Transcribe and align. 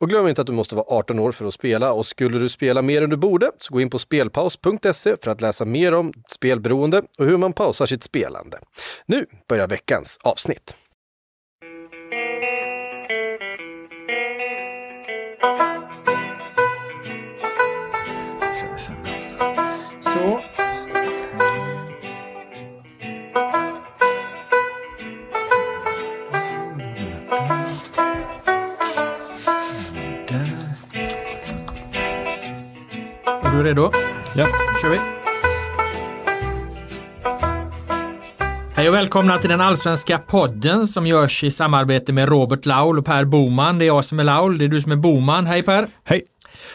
Och 0.00 0.08
glöm 0.08 0.28
inte 0.28 0.40
att 0.40 0.46
du 0.46 0.52
måste 0.52 0.74
vara 0.74 0.86
18 0.88 1.18
år 1.18 1.32
för 1.32 1.44
att 1.44 1.54
spela 1.54 1.92
och 1.92 2.06
skulle 2.06 2.38
du 2.38 2.48
spela 2.48 2.82
mer 2.82 3.02
än 3.02 3.10
du 3.10 3.16
borde 3.16 3.50
så 3.58 3.74
gå 3.74 3.80
in 3.80 3.90
på 3.90 3.98
spelpaus.se 3.98 5.16
för 5.22 5.30
att 5.30 5.40
läsa 5.40 5.64
mer 5.64 5.94
om 5.94 6.12
spelberoende 6.28 7.02
och 7.18 7.26
hur 7.26 7.36
man 7.36 7.52
pausar 7.52 7.86
sitt 7.86 8.04
spelande. 8.04 8.58
Nu 9.06 9.26
börjar 9.48 9.68
veckans 9.68 10.18
avsnitt. 10.22 10.76
Så. 20.00 20.55
Du 33.56 33.62
redo? 33.62 33.90
Ja. 34.36 34.46
kör 34.82 34.90
vi. 34.90 34.98
Hej 38.74 38.88
och 38.88 38.94
välkomna 38.94 39.38
till 39.38 39.50
den 39.50 39.60
allsvenska 39.60 40.18
podden 40.18 40.86
som 40.86 41.06
görs 41.06 41.44
i 41.44 41.50
samarbete 41.50 42.12
med 42.12 42.28
Robert 42.28 42.66
Laul 42.66 42.98
och 42.98 43.04
Per 43.04 43.24
Boman. 43.24 43.78
Det 43.78 43.84
är 43.84 43.86
jag 43.86 44.04
som 44.04 44.18
är 44.18 44.24
Laul, 44.24 44.58
det 44.58 44.64
är 44.64 44.68
du 44.68 44.80
som 44.80 44.92
är 44.92 44.96
Boman. 44.96 45.46
Hej 45.46 45.62
Per! 45.62 45.88
Hej! 46.04 46.22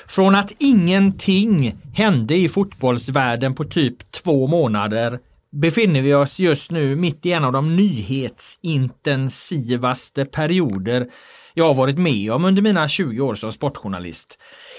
Från 0.08 0.36
att 0.36 0.56
ingenting 0.59 1.76
hände 1.94 2.36
i 2.36 2.50
fotbollsvärlden 2.50 3.56
på 3.56 3.64
typ 3.64 4.12
två 4.12 4.48
månader 4.48 5.20
befinner 5.52 6.02
vi 6.02 6.14
oss 6.14 6.40
just 6.40 6.72
nu 6.72 6.96
mitt 6.96 7.26
i 7.26 7.32
en 7.32 7.44
av 7.44 7.52
de 7.52 7.76
nyhetsintensivaste 7.76 10.26
perioder 10.26 11.08
jag 11.54 11.66
har 11.66 11.74
varit 11.74 11.98
med 11.98 12.32
om 12.32 12.46
under 12.46 12.62
mina 12.62 12.88
20 12.88 13.22
år 13.22 13.36
som 13.36 13.52
sportjournalist. 13.52 14.38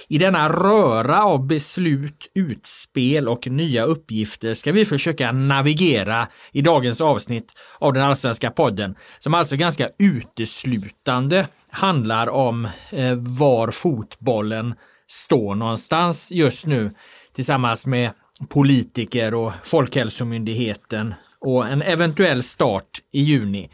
I 0.09 0.19
denna 0.19 0.49
röra 0.49 1.25
av 1.25 1.47
beslut, 1.47 2.31
utspel 2.35 3.29
och 3.29 3.47
nya 3.47 3.85
uppgifter 3.85 4.55
ska 4.55 4.73
vi 4.73 4.85
försöka 4.85 5.33
navigera 5.33 6.29
i 6.53 6.63
dagens 6.63 7.01
avsnitt 7.01 7.53
av 7.79 7.93
den 7.93 8.03
allsvenska 8.03 8.51
podden 8.51 8.95
som 9.19 9.35
alltså 9.35 9.57
ganska 9.57 9.89
uteslutande 9.99 11.47
handlar 11.71 12.29
om 12.29 12.69
eh, 12.91 13.15
var 13.15 13.71
fotbollen 13.71 14.75
står 15.09 15.55
någonstans 15.55 16.33
just 16.33 16.67
nu 16.67 16.91
tillsammans 17.35 17.87
med 17.87 18.11
politiker 18.49 19.35
och 19.35 19.53
Folkhälsomyndigheten 19.63 21.15
och 21.43 21.67
en 21.67 21.83
eventuell 21.83 22.43
start 22.43 22.99
i 23.13 23.21
juni. 23.21 23.71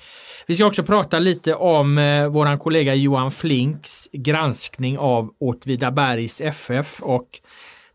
Vi 0.46 0.54
ska 0.54 0.66
också 0.66 0.82
prata 0.82 1.18
lite 1.18 1.54
om 1.54 1.98
eh, 1.98 2.28
våran 2.28 2.58
kollega 2.58 2.94
Johan 2.94 3.30
Flinks 3.30 4.08
granskning 4.12 4.98
av 4.98 5.30
Åtvidabergs 5.40 6.40
FF 6.40 7.02
och 7.02 7.28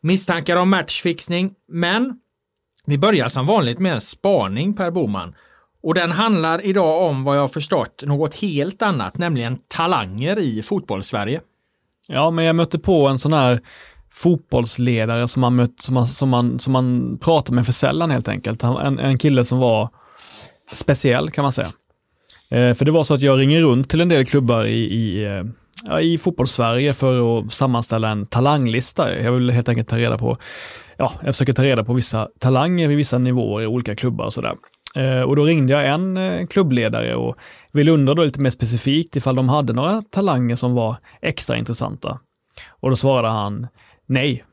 misstankar 0.02 0.58
om 0.58 0.70
matchfixning. 0.70 1.54
Men 1.72 2.20
vi 2.86 2.98
börjar 2.98 3.28
som 3.28 3.46
vanligt 3.46 3.80
med 3.80 3.94
en 3.94 4.02
spaning 4.02 4.74
Per 4.74 4.92
Boman. 4.92 5.36
Och 5.84 5.94
den 5.94 6.12
handlar 6.12 6.66
idag 6.66 7.10
om 7.10 7.24
vad 7.24 7.36
jag 7.36 7.42
har 7.42 7.48
förstått 7.48 8.04
något 8.06 8.36
helt 8.36 8.82
annat, 8.82 9.18
nämligen 9.18 9.58
talanger 9.68 10.40
i 10.40 10.62
fotbollssverige. 10.62 11.42
Ja, 12.08 12.32
men 12.32 12.46
jag 12.46 12.56
mötte 12.56 12.80
på 12.80 13.08
en 13.08 13.20
sån 13.20 13.34
här 13.34 13.62
fotbollsledare 14.14 15.28
som 15.28 15.42
man, 15.42 15.56
mött, 15.56 15.82
som 15.82 15.94
man, 15.94 16.08
som 16.08 16.30
man, 16.30 16.60
som 16.60 16.74
man 16.74 17.18
pratar 17.22 17.54
med 17.54 17.66
för 17.66 17.74
sällan 17.74 18.12
helt 18.12 18.28
enkelt. 18.28 18.64
En, 18.64 19.00
en 19.00 19.18
kille 19.18 19.46
som 19.46 19.60
var 19.60 19.90
speciell 20.74 21.32
kan 21.32 21.44
man 21.44 21.52
säga. 21.52 21.72
Eh, 22.50 22.74
för 22.74 22.86
det 22.86 22.92
var 22.92 23.04
så 23.04 23.14
att 23.14 23.22
jag 23.22 23.40
ringer 23.40 23.62
runt 23.62 23.90
till 23.90 24.02
en 24.02 24.10
del 24.10 24.26
klubbar 24.26 24.66
i, 24.66 24.80
i, 24.80 25.26
eh, 25.26 25.44
ja, 25.88 26.02
i 26.02 26.18
fotbollssverige 26.18 26.94
för 26.94 27.40
att 27.40 27.54
sammanställa 27.54 28.10
en 28.10 28.26
talanglista. 28.26 29.20
Jag 29.20 29.32
vill 29.32 29.50
helt 29.50 29.70
enkelt 29.70 29.90
ta 29.90 29.98
reda 29.98 30.18
på, 30.18 30.38
ja, 30.98 31.12
jag 31.24 31.34
försöker 31.34 31.54
ta 31.54 31.64
reda 31.64 31.84
på 31.84 31.94
vissa 31.94 32.30
talanger 32.40 32.88
vid 32.88 32.98
vissa 32.98 33.18
nivåer 33.18 33.64
i 33.64 33.68
olika 33.68 33.96
klubbar 33.96 34.26
och 34.26 34.34
sådär. 34.34 34.56
Eh, 34.96 35.22
och 35.22 35.36
då 35.36 35.44
ringde 35.44 35.74
jag 35.74 35.88
en 35.88 36.18
eh, 36.18 36.48
klubbledare 36.48 37.16
och 37.16 37.36
ville 37.72 37.92
undra 37.92 38.14
då 38.14 38.24
lite 38.24 38.40
mer 38.40 38.50
specifikt 38.50 39.16
ifall 39.16 39.36
de 39.36 39.50
hade 39.50 39.74
några 39.74 40.02
talanger 40.02 40.56
som 40.56 40.74
var 40.74 40.96
extra 41.22 41.58
intressanta. 41.58 42.20
Och 42.70 42.90
då 42.90 42.96
svarade 42.96 43.28
han 43.28 43.68
nej. 44.06 44.44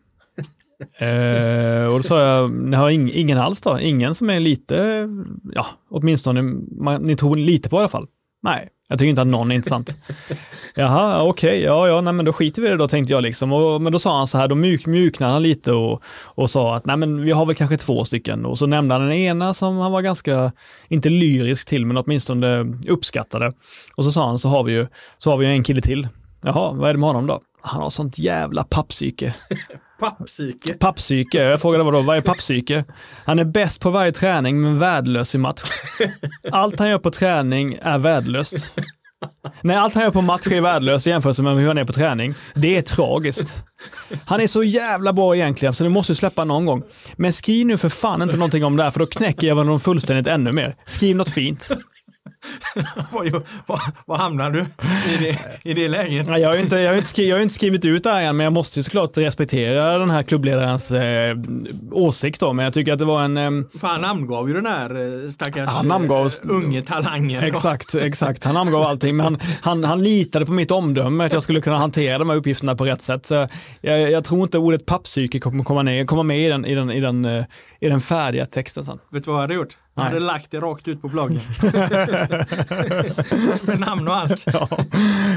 eh, 0.99 1.87
och 1.87 1.97
då 1.97 2.03
sa 2.03 2.27
jag, 2.27 2.51
ni 2.51 2.77
har 2.77 2.91
ing, 2.91 3.13
ingen 3.13 3.39
alls 3.39 3.61
då? 3.61 3.81
Ingen 3.81 4.15
som 4.15 4.31
är 4.31 4.41
lite, 4.41 5.09
ja, 5.53 5.67
åtminstone, 5.91 6.43
man, 6.81 7.03
ni 7.03 7.17
tog 7.17 7.37
lite 7.37 7.69
på 7.69 7.77
i 7.77 7.79
alla 7.79 7.89
fall? 7.89 8.07
Nej, 8.43 8.69
jag 8.89 8.99
tycker 8.99 9.11
inte 9.11 9.23
att 9.23 9.29
någon 9.29 9.51
är 9.51 9.55
intressant. 9.55 9.91
Jaha, 10.75 11.23
okej, 11.23 11.49
okay, 11.49 11.61
ja, 11.61 11.89
ja, 11.89 12.01
nej, 12.01 12.13
men 12.13 12.25
då 12.25 12.33
skiter 12.33 12.63
vi 12.63 12.69
i 12.69 12.71
det 12.71 12.77
då, 12.77 12.89
tänkte 12.89 13.13
jag 13.13 13.23
liksom. 13.23 13.53
Och, 13.53 13.83
men 13.83 13.93
då 13.93 13.99
sa 13.99 14.19
han 14.19 14.29
så 14.29 14.39
här, 14.39 14.49
då 14.49 14.55
mjuk, 14.55 14.87
mjuknade 14.87 15.33
han 15.33 15.43
lite 15.43 15.73
och, 15.73 16.03
och 16.25 16.51
sa 16.51 16.77
att 16.77 16.87
nej, 16.87 16.97
men 16.97 17.23
vi 17.23 17.33
har 17.33 17.47
väl 17.47 17.55
kanske 17.55 17.77
två 17.77 18.05
stycken. 18.05 18.45
Och 18.45 18.59
så 18.59 18.67
nämnde 18.67 18.95
han 18.95 19.03
den 19.03 19.13
ena 19.13 19.55
som 19.55 19.77
han 19.77 19.93
var 19.93 20.03
ganska, 20.03 20.53
inte 20.89 21.09
lyrisk 21.09 21.69
till, 21.69 21.87
men 21.87 21.97
åtminstone 21.97 22.67
uppskattade. 22.89 23.53
Och 23.95 24.05
så 24.05 24.13
sa 24.13 24.27
han, 24.27 24.39
så 24.39 24.49
har 24.49 24.65
vi 24.65 24.73
ju, 24.73 24.87
så 25.19 25.31
har 25.31 25.37
vi 25.37 25.47
ju 25.47 25.53
en 25.53 25.65
kille 25.65 25.81
till. 25.81 26.09
Jaha, 26.43 26.73
vad 26.73 26.89
är 26.89 26.93
det 26.93 26.99
med 26.99 27.09
honom 27.09 27.27
då? 27.27 27.41
Han 27.63 27.83
har 27.83 27.91
sånt 27.91 28.19
jävla 28.19 28.65
pappsyke. 28.65 29.35
pappsyke? 30.01 30.75
Pappsyke. 30.75 31.43
Jag 31.43 31.61
frågade 31.61 31.85
vadå, 31.85 32.01
vad 32.01 32.17
är 32.17 32.21
pappsyke? 32.21 32.85
Han 33.25 33.39
är 33.39 33.45
bäst 33.45 33.81
på 33.81 33.91
varje 33.91 34.13
träning 34.13 34.61
men 34.61 34.79
värdelös 34.79 35.35
i 35.35 35.39
match. 35.39 35.63
Allt 36.53 36.79
han 36.79 36.89
gör 36.89 36.99
på 36.99 37.11
träning 37.11 37.79
är 37.83 37.99
värdelöst. 37.99 38.73
Nej, 39.61 39.77
allt 39.77 39.95
han 39.95 40.03
gör 40.03 40.11
på 40.11 40.21
match 40.21 40.47
är 40.47 40.61
värdelöst 40.61 41.07
i 41.07 41.11
jämförelse 41.11 41.43
med 41.43 41.57
hur 41.57 41.69
han 41.69 41.79
är 41.79 41.85
på 41.85 41.93
träning. 41.93 42.35
Det 42.55 42.77
är 42.77 42.83
tragiskt. 42.83 43.63
Han 44.25 44.41
är 44.41 44.47
så 44.47 44.63
jävla 44.63 45.13
bra 45.13 45.37
egentligen, 45.37 45.75
så 45.75 45.85
du 45.85 45.91
måste 45.91 46.15
släppa 46.15 46.45
någon 46.45 46.67
gång. 46.67 46.83
Men 47.17 47.33
skriv 47.33 47.67
nu 47.67 47.79
för 47.79 47.89
fan 47.89 48.23
inte 48.23 48.37
någonting 48.37 48.65
om 48.65 48.77
det 48.77 48.83
här, 48.83 48.91
för 48.91 49.01
då 49.01 49.07
knäcker 49.07 49.47
jag 49.47 49.55
honom 49.55 49.81
fullständigt 49.81 50.27
ännu 50.27 50.53
mer. 50.53 50.77
Skriv 50.87 51.17
något 51.17 51.31
fint. 51.31 51.69
var, 54.07 54.17
hamnar 54.17 54.51
du 54.51 54.61
i 55.15 55.17
det, 55.19 55.39
i 55.71 55.75
det 55.75 55.89
läget? 55.89 56.29
jag, 56.29 56.49
har 56.49 56.57
inte, 56.57 56.77
jag, 56.77 56.91
har 56.91 56.97
inte 56.97 57.09
skrivit, 57.09 57.29
jag 57.29 57.37
har 57.37 57.43
inte 57.43 57.55
skrivit 57.55 57.85
ut 57.85 58.03
det 58.03 58.11
här 58.11 58.23
än, 58.23 58.37
men 58.37 58.45
jag 58.45 58.53
måste 58.53 58.79
ju 58.79 58.83
såklart 58.83 59.17
respektera 59.17 59.99
den 59.99 60.11
här 60.11 60.23
klubbledarens 60.23 60.93
eh, 60.93 61.37
åsikt. 61.93 62.41
Då, 62.41 62.53
men 62.53 62.65
jag 62.65 62.75
tycker 62.75 62.93
att 62.93 62.99
det 62.99 63.05
var 63.05 63.23
en... 63.23 63.37
Eh, 63.37 63.51
För 63.81 63.89
han 63.89 64.01
namngav 64.01 64.49
ju 64.49 64.55
den 64.55 64.67
här 64.67 65.23
eh, 65.25 65.29
stackars 65.29 65.69
han 65.69 65.89
namngav, 65.89 66.27
eh, 66.27 66.33
unge 66.43 66.83
talangen. 66.83 67.45
Exakt, 67.45 67.95
exakt. 67.95 68.45
Han 68.45 68.55
namngav 68.55 68.83
allting, 68.83 69.17
men 69.17 69.25
han, 69.25 69.39
han, 69.63 69.85
han 69.85 70.03
litade 70.03 70.47
på 70.47 70.53
mitt 70.53 70.71
omdöme 70.71 71.25
att 71.25 71.33
jag 71.33 71.43
skulle 71.43 71.61
kunna 71.61 71.79
hantera 71.79 72.19
de 72.19 72.31
här 72.31 72.37
uppgifterna 72.37 72.77
på 72.77 72.85
rätt 72.85 73.03
sätt. 73.03 73.27
Så 73.27 73.49
jag, 73.81 74.11
jag 74.11 74.25
tror 74.25 74.43
inte 74.43 74.59
ordet 74.59 74.87
pappsyke 74.87 75.41
kommer 75.41 75.65
komma, 75.65 75.83
ner, 75.83 76.05
komma 76.05 76.23
med 76.23 76.39
i 76.41 76.49
den, 76.49 76.67
i 76.67 76.75
den, 76.75 76.91
i 76.91 77.01
den, 77.01 77.25
eh, 77.25 77.45
i 77.81 77.89
den 77.89 78.01
färdiga 78.01 78.47
texten 78.47 78.85
sen. 78.85 78.99
Vet 79.11 79.25
du 79.25 79.31
vad 79.31 79.37
jag 79.37 79.43
hade 79.43 79.55
gjort? 79.55 79.77
Jag 79.95 80.03
hade 80.03 80.21
lagt 80.21 80.51
det 80.51 80.59
rakt 80.59 80.89
ut 80.89 81.03
på 81.03 81.09
bloggen. 81.09 81.41
Med 83.67 83.81
namn 83.81 84.09
och 84.09 84.17
allt. 84.17 84.45
Ja, 84.47 84.69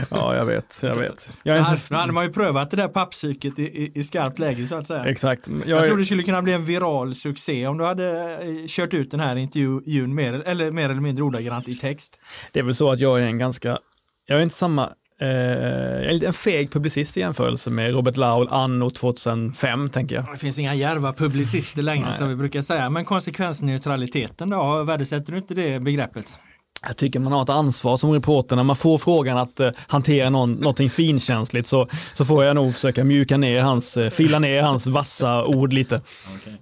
ja 0.09 0.35
jag 0.35 0.45
vet. 0.45 0.79
Jag 0.81 0.95
vet. 0.95 1.33
Jag 1.43 1.57
är. 1.57 1.79
Då 1.89 1.95
hade 1.95 2.13
man 2.13 2.25
ju 2.25 2.33
prövat 2.33 2.71
det 2.71 2.77
där 2.77 2.87
pappsyket 2.87 3.59
i, 3.59 3.63
i, 3.63 3.91
i 3.95 4.03
skarpt 4.03 4.39
läge 4.39 4.67
så 4.67 4.75
att 4.75 4.87
säga. 4.87 5.05
Exakt. 5.05 5.47
Jag, 5.47 5.67
jag 5.67 5.85
tror 5.85 5.97
det 5.97 6.05
skulle 6.05 6.23
kunna 6.23 6.41
bli 6.41 6.53
en 6.53 6.65
viral 6.65 7.15
succé 7.15 7.67
om 7.67 7.77
du 7.77 7.85
hade 7.85 8.33
eh, 8.33 8.67
kört 8.67 8.93
ut 8.93 9.11
den 9.11 9.19
här 9.19 9.35
intervjun 9.35 10.15
mer 10.15 10.33
eller, 10.45 10.71
mer 10.71 10.89
eller 10.89 11.01
mindre 11.01 11.23
ordagrant 11.23 11.67
i 11.67 11.75
text. 11.75 12.21
Det 12.51 12.59
är 12.59 12.63
väl 12.63 12.75
så 12.75 12.91
att 12.91 12.99
jag 12.99 13.21
är 13.21 13.25
en 13.25 13.37
ganska, 13.37 13.77
jag 14.25 14.39
är 14.39 14.43
inte 14.43 14.55
samma 14.55 14.89
Eh, 15.23 15.29
jag 15.29 16.11
är 16.11 16.27
en 16.27 16.33
feg 16.33 16.71
publicist 16.71 17.17
i 17.17 17.19
jämförelse 17.19 17.69
med 17.69 17.91
Robert 17.91 18.17
Laul 18.17 18.47
anno 18.51 18.89
2005 18.89 19.89
tänker 19.89 20.15
jag. 20.15 20.25
Det 20.31 20.37
finns 20.37 20.59
inga 20.59 20.73
järva 20.75 21.13
publicister 21.13 21.81
längre 21.81 22.13
som 22.13 22.29
vi 22.29 22.35
brukar 22.35 22.61
säga. 22.61 22.89
Men 22.89 23.05
konsekvensneutraliteten 23.05 24.49
då, 24.49 24.83
värdesätter 24.83 25.31
du 25.31 25.37
inte 25.37 25.53
det 25.53 25.79
begreppet? 25.79 26.39
Jag 26.87 26.97
tycker 26.97 27.19
man 27.19 27.33
har 27.33 27.43
ett 27.43 27.49
ansvar 27.49 27.97
som 27.97 28.11
reporter 28.11 28.55
när 28.55 28.63
man 28.63 28.75
får 28.75 28.97
frågan 28.97 29.37
att 29.37 29.59
eh, 29.59 29.71
hantera 29.87 30.29
någon, 30.29 30.51
någonting 30.51 30.89
finkänsligt 30.89 31.67
så, 31.67 31.87
så 32.13 32.25
får 32.25 32.43
jag 32.43 32.55
nog 32.55 32.73
försöka 32.73 33.03
mjuka 33.03 33.37
ner 33.37 33.61
hans, 33.61 33.97
eh, 33.97 34.09
fila 34.09 34.39
ner 34.39 34.61
hans 34.61 34.85
vassa 34.85 35.45
ord 35.45 35.73
lite. 35.73 36.01
Okay. 36.39 36.53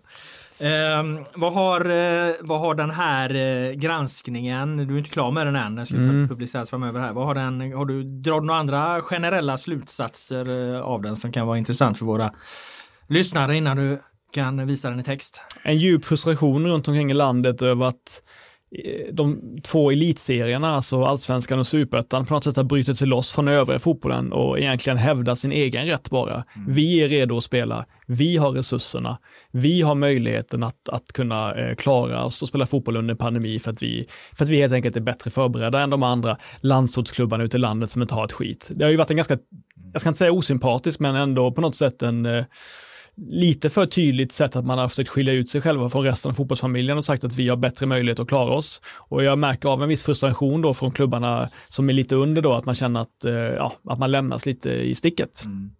Eh, 0.62 1.04
vad, 1.34 1.54
har, 1.54 1.86
eh, 1.86 2.34
vad 2.42 2.60
har 2.60 2.76
den 2.76 2.92
här 2.92 3.36
eh, 3.36 3.74
granskningen, 3.74 4.78
du 4.78 4.94
är 4.94 4.98
inte 4.98 5.10
klar 5.10 5.32
med 5.32 5.48
den 5.48 5.56
än, 5.56 5.76
den 5.76 5.86
ska 5.86 5.96
mm. 5.96 6.28
publiceras 6.28 6.70
framöver 6.70 7.00
här. 7.00 7.14
Vad 7.14 7.26
har, 7.26 7.36
den, 7.36 7.74
har 7.74 7.86
du 7.86 8.04
dragit 8.04 8.46
några 8.46 8.60
andra 8.60 9.02
generella 9.02 9.58
slutsatser 9.58 10.76
eh, 10.76 10.82
av 10.82 11.02
den 11.02 11.16
som 11.16 11.32
kan 11.32 11.48
vara 11.48 11.58
intressant 11.58 11.98
för 11.98 12.06
våra 12.06 12.32
lyssnare 13.08 13.56
innan 13.56 13.78
du 13.78 14.00
kan 14.34 14.68
visa 14.68 14.90
den 14.90 15.00
i 15.00 15.04
text? 15.04 15.42
En 15.64 15.78
djup 15.78 16.06
frustration 16.06 16.68
runt 16.68 16.88
omkring 16.88 17.12
i 17.12 17.14
landet 17.14 17.62
över 17.62 17.86
att 17.86 18.22
de 19.12 19.42
två 19.64 19.92
elitserierna, 19.92 20.76
alltså 20.76 21.04
allsvenskan 21.04 21.60
och 21.60 21.68
superettan, 21.68 22.26
på 22.26 22.34
något 22.34 22.44
sätt 22.44 22.56
har 22.56 22.64
brutit 22.64 22.98
sig 22.98 23.08
loss 23.08 23.32
från 23.32 23.48
övriga 23.48 23.80
fotbollen 23.80 24.32
och 24.34 24.60
egentligen 24.60 24.98
hävdar 24.98 25.36
sin 25.36 25.52
egen 25.52 25.86
rätt 25.86 26.10
bara. 26.10 26.34
Mm. 26.34 26.74
Vi 26.74 27.04
är 27.04 27.10
redo 27.10 27.38
att 27.38 27.44
spela, 27.44 27.86
vi 28.08 28.38
har 28.38 28.52
resurserna, 28.52 29.18
vi 29.52 29.82
har 29.82 29.96
möjligheten 29.96 30.64
att, 30.64 30.90
att 30.90 31.14
kunna 31.14 31.56
eh, 31.56 31.76
klara 31.76 32.24
oss 32.24 32.42
och 32.42 32.48
spela 32.48 32.66
fotboll 32.66 32.98
under 32.98 33.16
pandemi 33.16 33.60
för 33.60 33.72
att, 33.72 33.84
vi, 33.84 34.08
för 34.34 34.46
att 34.46 34.50
vi 34.50 34.62
helt 34.62 34.74
enkelt 34.74 34.98
är 34.98 35.02
bättre 35.02 35.32
förberedda 35.32 35.80
än 35.80 35.90
de 35.90 36.04
andra 36.04 36.38
landsortsklubbarna 36.62 37.44
ute 37.44 37.58
i 37.58 37.60
landet 37.60 37.92
som 37.92 38.02
inte 38.02 38.14
har 38.14 38.26
ett 38.26 38.32
skit. 38.32 38.72
Det 38.76 38.84
har 38.84 38.92
ju 38.92 38.98
varit 38.98 39.12
en 39.12 39.18
ganska, 39.18 39.38
jag 39.94 40.02
ska 40.02 40.10
inte 40.10 40.18
säga 40.18 40.32
osympatisk, 40.32 41.00
men 41.00 41.16
ändå 41.16 41.52
på 41.52 41.62
något 41.62 41.76
sätt 41.76 42.02
en 42.02 42.26
eh, 42.26 42.46
lite 43.18 43.70
för 43.70 43.86
tydligt 43.86 44.32
sätt 44.32 44.56
att 44.56 44.66
man 44.66 44.78
har 44.80 44.90
försökt 44.90 45.10
skilja 45.10 45.34
ut 45.34 45.50
sig 45.50 45.62
själva 45.62 45.90
från 45.90 46.04
resten 46.04 46.30
av 46.30 46.36
fotbollsfamiljen 46.36 46.98
och 46.98 47.06
sagt 47.06 47.24
att 47.24 47.36
vi 47.36 47.50
har 47.50 47.58
bättre 47.58 47.86
möjlighet 47.86 48.20
att 48.20 48.28
klara 48.28 48.54
oss. 48.54 48.82
Och 48.98 49.24
jag 49.24 49.40
märker 49.40 49.70
av 49.70 49.84
en 49.84 49.90
viss 49.90 50.04
frustration 50.04 50.62
då 50.62 50.74
från 50.74 50.92
klubbarna 50.92 51.50
som 51.68 51.90
är 51.90 51.94
lite 51.94 52.16
under 52.16 52.42
då, 52.42 52.54
att 52.54 52.66
man 52.66 52.76
känner 52.76 53.00
att, 53.00 53.26
eh, 53.26 53.34
ja, 53.34 53.74
att 53.90 54.00
man 54.00 54.12
lämnas 54.12 54.46
lite 54.46 54.70
i 54.70 54.96
sticket. 54.96 55.44
Mm. 55.46 55.72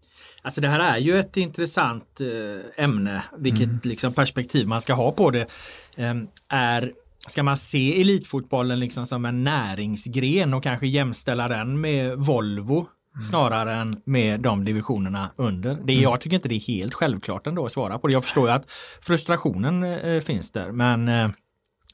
Alltså 0.42 0.62
det 0.62 0.68
här 0.68 0.96
är 0.96 0.98
ju 0.98 1.20
ett 1.20 1.38
intressant 1.38 2.22
eh, 2.22 2.84
ämne, 2.84 3.24
vilket 3.38 3.68
mm. 3.68 3.80
liksom 3.84 4.14
perspektiv 4.14 4.68
man 4.68 4.82
ska 4.82 4.94
ha 4.94 5.12
på 5.12 5.32
det. 5.32 5.48
Ehm, 5.96 6.28
är 6.50 6.92
Ska 7.28 7.44
man 7.44 7.58
se 7.58 8.02
elitfotbollen 8.02 8.80
liksom 8.80 9.06
som 9.06 9.26
en 9.26 9.44
näringsgren 9.44 10.54
och 10.54 10.64
kanske 10.64 10.88
jämställa 10.88 11.48
den 11.48 11.82
med 11.82 12.18
Volvo 12.18 12.88
Mm. 13.14 13.22
snarare 13.22 13.74
än 13.74 14.02
med 14.06 14.40
de 14.40 14.66
divisionerna 14.66 15.32
under. 15.36 15.70
Det, 15.70 15.94
mm. 15.94 16.04
Jag 16.04 16.22
tycker 16.22 16.36
inte 16.36 16.50
det 16.50 16.56
är 16.56 16.68
helt 16.68 16.94
självklart 16.94 17.48
ändå 17.48 17.66
att 17.66 17.72
svara 17.72 18.00
på 18.00 18.08
det. 18.08 18.14
Jag 18.14 18.24
förstår 18.24 18.48
ju 18.48 18.54
att 18.54 18.72
frustrationen 19.02 19.84
eh, 19.84 20.20
finns 20.20 20.52
där 20.52 20.72
men 20.72 21.08
eh, 21.08 21.30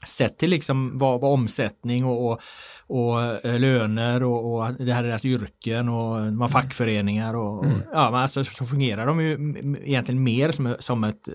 sett 0.06 0.38
till 0.38 0.50
liksom 0.50 0.98
vad, 0.98 1.20
vad 1.20 1.32
omsättning 1.32 2.04
och, 2.04 2.30
och, 2.30 2.40
och 2.86 3.22
eh, 3.22 3.60
löner 3.60 4.22
och, 4.22 4.54
och, 4.54 4.74
det 4.74 4.92
här 4.92 5.04
är 5.04 5.08
deras 5.08 5.24
yrken 5.24 5.88
och 5.88 6.24
de 6.24 6.40
har 6.40 6.48
fackföreningar 6.48 7.36
och, 7.36 7.64
mm. 7.64 7.82
ja, 7.92 8.10
men 8.10 8.20
alltså, 8.20 8.44
så 8.44 8.64
fungerar 8.64 9.06
de 9.06 9.20
ju 9.20 9.32
egentligen 9.84 10.22
mer 10.22 10.50
som, 10.50 10.76
som 10.78 11.04
ett 11.04 11.28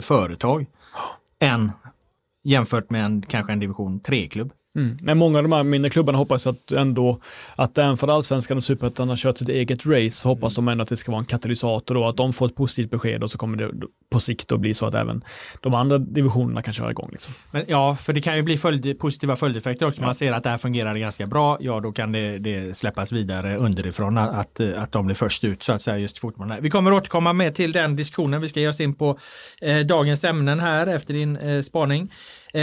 företag 0.00 0.66
än 1.38 1.72
jämfört 2.44 2.90
med 2.90 3.04
en, 3.04 3.22
kanske 3.22 3.52
en 3.52 3.60
division 3.60 4.00
3-klubb. 4.00 4.52
Mm. 4.76 4.98
Men 5.02 5.18
många 5.18 5.38
av 5.38 5.44
de 5.44 5.52
här 5.52 5.62
mindre 5.62 5.90
klubbarna 5.90 6.18
hoppas 6.18 6.46
att 6.46 6.72
ändå, 6.72 7.20
att 7.56 7.78
även 7.78 7.96
för 7.96 8.08
allsvenskan 8.08 8.56
och 8.56 8.64
superettan 8.64 9.08
har 9.08 9.16
kört 9.16 9.38
sitt 9.38 9.48
eget 9.48 9.86
race, 9.86 10.28
hoppas 10.28 10.54
de 10.54 10.68
ändå 10.68 10.82
att 10.82 10.88
det 10.88 10.96
ska 10.96 11.12
vara 11.12 11.20
en 11.20 11.26
katalysator 11.26 11.94
då, 11.94 12.06
att 12.06 12.16
de 12.16 12.32
får 12.32 12.46
ett 12.46 12.54
positivt 12.54 12.90
besked 12.90 13.22
och 13.22 13.30
så 13.30 13.38
kommer 13.38 13.56
det 13.56 13.70
på 14.10 14.20
sikt 14.20 14.52
att 14.52 14.60
bli 14.60 14.74
så 14.74 14.86
att 14.86 14.94
även 14.94 15.24
de 15.60 15.74
andra 15.74 15.98
divisionerna 15.98 16.62
kan 16.62 16.74
köra 16.74 16.90
igång. 16.90 17.08
Liksom. 17.12 17.34
Men, 17.52 17.62
ja, 17.68 17.96
för 17.96 18.12
det 18.12 18.20
kan 18.20 18.36
ju 18.36 18.42
bli 18.42 18.58
följd, 18.58 18.98
positiva 18.98 19.36
följdeffekter 19.36 19.86
också. 19.86 20.00
Ja. 20.00 20.06
Man 20.06 20.14
ser 20.14 20.32
att 20.32 20.42
det 20.42 20.50
här 20.50 20.58
fungerar 20.58 20.94
ganska 20.94 21.26
bra, 21.26 21.58
ja 21.60 21.80
då 21.80 21.92
kan 21.92 22.12
det, 22.12 22.38
det 22.38 22.76
släppas 22.76 23.12
vidare 23.12 23.56
underifrån 23.56 24.18
att, 24.18 24.60
att, 24.60 24.92
de 24.92 25.06
blir 25.06 25.14
först 25.14 25.44
ut 25.44 25.62
så 25.62 25.72
att 25.72 25.82
säga 25.82 25.98
just 25.98 26.18
fotbollen. 26.18 26.62
Vi 26.62 26.70
kommer 26.70 26.92
återkomma 26.92 27.32
med 27.32 27.54
till 27.54 27.72
den 27.72 27.96
diskussionen. 27.96 28.40
Vi 28.40 28.48
ska 28.48 28.60
ge 28.60 28.68
oss 28.68 28.80
in 28.80 28.94
på 28.94 29.18
eh, 29.60 29.78
dagens 29.78 30.24
ämnen 30.24 30.60
här 30.60 30.86
efter 30.86 31.14
din 31.14 31.36
eh, 31.36 31.62
spaning. 31.62 32.12
Eh, 32.54 32.60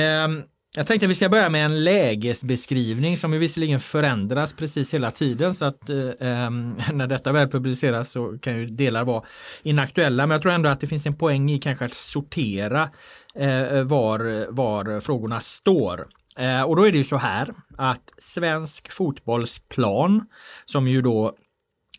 jag 0.76 0.88
tänkte 0.88 1.06
att 1.06 1.12
vi 1.12 1.16
ska 1.16 1.30
börja 1.30 1.50
med 1.50 1.66
en 1.66 1.84
lägesbeskrivning 1.84 3.18
som 3.18 3.34
ju 3.34 3.40
visserligen 3.40 3.80
förändras 3.80 4.54
precis 4.54 4.94
hela 4.94 5.12
tiden 5.12 5.54
så 5.54 5.66
att 5.66 5.90
eh, 5.90 6.10
ehm, 6.20 6.76
när 6.94 7.08
detta 7.08 7.32
väl 7.32 7.48
publiceras 7.50 8.12
så 8.12 8.38
kan 8.38 8.58
ju 8.58 8.66
delar 8.66 9.04
vara 9.04 9.24
inaktuella 9.64 10.28
men 10.28 10.36
jag 10.36 10.42
tror 10.42 10.52
ändå 10.52 10.70
att 10.70 10.80
det 10.80 10.88
finns 10.88 11.06
en 11.06 11.16
poäng 11.16 11.52
i 11.52 11.60
kanske 11.60 11.86
att 11.86 11.94
sortera 11.94 12.90
eh, 13.36 13.84
var, 13.84 14.52
var 14.52 15.00
frågorna 15.00 15.40
står. 15.40 16.08
Eh, 16.38 16.64
och 16.64 16.76
då 16.76 16.88
är 16.88 16.92
det 16.92 16.98
ju 16.98 17.04
så 17.04 17.18
här 17.18 17.54
att 17.78 18.14
Svensk 18.18 18.92
fotbollsplan 18.92 20.26
som 20.66 20.88
ju 20.88 21.02
då 21.02 21.36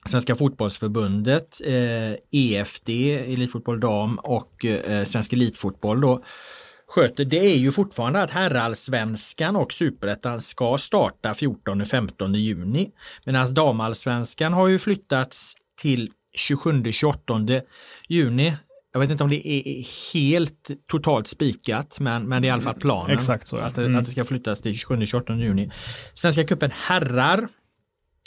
Svenska 0.07 0.35
fotbollsförbundet, 0.35 1.61
eh, 1.65 2.13
EFD, 2.31 2.89
Elitfotboll 3.33 3.81
Dam 3.81 4.19
och 4.19 4.65
eh, 4.65 5.05
Svensk 5.05 5.33
Elitfotboll 5.33 6.01
då 6.01 6.23
sköter 6.93 7.25
det 7.25 7.39
är 7.39 7.57
ju 7.57 7.73
fortfarande 7.73 8.23
att 8.23 8.31
herrallsvenskan 8.31 9.57
och 9.57 9.73
superettan 9.73 10.41
ska 10.41 10.79
starta 10.79 11.33
14-15 11.33 12.37
juni. 12.37 12.91
Medan 13.25 13.55
damallsvenskan 13.55 14.53
har 14.53 14.69
ju 14.69 14.79
flyttats 14.79 15.55
till 15.81 16.11
27-28 16.39 17.63
juni. 18.09 18.57
Jag 18.93 19.01
vet 19.01 19.11
inte 19.11 19.25
om 19.25 19.31
det 19.31 19.49
är 19.49 19.85
helt 20.15 20.71
totalt 20.91 21.27
spikat, 21.27 22.01
men, 22.01 22.29
men 22.29 22.43
det 22.43 22.47
är 22.47 22.51
i 22.51 22.53
alla 22.53 22.63
fall 22.63 22.81
planen. 22.81 23.19
Exakt 23.19 23.49
så. 23.49 23.57
Ja. 23.57 23.63
Att, 23.63 23.79
mm. 23.79 23.97
att 23.97 24.05
det 24.05 24.11
ska 24.11 24.25
flyttas 24.25 24.61
till 24.61 24.73
27-28 24.73 25.39
juni. 25.39 25.71
Svenska 26.15 26.45
cupen 26.45 26.71
herrar 26.75 27.49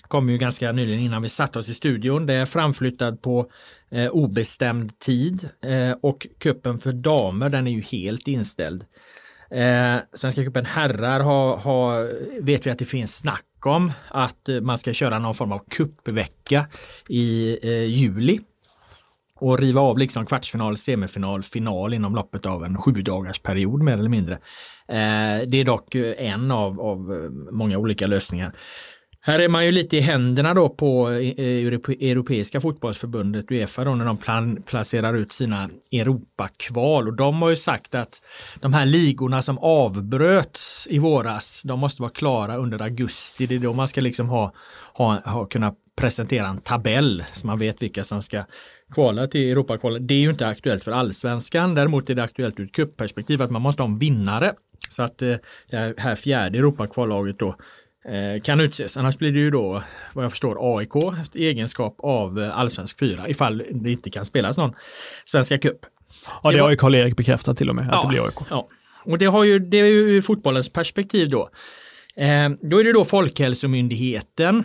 kom 0.02 0.30
ju 0.30 0.38
ganska 0.38 0.72
nyligen 0.72 1.00
innan 1.00 1.22
vi 1.22 1.30
satte 1.30 1.60
oss 1.60 1.70
i 1.70 1.74
studion. 1.74 2.26
Det 2.26 2.34
är 2.34 2.46
framflyttad 2.46 3.22
på 3.22 3.52
eh, 3.92 4.10
obestämd 4.10 5.00
tid 5.00 5.50
eh, 5.62 5.98
och 6.02 6.28
kuppen 6.40 6.80
för 6.80 6.94
damer 6.94 7.50
den 7.50 7.68
är 7.68 7.72
ju 7.72 7.82
helt 7.82 8.28
inställd. 8.28 8.86
Eh, 9.52 9.96
Svenska 10.14 10.44
cupen 10.44 10.66
herrar 10.66 11.20
har, 11.20 11.58
har, 11.58 12.10
vet 12.42 12.68
vi 12.68 12.72
att 12.72 12.80
det 12.80 12.86
finns 12.86 13.18
snack 13.18 13.46
om 13.66 13.92
att 14.08 14.50
man 14.62 14.78
ska 14.78 14.94
köra 14.94 15.20
någon 15.20 15.36
form 15.36 15.52
av 15.52 15.62
kuppvecka 15.70 16.68
i 17.10 17.60
eh, 17.64 17.84
juli 17.84 18.40
och 19.40 19.60
riva 19.60 19.82
av 19.82 19.98
liksom 19.98 20.26
kvartsfinal, 20.26 20.78
semifinal, 20.78 21.44
final 21.44 21.94
inom 21.94 22.16
loppet 22.16 22.46
av 22.46 22.66
en 22.66 22.78
sju 22.78 22.92
dagars 22.92 23.40
period 23.40 23.82
mer 23.82 23.94
eller 23.94 24.10
mindre. 24.10 24.34
Eh, 24.88 25.48
det 25.48 25.58
är 25.58 25.66
dock 25.66 25.96
en 26.18 26.52
av, 26.52 26.82
av 26.82 27.14
eh, 27.14 27.30
många 27.52 27.78
olika 27.78 28.08
lösningar. 28.08 28.56
Här 29.27 29.39
är 29.39 29.50
man 29.50 29.66
ju 29.66 29.72
lite 29.72 29.98
i 29.98 30.00
händerna 30.00 30.53
då 30.53 30.70
på 30.70 31.10
eh, 31.10 31.65
Europeiska 32.10 32.62
fotbollsförbundet 32.62 33.51
Uefa 33.51 33.84
då 33.84 33.96
när 33.96 34.05
de 34.05 34.17
plan, 34.17 34.63
placerar 34.65 35.13
ut 35.13 35.32
sina 35.32 35.70
Europakval 35.91 37.08
och 37.08 37.13
de 37.13 37.41
har 37.41 37.50
ju 37.50 37.55
sagt 37.55 37.96
att 37.96 38.22
de 38.60 38.74
här 38.74 38.86
ligorna 38.86 39.41
som 39.41 39.58
avbröts 39.58 40.88
i 40.89 41.00
våras, 41.00 41.62
de 41.63 41.79
måste 41.79 42.01
vara 42.01 42.12
klara 42.12 42.58
under 42.58 42.82
augusti. 42.82 43.46
Det 43.46 43.55
är 43.55 43.60
då 43.60 43.74
man 43.74 43.88
ska 43.88 44.01
liksom 44.01 44.29
ha, 44.29 44.53
ha, 44.94 45.20
ha 45.20 45.46
kunna 45.46 45.74
presentera 45.98 46.48
en 46.48 46.62
tabell 46.62 47.24
så 47.34 47.48
man 47.48 47.58
vet 47.58 47.82
vilka 47.82 48.03
som 48.03 48.22
ska 48.22 48.44
kvala 48.94 49.27
till 49.27 49.51
Europakvalet. 49.51 50.08
Det 50.08 50.13
är 50.13 50.22
ju 50.22 50.29
inte 50.29 50.48
aktuellt 50.48 50.84
för 50.84 50.91
allsvenskan, 50.91 51.75
däremot 51.75 52.10
är 52.10 52.15
det 52.15 52.24
aktuellt 52.24 52.60
ur 52.60 52.65
ett 52.65 53.41
att 53.41 53.51
man 53.51 53.62
måste 53.62 53.82
ha 53.84 53.89
en 53.89 54.00
vinnare. 54.00 54.53
Så 54.89 55.03
att 55.03 55.22
eh, 55.22 55.36
det 55.70 55.94
här 55.98 56.15
fjärde 56.15 56.58
Europakvallaget 56.58 57.39
då 57.39 57.55
kan 58.44 58.60
utses. 58.60 58.98
Annars 58.98 59.18
blir 59.18 59.32
det 59.32 59.40
ju 59.40 59.52
då, 59.52 59.84
vad 60.14 60.24
jag 60.24 60.32
förstår, 60.32 60.78
AIK 60.78 60.96
i 61.34 61.48
egenskap 61.48 61.96
av 62.00 62.42
eh, 62.42 62.58
allsvensk 62.60 63.00
fyra 63.00 63.30
ifall 63.30 63.64
det 63.72 63.92
inte 63.92 64.10
kan 64.10 64.26
spelas 64.26 64.58
någon 64.58 64.74
Svenska 65.26 65.58
cup. 65.58 65.80
Ja, 66.44 66.52
det, 66.52 66.58
det 66.58 66.64
har 66.64 66.70
ju 66.70 66.76
Karl-Erik 66.76 67.18
bekräftat 67.18 67.58
till 67.58 67.70
och 67.70 67.76
med, 67.76 67.90
att 67.90 67.96
ja, 67.96 68.02
det 68.02 68.08
blir 68.08 68.26
AIK. 68.26 68.36
Ja, 68.50 68.68
och 69.04 69.18
det, 69.18 69.26
har 69.26 69.44
ju, 69.44 69.60
det 69.60 69.78
är 69.78 69.86
ju 69.86 70.22
fotbollens 70.22 70.70
perspektiv 70.70 71.30
då. 71.30 71.50
Eh, 72.16 72.50
då 72.62 72.80
är 72.80 72.84
det 72.84 72.94
då 72.94 73.06
Folkhälsomyndigheten 73.06 74.64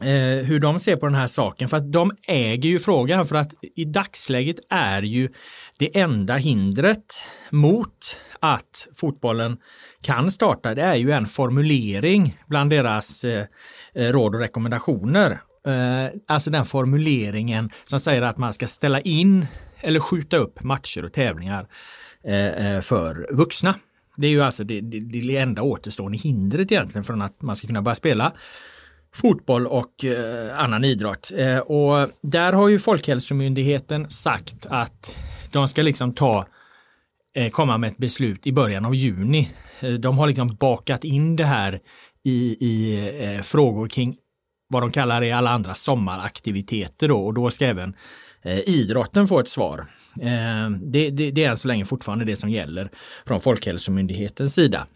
eh, 0.00 0.44
hur 0.44 0.60
de 0.60 0.78
ser 0.78 0.96
på 0.96 1.06
den 1.06 1.14
här 1.14 1.26
saken. 1.26 1.68
För 1.68 1.76
att 1.76 1.92
de 1.92 2.12
äger 2.26 2.70
ju 2.70 2.78
frågan 2.78 3.26
för 3.26 3.36
att 3.36 3.54
i 3.76 3.84
dagsläget 3.84 4.56
är 4.70 5.02
ju 5.02 5.28
det 5.78 5.98
enda 6.00 6.36
hindret 6.36 7.22
mot 7.50 8.16
att 8.40 8.88
fotbollen 8.94 9.56
kan 10.00 10.30
starta, 10.30 10.74
det 10.74 10.82
är 10.82 10.94
ju 10.94 11.10
en 11.10 11.26
formulering 11.26 12.38
bland 12.46 12.70
deras 12.70 13.24
eh, 13.24 13.46
råd 13.94 14.34
och 14.34 14.40
rekommendationer. 14.40 15.40
Eh, 15.66 16.20
alltså 16.26 16.50
den 16.50 16.64
formuleringen 16.64 17.70
som 17.84 18.00
säger 18.00 18.22
att 18.22 18.38
man 18.38 18.52
ska 18.52 18.66
ställa 18.66 19.00
in 19.00 19.46
eller 19.80 20.00
skjuta 20.00 20.36
upp 20.36 20.62
matcher 20.62 21.04
och 21.04 21.12
tävlingar 21.12 21.66
eh, 22.24 22.74
eh 22.76 22.80
för 22.80 23.26
vuxna. 23.30 23.74
Det 24.16 24.26
är 24.26 24.30
ju 24.30 24.42
alltså 24.42 24.64
det, 24.64 24.80
det, 24.80 25.00
det 25.00 25.36
enda 25.36 25.62
återstående 25.62 26.18
hindret 26.18 26.72
egentligen 26.72 27.04
från 27.04 27.22
att 27.22 27.42
man 27.42 27.56
ska 27.56 27.66
kunna 27.66 27.82
börja 27.82 27.94
spela 27.94 28.32
fotboll 29.14 29.66
och 29.66 30.04
eh, 30.04 30.58
annan 30.58 30.84
idrott. 30.84 31.32
Eh, 31.36 31.58
och 31.58 32.10
där 32.22 32.52
har 32.52 32.68
ju 32.68 32.78
Folkhälsomyndigheten 32.78 34.10
sagt 34.10 34.66
att 34.68 35.14
de 35.50 35.68
ska 35.68 35.82
liksom 35.82 36.14
ta 36.14 36.46
eh, 37.36 37.50
komma 37.50 37.78
med 37.78 37.90
ett 37.90 37.98
beslut 37.98 38.46
i 38.46 38.52
början 38.52 38.84
av 38.84 38.94
juni. 38.94 39.50
Eh, 39.80 39.90
de 39.90 40.18
har 40.18 40.26
liksom 40.26 40.56
bakat 40.60 41.04
in 41.04 41.36
det 41.36 41.44
här 41.44 41.80
i, 42.24 42.56
i 42.60 43.06
eh, 43.24 43.42
frågor 43.42 43.88
kring 43.88 44.16
vad 44.68 44.82
de 44.82 44.90
kallar 44.90 45.20
det 45.20 45.32
alla 45.32 45.50
andra 45.50 45.74
sommaraktiviteter 45.74 47.08
då 47.08 47.26
och 47.26 47.34
då 47.34 47.50
ska 47.50 47.66
även 47.66 47.94
eh, 48.42 48.68
idrotten 48.68 49.28
få 49.28 49.40
ett 49.40 49.48
svar. 49.48 49.86
Eh, 50.20 50.70
det, 50.70 51.10
det, 51.10 51.30
det 51.30 51.44
är 51.44 51.50
än 51.50 51.56
så 51.56 51.68
länge 51.68 51.84
fortfarande 51.84 52.24
det 52.24 52.36
som 52.36 52.50
gäller 52.50 52.90
från 53.26 53.40
Folkhälsomyndighetens 53.40 54.54
sida. 54.54 54.86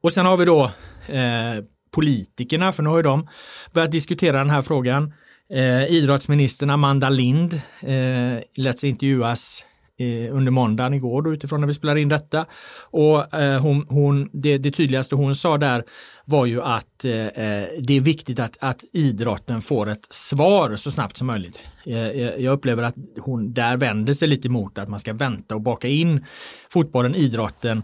Och 0.00 0.12
sen 0.12 0.26
har 0.26 0.36
vi 0.36 0.44
då 0.44 0.64
eh, 1.08 1.64
politikerna, 1.96 2.72
för 2.72 2.82
nu 2.82 2.88
har 2.88 2.96
ju 2.96 3.02
de 3.02 3.28
börjat 3.72 3.90
diskutera 3.90 4.38
den 4.38 4.50
här 4.50 4.62
frågan. 4.62 5.12
Eh, 5.50 5.84
idrottsministern 5.86 6.70
Amanda 6.70 7.08
Lind 7.08 7.54
eh, 7.82 8.42
lät 8.56 8.78
sig 8.78 8.90
intervjuas 8.90 9.64
eh, 9.98 10.36
under 10.36 10.52
måndagen 10.52 10.94
igår 10.94 11.22
då, 11.22 11.32
utifrån 11.32 11.60
när 11.60 11.66
vi 11.66 11.74
spelar 11.74 11.96
in 11.96 12.08
detta. 12.08 12.46
Och 12.90 13.34
eh, 13.34 13.60
hon, 13.60 13.86
hon, 13.88 14.30
det, 14.32 14.58
det 14.58 14.70
tydligaste 14.70 15.14
hon 15.14 15.34
sa 15.34 15.58
där 15.58 15.84
var 16.24 16.46
ju 16.46 16.62
att 16.62 17.04
eh, 17.04 17.12
eh 17.12 17.68
det 17.78 17.96
är 17.96 18.00
viktigt 18.00 18.40
att, 18.40 18.56
att 18.60 18.84
idrotten 18.92 19.62
får 19.62 19.88
ett 19.88 20.12
svar 20.12 20.76
så 20.76 20.90
snabbt 20.90 21.16
som 21.16 21.26
möjligt. 21.26 21.60
Eh, 21.86 21.96
eh, 21.96 22.44
jag 22.44 22.52
upplever 22.52 22.82
att 22.82 22.94
hon 23.20 23.52
där 23.52 23.76
vänder 23.76 24.12
sig 24.12 24.28
lite 24.28 24.48
mot 24.48 24.78
att 24.78 24.88
man 24.88 25.00
ska 25.00 25.12
vänta 25.12 25.54
och 25.54 25.60
baka 25.60 25.88
in 25.88 26.24
fotbollen, 26.68 27.14
idrotten 27.14 27.82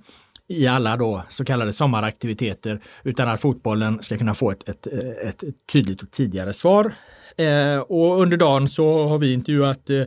i 0.53 0.67
alla 0.67 0.97
då 0.97 1.23
så 1.29 1.45
kallade 1.45 1.73
sommaraktiviteter 1.73 2.81
utan 3.03 3.29
att 3.29 3.41
fotbollen 3.41 4.03
ska 4.03 4.19
kunna 4.19 4.35
få 4.35 4.51
ett, 4.51 4.69
ett, 4.69 4.87
ett 5.23 5.45
tydligt 5.73 6.03
och 6.03 6.11
tidigare 6.11 6.53
svar. 6.53 6.95
Eh, 7.37 7.79
och 7.79 8.21
under 8.21 8.37
dagen 8.37 8.69
så 8.69 9.07
har 9.09 9.19
vi 9.19 9.33
intervjuat 9.33 9.91
eh, 9.91 10.05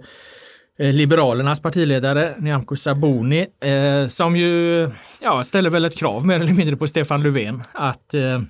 Liberalernas 0.78 1.62
partiledare 1.62 2.34
Nyamko 2.38 2.76
Sabuni 2.76 3.48
eh, 3.60 4.08
som 4.08 4.36
ju 4.36 4.90
ja, 5.22 5.44
ställer 5.44 5.70
väl 5.70 5.86
ett 5.86 5.98
krav 5.98 6.26
mer 6.26 6.40
eller 6.40 6.54
mindre 6.54 6.78
på 6.78 6.88
Stefan 6.88 7.24
Löfven 7.24 7.64
att, 7.72 8.14
eh, 8.14 8.42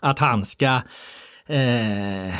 att 0.00 0.18
han 0.18 0.44
ska 0.44 0.80
eh, 1.46 2.34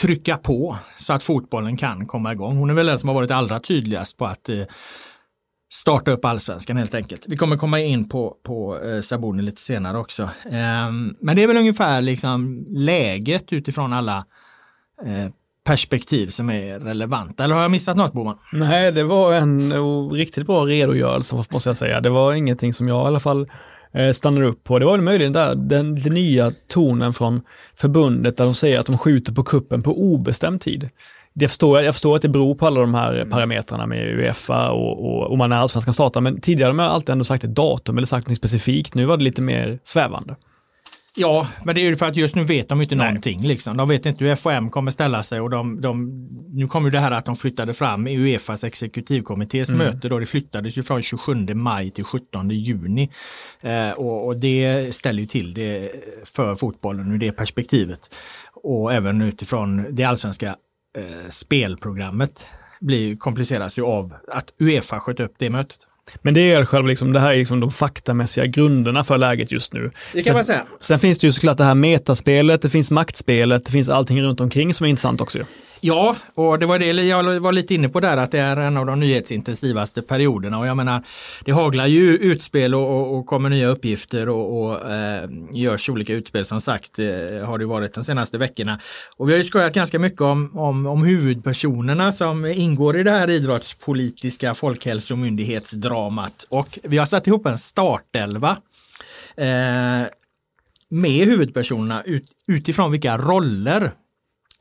trycka 0.00 0.36
på 0.36 0.78
så 0.98 1.12
att 1.12 1.22
fotbollen 1.22 1.76
kan 1.76 2.06
komma 2.06 2.32
igång. 2.32 2.56
Hon 2.56 2.70
är 2.70 2.74
väl 2.74 2.86
den 2.86 2.98
som 2.98 3.08
har 3.08 3.14
varit 3.14 3.30
allra 3.30 3.60
tydligast 3.60 4.16
på 4.16 4.26
att 4.26 4.48
eh, 4.48 4.62
starta 5.74 6.10
upp 6.10 6.24
allsvenskan 6.24 6.76
helt 6.76 6.94
enkelt. 6.94 7.24
Vi 7.28 7.36
kommer 7.36 7.56
komma 7.56 7.80
in 7.80 8.08
på, 8.08 8.36
på 8.42 8.80
eh, 8.80 9.00
Sabuni 9.00 9.42
lite 9.42 9.60
senare 9.60 9.98
också. 9.98 10.22
Eh, 10.22 10.90
men 11.20 11.36
det 11.36 11.42
är 11.42 11.46
väl 11.46 11.56
ungefär 11.56 12.00
liksom 12.00 12.66
läget 12.70 13.52
utifrån 13.52 13.92
alla 13.92 14.24
eh, 15.06 15.32
perspektiv 15.64 16.26
som 16.26 16.50
är 16.50 16.78
relevanta. 16.78 17.44
Eller 17.44 17.54
har 17.54 17.62
jag 17.62 17.70
missat 17.70 17.96
något 17.96 18.12
Boman? 18.12 18.36
Nej, 18.52 18.92
det 18.92 19.02
var 19.02 19.32
en 19.32 19.72
eh, 19.72 20.08
riktigt 20.10 20.46
bra 20.46 20.66
redogörelse 20.66 21.44
måste 21.50 21.68
jag 21.68 21.76
säga. 21.76 22.00
Det 22.00 22.10
var 22.10 22.34
ingenting 22.34 22.74
som 22.74 22.88
jag 22.88 23.04
i 23.04 23.06
alla 23.06 23.20
fall 23.20 23.50
eh, 23.94 24.12
stannade 24.12 24.46
upp 24.46 24.64
på. 24.64 24.78
Det 24.78 24.84
var 24.84 24.92
väl 24.92 25.00
möjligen 25.00 25.32
där 25.32 25.54
den, 25.54 25.94
den 25.94 26.14
nya 26.14 26.50
tonen 26.68 27.14
från 27.14 27.42
förbundet 27.76 28.36
där 28.36 28.44
de 28.44 28.54
säger 28.54 28.80
att 28.80 28.86
de 28.86 28.98
skjuter 28.98 29.32
på 29.32 29.42
kuppen 29.42 29.82
på 29.82 30.02
obestämd 30.02 30.60
tid 30.60 30.90
det 31.34 31.48
förstår 31.48 31.78
jag, 31.78 31.86
jag 31.86 31.94
förstår 31.94 32.16
att 32.16 32.22
det 32.22 32.28
beror 32.28 32.54
på 32.54 32.66
alla 32.66 32.80
de 32.80 32.94
här 32.94 33.14
mm. 33.14 33.30
parametrarna 33.30 33.86
med 33.86 34.18
Uefa 34.18 34.70
och, 34.70 35.04
och, 35.04 35.30
och 35.30 35.38
man 35.38 35.52
är 35.52 35.56
allsvenskan 35.56 35.94
startar, 35.94 36.20
men 36.20 36.40
tidigare 36.40 36.68
har 36.68 36.74
man 36.74 36.90
alltid 36.90 37.10
ändå 37.10 37.24
sagt 37.24 37.44
ett 37.44 37.54
datum 37.54 37.96
eller 37.96 38.06
sagt 38.06 38.28
något 38.28 38.38
specifikt. 38.38 38.94
Nu 38.94 39.04
var 39.04 39.16
det 39.16 39.24
lite 39.24 39.42
mer 39.42 39.78
svävande. 39.84 40.36
Ja, 41.16 41.48
men 41.64 41.74
det 41.74 41.80
är 41.80 41.82
ju 41.82 41.96
för 41.96 42.06
att 42.06 42.16
just 42.16 42.34
nu 42.34 42.44
vet 42.44 42.68
de 42.68 42.82
inte 42.82 42.94
Nej. 42.94 43.06
någonting. 43.06 43.42
Liksom. 43.42 43.76
De 43.76 43.88
vet 43.88 44.06
inte 44.06 44.24
hur 44.24 44.34
FOM 44.34 44.70
kommer 44.70 44.90
ställa 44.90 45.22
sig 45.22 45.40
och 45.40 45.50
de, 45.50 45.80
de, 45.80 46.10
nu 46.52 46.68
kommer 46.68 46.90
det 46.90 46.98
här 46.98 47.10
att 47.10 47.24
de 47.24 47.36
flyttade 47.36 47.74
fram 47.74 48.06
Uefas 48.06 48.64
exekutivkommittés 48.64 49.68
mm. 49.68 49.86
möte. 49.86 50.08
Då 50.08 50.18
det 50.18 50.26
flyttades 50.26 50.78
ju 50.78 50.82
från 50.82 51.02
27 51.02 51.34
maj 51.54 51.90
till 51.90 52.04
17 52.04 52.50
juni. 52.50 53.10
Eh, 53.60 53.90
och, 53.90 54.26
och, 54.26 54.40
det 54.40 54.94
ställer 54.94 55.20
ju 55.20 55.26
till 55.26 55.54
det 55.54 55.92
för 56.34 56.54
fotbollen 56.54 57.12
ur 57.12 57.18
det 57.18 57.32
perspektivet. 57.32 58.14
Och 58.54 58.92
även 58.92 59.22
utifrån 59.22 59.86
det 59.90 60.04
allsvenska 60.04 60.56
eh, 60.98 61.28
spelprogrammet 61.28 62.46
blir, 62.80 63.16
kompliceras 63.16 63.78
ju 63.78 63.82
av 63.82 64.14
att 64.28 64.52
Uefa 64.60 65.00
sköt 65.00 65.20
upp 65.20 65.34
det 65.38 65.50
mötet. 65.50 65.78
Men 66.22 66.34
det 66.34 66.52
är 66.52 66.64
själva 66.64 66.88
liksom, 66.88 67.12
det 67.12 67.20
här 67.20 67.32
är 67.32 67.36
liksom 67.36 67.60
de 67.60 67.72
faktamässiga 67.72 68.46
grunderna 68.46 69.04
för 69.04 69.18
läget 69.18 69.52
just 69.52 69.72
nu. 69.72 69.90
Det 70.12 70.22
kan 70.22 70.24
sen, 70.24 70.34
man 70.34 70.44
säga. 70.44 70.66
Sen 70.80 70.98
finns 70.98 71.18
det 71.18 71.26
ju 71.26 71.32
såklart 71.32 71.58
det 71.58 71.64
här 71.64 71.74
metaspelet, 71.74 72.62
det 72.62 72.70
finns 72.70 72.90
maktspelet, 72.90 73.64
det 73.64 73.72
finns 73.72 73.88
allting 73.88 74.22
runt 74.22 74.40
omkring 74.40 74.74
som 74.74 74.86
är 74.86 74.90
intressant 74.90 75.20
också. 75.20 75.38
Ja, 75.86 76.16
och 76.34 76.58
det 76.58 76.66
var 76.66 76.78
det 76.78 76.86
jag 76.86 77.40
var 77.40 77.52
lite 77.52 77.74
inne 77.74 77.88
på 77.88 78.00
där 78.00 78.16
att 78.16 78.30
det 78.30 78.38
är 78.38 78.56
en 78.56 78.76
av 78.76 78.86
de 78.86 79.00
nyhetsintensivaste 79.00 80.02
perioderna. 80.02 80.58
Och 80.58 80.66
jag 80.66 80.76
menar 80.76 81.04
det 81.44 81.52
haglar 81.52 81.86
ju 81.86 82.16
utspel 82.16 82.74
och, 82.74 82.88
och, 82.90 83.18
och 83.18 83.26
kommer 83.26 83.50
nya 83.50 83.68
uppgifter 83.68 84.28
och, 84.28 84.64
och 84.64 84.90
eh, 84.90 85.30
görs 85.52 85.88
olika 85.88 86.14
utspel. 86.14 86.44
Som 86.44 86.60
sagt 86.60 86.98
eh, 86.98 87.06
har 87.46 87.58
det 87.58 87.66
varit 87.66 87.94
de 87.94 88.04
senaste 88.04 88.38
veckorna. 88.38 88.80
Och 89.16 89.28
vi 89.28 89.32
har 89.32 89.38
ju 89.38 89.44
skojat 89.44 89.74
ganska 89.74 89.98
mycket 89.98 90.20
om, 90.20 90.58
om, 90.58 90.86
om 90.86 91.04
huvudpersonerna 91.04 92.12
som 92.12 92.46
ingår 92.46 92.96
i 92.98 93.02
det 93.02 93.10
här 93.10 93.30
idrottspolitiska 93.30 94.54
folkhälsomyndighetsdramat. 94.54 96.46
Och 96.48 96.78
vi 96.82 96.98
har 96.98 97.06
satt 97.06 97.26
ihop 97.26 97.46
en 97.46 97.58
startelva 97.58 98.56
eh, 99.36 100.02
med 100.88 101.26
huvudpersonerna 101.26 102.02
ut, 102.02 102.24
utifrån 102.46 102.92
vilka 102.92 103.18
roller 103.18 103.92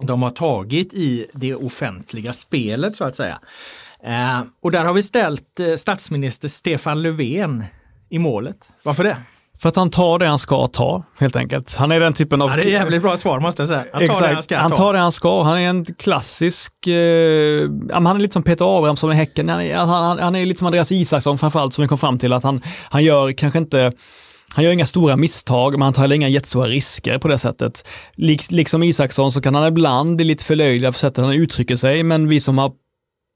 de 0.05 0.21
har 0.21 0.31
tagit 0.31 0.93
i 0.93 1.25
det 1.33 1.55
offentliga 1.55 2.33
spelet 2.33 2.95
så 2.95 3.03
att 3.03 3.15
säga. 3.15 3.39
Eh, 4.03 4.41
och 4.61 4.71
där 4.71 4.85
har 4.85 4.93
vi 4.93 5.03
ställt 5.03 5.59
eh, 5.59 5.75
statsminister 5.75 6.47
Stefan 6.47 7.01
Löfven 7.01 7.63
i 8.09 8.19
målet. 8.19 8.69
Varför 8.83 9.03
det? 9.03 9.17
För 9.61 9.69
att 9.69 9.75
han 9.75 9.89
tar 9.89 10.19
det 10.19 10.27
han 10.27 10.39
ska 10.39 10.67
ta, 10.67 11.03
helt 11.17 11.35
enkelt. 11.35 11.75
Han 11.75 11.91
är 11.91 11.99
den 11.99 12.13
typen 12.13 12.41
av... 12.41 12.49
Ja, 12.49 12.55
det 12.55 12.63
är 12.63 12.71
jävligt 12.71 13.01
bra 13.01 13.17
svar 13.17 13.39
måste 13.39 13.61
jag 13.61 13.69
säga. 13.69 13.85
Han 13.93 13.99
tar 13.99 14.05
Exakt. 14.05 14.21
det 14.21 14.33
han 14.33 14.43
ska 14.43 14.57
Han 14.57 14.71
tar 14.71 14.93
det 14.93 14.99
han 14.99 15.11
ska. 15.11 15.43
Han 15.43 15.57
är 15.57 15.69
en 15.69 15.85
klassisk... 15.85 16.87
Eh, 16.87 17.69
han 17.93 18.07
är 18.07 18.19
lite 18.19 18.33
som 18.33 18.43
Peter 18.43 18.77
Abrahamsson 18.77 19.11
i 19.11 19.15
Häcken. 19.15 19.49
Han 19.49 19.61
är, 19.61 19.75
han, 19.75 20.19
han 20.19 20.35
är 20.35 20.45
lite 20.45 20.57
som 20.57 20.67
Andreas 20.67 20.91
Isaksson 20.91 21.37
framförallt, 21.37 21.73
som 21.73 21.81
vi 21.81 21.87
kom 21.87 21.97
fram 21.97 22.19
till 22.19 22.33
att 22.33 22.43
han, 22.43 22.61
han 22.89 23.03
gör 23.03 23.31
kanske 23.31 23.59
inte 23.59 23.93
han 24.53 24.63
gör 24.65 24.71
inga 24.71 24.85
stora 24.85 25.17
misstag, 25.17 25.71
men 25.73 25.81
han 25.81 25.93
tar 25.93 26.01
heller 26.01 26.15
inga 26.15 26.29
jättestora 26.29 26.67
risker 26.67 27.17
på 27.19 27.27
det 27.27 27.37
sättet. 27.37 27.87
liksom 28.49 28.83
Isaksson 28.83 29.31
så 29.31 29.41
kan 29.41 29.55
han 29.55 29.67
ibland 29.67 30.15
bli 30.15 30.25
lite 30.25 30.45
förlöjligad 30.45 30.93
för 30.93 30.99
sättet 30.99 31.23
han 31.23 31.33
uttrycker 31.33 31.75
sig, 31.75 32.03
men 32.03 32.27
vi 32.27 32.39
som 32.39 32.57
har 32.57 32.71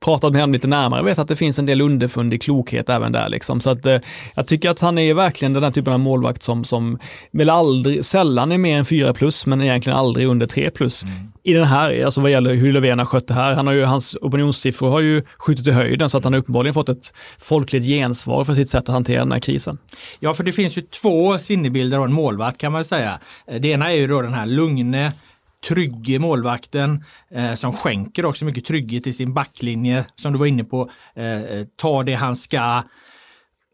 pratat 0.06 0.32
med 0.32 0.42
honom 0.42 0.54
lite 0.54 0.68
närmare 0.68 1.04
vet 1.04 1.20
att 1.20 1.27
det 1.27 1.36
finns 1.36 1.60
en 1.60 1.66
del 1.66 1.82
underfundig 1.82 2.42
klokhet 2.42 2.89
även 2.89 3.12
där 3.12 3.30
liksom. 3.30 3.62
Så 3.62 3.70
att 3.70 3.86
eh, 3.86 4.00
jag 4.36 4.48
tycker 4.48 4.70
att 4.70 4.80
han 4.80 4.98
är 4.98 5.13
verkligen 5.13 5.54
den 5.54 5.63
här 5.63 5.72
typen 5.72 5.94
av 5.94 6.00
målvakt 6.00 6.44
som, 6.44 6.66
som 6.66 7.00
väl 7.32 7.50
aldrig, 7.50 8.06
sällan 8.06 8.51
är 8.51 8.58
mer 8.58 8.77
än 8.77 8.86
4 8.86 9.13
plus, 9.13 9.46
men 9.46 9.62
egentligen 9.62 9.98
aldrig 9.98 10.27
under 10.27 10.48
3 10.48 10.70
plus. 10.70 11.04
Mm. 11.04 11.16
I 11.44 11.54
den 11.54 11.63
här, 11.63 12.06
alltså 12.06 12.22
vad 12.22 12.32
gäller 12.32 12.56
hur 12.56 12.74
Löfven 12.74 13.00
har 13.00 13.06
skött 13.06 13.27
det 13.27 13.34
här, 13.34 13.54
han 13.54 13.68
har 13.68 13.74
ju, 13.74 13.84
hans 13.84 14.16
opinionssiffror 14.22 14.89
har 14.89 15.00
ju 15.00 15.24
skjutit 15.38 15.68
i 15.68 15.72
höjden 15.72 16.10
så 16.10 16.18
att 16.18 16.24
han 16.24 16.34
har 16.34 16.39
uppenbarligen 16.39 16.74
fått 16.74 16.89
ett 16.89 17.13
folkligt 17.39 17.86
gensvar 17.86 18.44
för 18.44 18.54
sitt 18.54 18.70
sätt 18.70 18.84
att 18.84 18.94
hantera 18.94 19.20
den 19.20 19.32
här 19.32 19.39
krisen. 19.39 19.77
Ja, 20.20 20.34
för 20.34 20.44
det 20.44 20.51
finns 20.51 20.77
ju 20.77 20.82
två 20.82 21.38
sinnebilder 21.38 21.98
av 21.98 22.06
en 22.06 22.13
målvakt 22.13 22.58
kan 22.58 22.72
man 22.72 22.86
säga. 22.86 23.20
Det 23.60 23.68
ena 23.68 23.92
är 23.92 23.98
ju 23.98 24.08
då 24.08 24.22
den 24.22 24.34
här 24.34 24.46
lugne, 24.46 25.12
trygge 25.66 26.20
målvakten 26.20 27.04
eh, 27.32 27.54
som 27.54 27.74
skänker 27.74 28.26
också 28.26 28.46
mycket 28.46 28.66
trygghet 28.66 29.08
i 29.08 29.14
sin 29.14 29.34
backlinje 29.34 30.06
som 30.16 30.34
du 30.34 30.40
var 30.40 30.46
inne 30.46 30.64
på. 30.64 30.90
Eh, 31.16 31.42
eh 31.42 31.66
tar 31.76 32.04
det 32.04 32.14
han 32.14 32.36
ska, 32.36 32.84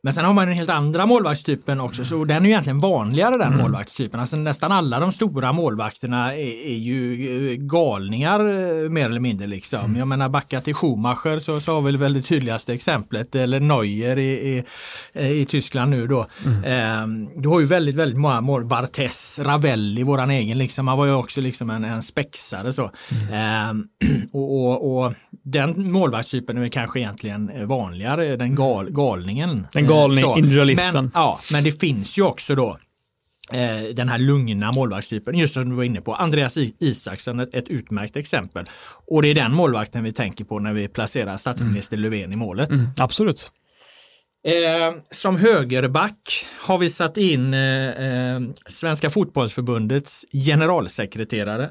men 0.06 0.14
sen 0.14 0.26
har 0.26 0.34
man 0.34 0.48
den 0.48 0.56
helt 0.56 0.70
andra 0.70 1.06
målvaktstypen 1.06 1.80
också, 1.80 2.06
så 2.06 2.26
den 2.26 2.46
är 2.46 2.50
egentligen 2.50 2.80
vanligare 2.80 3.38
den 3.38 3.48
mm. 3.48 3.60
målvaktstypen. 3.60 4.20
Alltså 4.20 4.38
nästan 4.38 4.72
alla 4.72 5.00
de 5.00 5.12
stora 5.12 5.54
målvakterna 5.54 6.34
är, 6.34 6.68
är 6.68 6.78
ju 6.78 7.52
eh, 7.52 7.56
galningar 7.58 8.40
eh, 8.40 8.90
mer 8.90 9.06
eller 9.06 9.20
mindre. 9.20 9.48
Liksom. 9.48 9.80
Mm. 9.80 9.96
Jag 9.96 10.08
menar 10.08 10.30
backa 10.30 10.62
till 10.62 10.74
Schumacher 10.74 11.40
så, 11.40 11.60
så 11.60 11.74
har 11.74 11.82
vi 11.82 11.98
väl 11.98 12.14
det 12.14 12.22
tydligaste 12.22 12.74
exemplet, 12.74 13.36
eller 13.36 13.60
Neuer 13.60 14.18
i, 14.18 14.32
i, 14.32 14.64
eh, 15.14 15.32
i 15.32 15.46
Tyskland 15.46 15.92
nu 15.92 16.08
då. 16.08 16.28
Mm. 16.46 16.64
Eh, 16.64 17.30
du 17.42 17.50
har 17.50 17.60
ju 17.60 17.66
väldigt, 17.66 17.96
väldigt 17.96 18.20
många 18.20 18.42
mål, 18.42 18.66
Bartes, 18.66 19.40
Ravelli, 19.40 20.04
våran 20.04 20.32
egen, 20.32 20.58
liksom. 20.58 20.88
han 20.88 20.98
var 20.98 21.06
ju 21.06 21.14
också 21.14 21.42
liksom 21.42 21.70
en, 21.70 21.84
en 21.84 22.02
spexare 22.02 22.74
så. 22.74 22.84
Eh, 22.84 23.74
och, 24.34 24.66
och, 24.66 25.04
och, 25.06 25.14
den 25.46 25.92
målvaktstypen 25.92 26.58
är 26.58 26.68
kanske 26.68 27.00
egentligen 27.00 27.68
vanligare, 27.68 28.36
den 28.36 28.56
gal, 28.56 28.90
galningen. 28.90 29.68
Den 29.74 29.86
galning, 29.94 30.24
så. 30.24 30.38
individualisten. 30.38 30.94
Men, 30.94 31.12
ja, 31.14 31.40
men 31.52 31.64
det 31.64 31.72
finns 31.72 32.18
ju 32.18 32.22
också 32.22 32.56
då 32.56 32.78
eh, 33.52 33.96
den 33.96 34.10
här 34.10 34.18
lugna 34.18 34.72
målvaktstypen, 34.72 35.38
just 35.38 35.54
som 35.54 35.70
du 35.70 35.76
var 35.76 35.84
inne 35.84 36.02
på. 36.02 36.16
Andreas 36.16 36.58
Isaksson, 36.80 37.40
ett, 37.40 37.54
ett 37.54 37.68
utmärkt 37.68 38.18
exempel. 38.18 38.66
Och 39.08 39.22
det 39.22 39.28
är 39.28 39.36
den 39.36 39.54
målvakten 39.54 40.04
vi 40.04 40.14
tänker 40.14 40.46
på 40.46 40.60
när 40.60 40.74
vi 40.74 40.88
placerar 40.88 41.38
statsminister 41.38 41.98
mm. 41.98 42.12
Löfven 42.12 42.34
i 42.34 42.36
målet. 42.36 42.70
Mm, 42.70 42.86
absolut. 42.98 43.52
Eh, 44.48 44.96
som 45.12 45.38
högerback 45.38 46.46
har 46.60 46.78
vi 46.78 46.90
satt 46.90 47.18
in 47.18 47.54
eh, 47.54 47.90
eh, 47.90 48.42
Svenska 48.66 49.10
fotbollsförbundets 49.10 50.26
generalsekreterare 50.32 51.70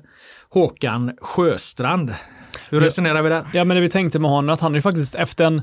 Håkan 0.49 1.13
Sjöstrand. 1.21 2.15
Hur 2.71 2.81
resonerar 2.81 3.23
vi 3.23 3.29
där? 3.29 3.45
Ja, 3.53 3.65
men 3.65 3.75
det 3.75 3.81
vi 3.81 3.89
tänkte 3.89 4.19
med 4.19 4.31
honom 4.31 4.55
att 4.55 4.61
han 4.61 4.75
är 4.75 4.81
faktiskt 4.81 5.15
efter 5.15 5.45
en 5.45 5.63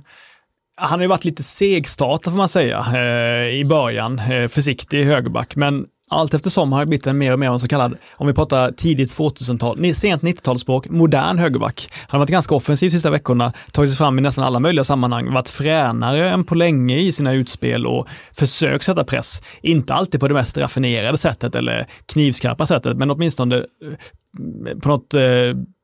han 0.79 0.99
har 0.99 1.01
ju 1.01 1.07
varit 1.07 1.25
lite 1.25 1.43
segstartad 1.43 2.33
får 2.33 2.37
man 2.37 2.49
säga 2.49 2.85
eh, 2.93 3.59
i 3.59 3.65
början, 3.65 4.19
eh, 4.19 4.47
försiktig 4.47 5.03
högerback, 5.03 5.55
men 5.55 5.85
allt 6.09 6.33
eftersom 6.33 6.73
har 6.73 6.79
det 6.79 6.85
blivit 6.85 7.07
en 7.07 7.17
mer 7.17 7.33
och 7.33 7.39
mer 7.39 7.49
en 7.49 7.59
så 7.59 7.67
kallad, 7.67 7.97
om 8.11 8.27
vi 8.27 8.33
pratar 8.33 8.71
tidigt 8.71 9.17
2000-tal, 9.17 9.95
sent 9.95 10.23
90-talsspråk, 10.23 10.89
modern 10.89 11.37
högerback. 11.37 11.89
Han 11.91 12.19
har 12.19 12.19
varit 12.19 12.29
ganska 12.29 12.55
offensiv 12.55 12.89
de 12.89 12.91
sista 12.91 13.09
veckorna, 13.09 13.53
tagit 13.71 13.91
sig 13.91 13.97
fram 13.97 14.19
i 14.19 14.21
nästan 14.21 14.43
alla 14.43 14.59
möjliga 14.59 14.83
sammanhang, 14.83 15.33
varit 15.33 15.49
fränare 15.49 16.29
än 16.29 16.43
på 16.43 16.55
länge 16.55 16.97
i 16.97 17.11
sina 17.11 17.33
utspel 17.33 17.87
och 17.87 18.07
försökt 18.33 18.85
sätta 18.85 19.03
press. 19.03 19.41
Inte 19.61 19.93
alltid 19.93 20.19
på 20.19 20.27
det 20.27 20.33
mest 20.33 20.57
raffinerade 20.57 21.17
sättet 21.17 21.55
eller 21.55 21.87
knivskarpa 22.05 22.65
sättet, 22.65 22.97
men 22.97 23.11
åtminstone 23.11 23.55
eh, 23.55 24.77
på 24.81 24.89
något 24.89 25.13
eh, 25.13 25.21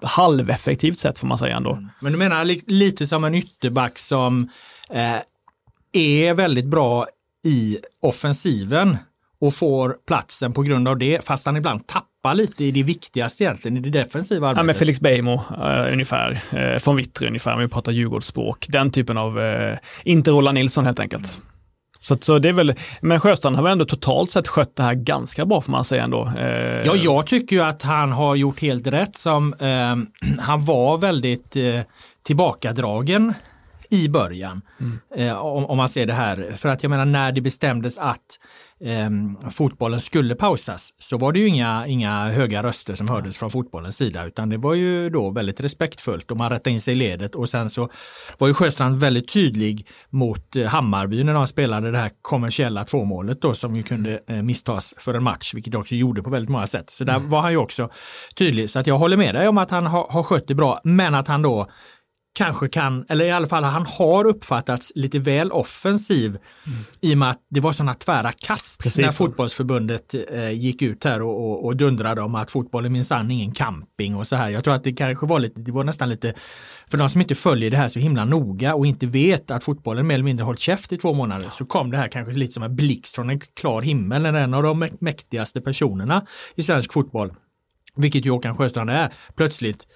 halveffektivt 0.03 0.99
sätt 0.99 1.19
får 1.19 1.27
man 1.27 1.37
säga 1.37 1.57
ändå. 1.57 1.71
Mm. 1.71 1.89
Men 2.01 2.11
du 2.11 2.17
menar 2.17 2.45
li 2.45 2.61
lite 2.67 3.07
som 3.07 3.23
en 3.23 3.35
ytterback 3.35 3.97
som 3.99 4.49
är 5.93 6.33
väldigt 6.33 6.65
bra 6.65 7.07
i 7.43 7.77
offensiven 8.01 8.97
och 9.41 9.53
får 9.53 9.97
platsen 10.07 10.53
på 10.53 10.61
grund 10.61 10.87
av 10.87 10.97
det, 10.97 11.25
fast 11.25 11.45
han 11.45 11.57
ibland 11.57 11.87
tappar 11.87 12.35
lite 12.35 12.63
i 12.63 12.71
det 12.71 12.83
viktigaste 12.83 13.43
egentligen, 13.43 13.77
i 13.77 13.79
det 13.79 13.89
defensiva 13.89 14.47
arbetet. 14.47 14.59
Ja, 14.59 14.63
men 14.63 14.75
Felix 14.75 15.01
Beijmo 15.01 15.33
uh, 15.33 15.93
ungefär, 15.93 16.31
uh, 16.53 16.85
von 16.85 16.95
Wittre 16.95 17.27
ungefär, 17.27 17.53
om 17.53 17.59
vi 17.59 17.67
pratar 17.67 17.91
Djurgårdsspråk. 17.91 18.65
Den 18.69 18.91
typen 18.91 19.17
av, 19.17 19.39
uh, 19.39 19.77
inte 20.03 20.31
Roland 20.31 20.55
Nilsson 20.55 20.85
helt 20.85 20.99
enkelt. 20.99 21.37
Så, 21.99 22.17
så 22.21 22.39
det 22.39 22.49
är 22.49 22.53
väl, 22.53 22.73
men 23.01 23.19
Sjöstrand 23.19 23.55
har 23.55 23.63
väl 23.63 23.71
ändå 23.71 23.85
totalt 23.85 24.31
sett 24.31 24.47
skött 24.47 24.75
det 24.75 24.83
här 24.83 24.93
ganska 24.93 25.45
bra 25.45 25.61
får 25.61 25.71
man 25.71 25.83
säga 25.83 26.03
ändå. 26.03 26.31
Eh, 26.37 26.81
ja, 26.85 26.95
jag 26.95 27.27
tycker 27.27 27.55
ju 27.55 27.61
att 27.61 27.83
han 27.83 28.11
har 28.11 28.35
gjort 28.35 28.61
helt 28.61 28.87
rätt 28.87 29.15
som 29.15 29.53
eh, 29.53 29.95
han 30.39 30.65
var 30.65 30.97
väldigt 30.97 31.55
eh, 31.55 31.79
tillbakadragen 32.23 33.33
i 33.95 34.09
början. 34.09 34.61
Mm. 34.79 34.99
Eh, 35.15 35.37
om, 35.37 35.65
om, 35.65 35.77
man 35.77 35.89
ser 35.89 36.05
det 36.05 36.13
här. 36.13 36.51
För 36.55 36.69
att 36.69 36.83
jag 36.83 36.89
menar 36.89 37.05
när 37.05 37.31
det 37.31 37.41
bestämdes 37.41 37.97
att 37.97 38.39
eh, 38.79 39.09
fotbollen 39.51 39.99
skulle 39.99 40.35
pausas 40.35 40.93
så 40.99 41.17
var 41.17 41.31
det 41.31 41.39
ju 41.39 41.47
inga, 41.47 41.87
inga 41.87 42.27
höga 42.27 42.63
röster 42.63 42.95
som 42.95 43.09
hördes 43.09 43.37
från 43.37 43.49
fotbollens 43.49 43.97
sida 43.97 44.25
utan 44.25 44.49
det 44.49 44.57
var 44.57 44.73
ju 44.73 45.09
då 45.09 45.29
väldigt 45.29 45.61
respektfullt 45.61 46.31
och 46.31 46.37
man 46.37 46.49
rättade 46.49 46.71
in 46.71 46.81
sig 46.81 46.93
i 46.93 46.97
ledet 46.97 47.35
och 47.35 47.49
sen 47.49 47.69
så 47.69 47.89
var 48.37 48.47
ju 48.47 48.53
Sjöstrand 48.53 48.99
väldigt 48.99 49.33
tydlig 49.33 49.87
mot 50.09 50.55
eh, 50.55 50.65
Hammarby 50.65 51.23
när 51.23 51.33
de 51.33 51.47
spelade 51.47 51.91
det 51.91 51.97
här 51.97 52.11
kommersiella 52.21 52.83
tvåmålet 52.83 53.41
då 53.41 53.53
som 53.53 53.75
ju 53.75 53.83
kunde 53.83 54.19
eh, 54.27 54.41
misstas 54.41 54.93
för 54.97 55.13
en 55.13 55.23
match, 55.23 55.53
vilket 55.53 55.73
de 55.73 55.77
också 55.77 55.95
gjorde 55.95 56.21
på 56.23 56.29
väldigt 56.29 56.49
många 56.49 56.67
sätt. 56.67 56.89
Så 56.89 57.03
där 57.03 57.15
mm. 57.15 57.29
var 57.29 57.41
han 57.41 57.51
ju 57.51 57.57
också 57.57 57.89
tydlig. 58.35 58.69
Så 58.69 58.79
att 58.79 58.87
jag 58.87 58.97
håller 58.97 59.17
med 59.17 59.35
dig 59.35 59.47
om 59.47 59.57
att 59.57 59.71
han 59.71 59.85
har, 59.85 60.07
har 60.09 60.23
skött 60.23 60.47
det 60.47 60.55
bra, 60.55 60.79
men 60.83 61.15
att 61.15 61.27
han 61.27 61.41
då 61.41 61.67
kanske 62.35 62.67
kan, 62.67 63.05
eller 63.09 63.25
i 63.25 63.31
alla 63.31 63.47
fall 63.47 63.63
han 63.63 63.85
har 63.85 64.25
uppfattats 64.25 64.91
lite 64.95 65.19
väl 65.19 65.51
offensiv 65.51 66.29
mm. 66.29 66.79
i 67.01 67.13
och 67.13 67.17
med 67.17 67.29
att 67.29 67.41
det 67.49 67.59
var 67.59 67.71
sådana 67.71 67.93
tvära 67.93 68.31
kast 68.31 68.83
Precis 68.83 68.97
när 68.97 69.11
så. 69.11 69.17
fotbollsförbundet 69.17 70.15
eh, 70.31 70.51
gick 70.51 70.81
ut 70.81 71.03
här 71.03 71.21
och, 71.21 71.49
och, 71.49 71.65
och 71.65 71.77
dundrade 71.77 72.21
om 72.21 72.35
att 72.35 72.51
fotboll 72.51 72.85
är 72.85 72.89
minsann 72.89 73.31
ingen 73.31 73.51
camping 73.51 74.15
och 74.15 74.27
så 74.27 74.35
här. 74.35 74.49
Jag 74.49 74.63
tror 74.63 74.73
att 74.73 74.83
det 74.83 74.93
kanske 74.93 75.25
var 75.25 75.39
lite, 75.39 75.61
det 75.61 75.71
var 75.71 75.83
nästan 75.83 76.09
lite, 76.09 76.33
för 76.87 76.97
de 76.97 77.09
som 77.09 77.21
inte 77.21 77.35
följer 77.35 77.71
det 77.71 77.77
här 77.77 77.87
så 77.87 77.99
himla 77.99 78.25
noga 78.25 78.75
och 78.75 78.85
inte 78.85 79.05
vet 79.05 79.51
att 79.51 79.63
fotbollen 79.63 80.07
mer 80.07 80.15
eller 80.15 80.23
mindre 80.23 80.43
hållit 80.43 80.59
käft 80.59 80.93
i 80.93 80.97
två 80.97 81.13
månader 81.13 81.47
så 81.51 81.65
kom 81.65 81.91
det 81.91 81.97
här 81.97 82.07
kanske 82.07 82.33
lite 82.33 82.53
som 82.53 82.63
en 82.63 82.75
blixt 82.75 83.15
från 83.15 83.29
en 83.29 83.39
klar 83.39 83.81
himmel 83.81 84.21
när 84.21 84.33
en 84.33 84.53
av 84.53 84.63
de 84.63 84.89
mäktigaste 84.99 85.61
personerna 85.61 86.25
i 86.55 86.63
svensk 86.63 86.93
fotboll, 86.93 87.33
vilket 87.95 88.25
ju 88.25 88.29
Håkan 88.29 88.57
Sjöstrand 88.57 88.89
är, 88.89 89.13
plötsligt 89.35 89.87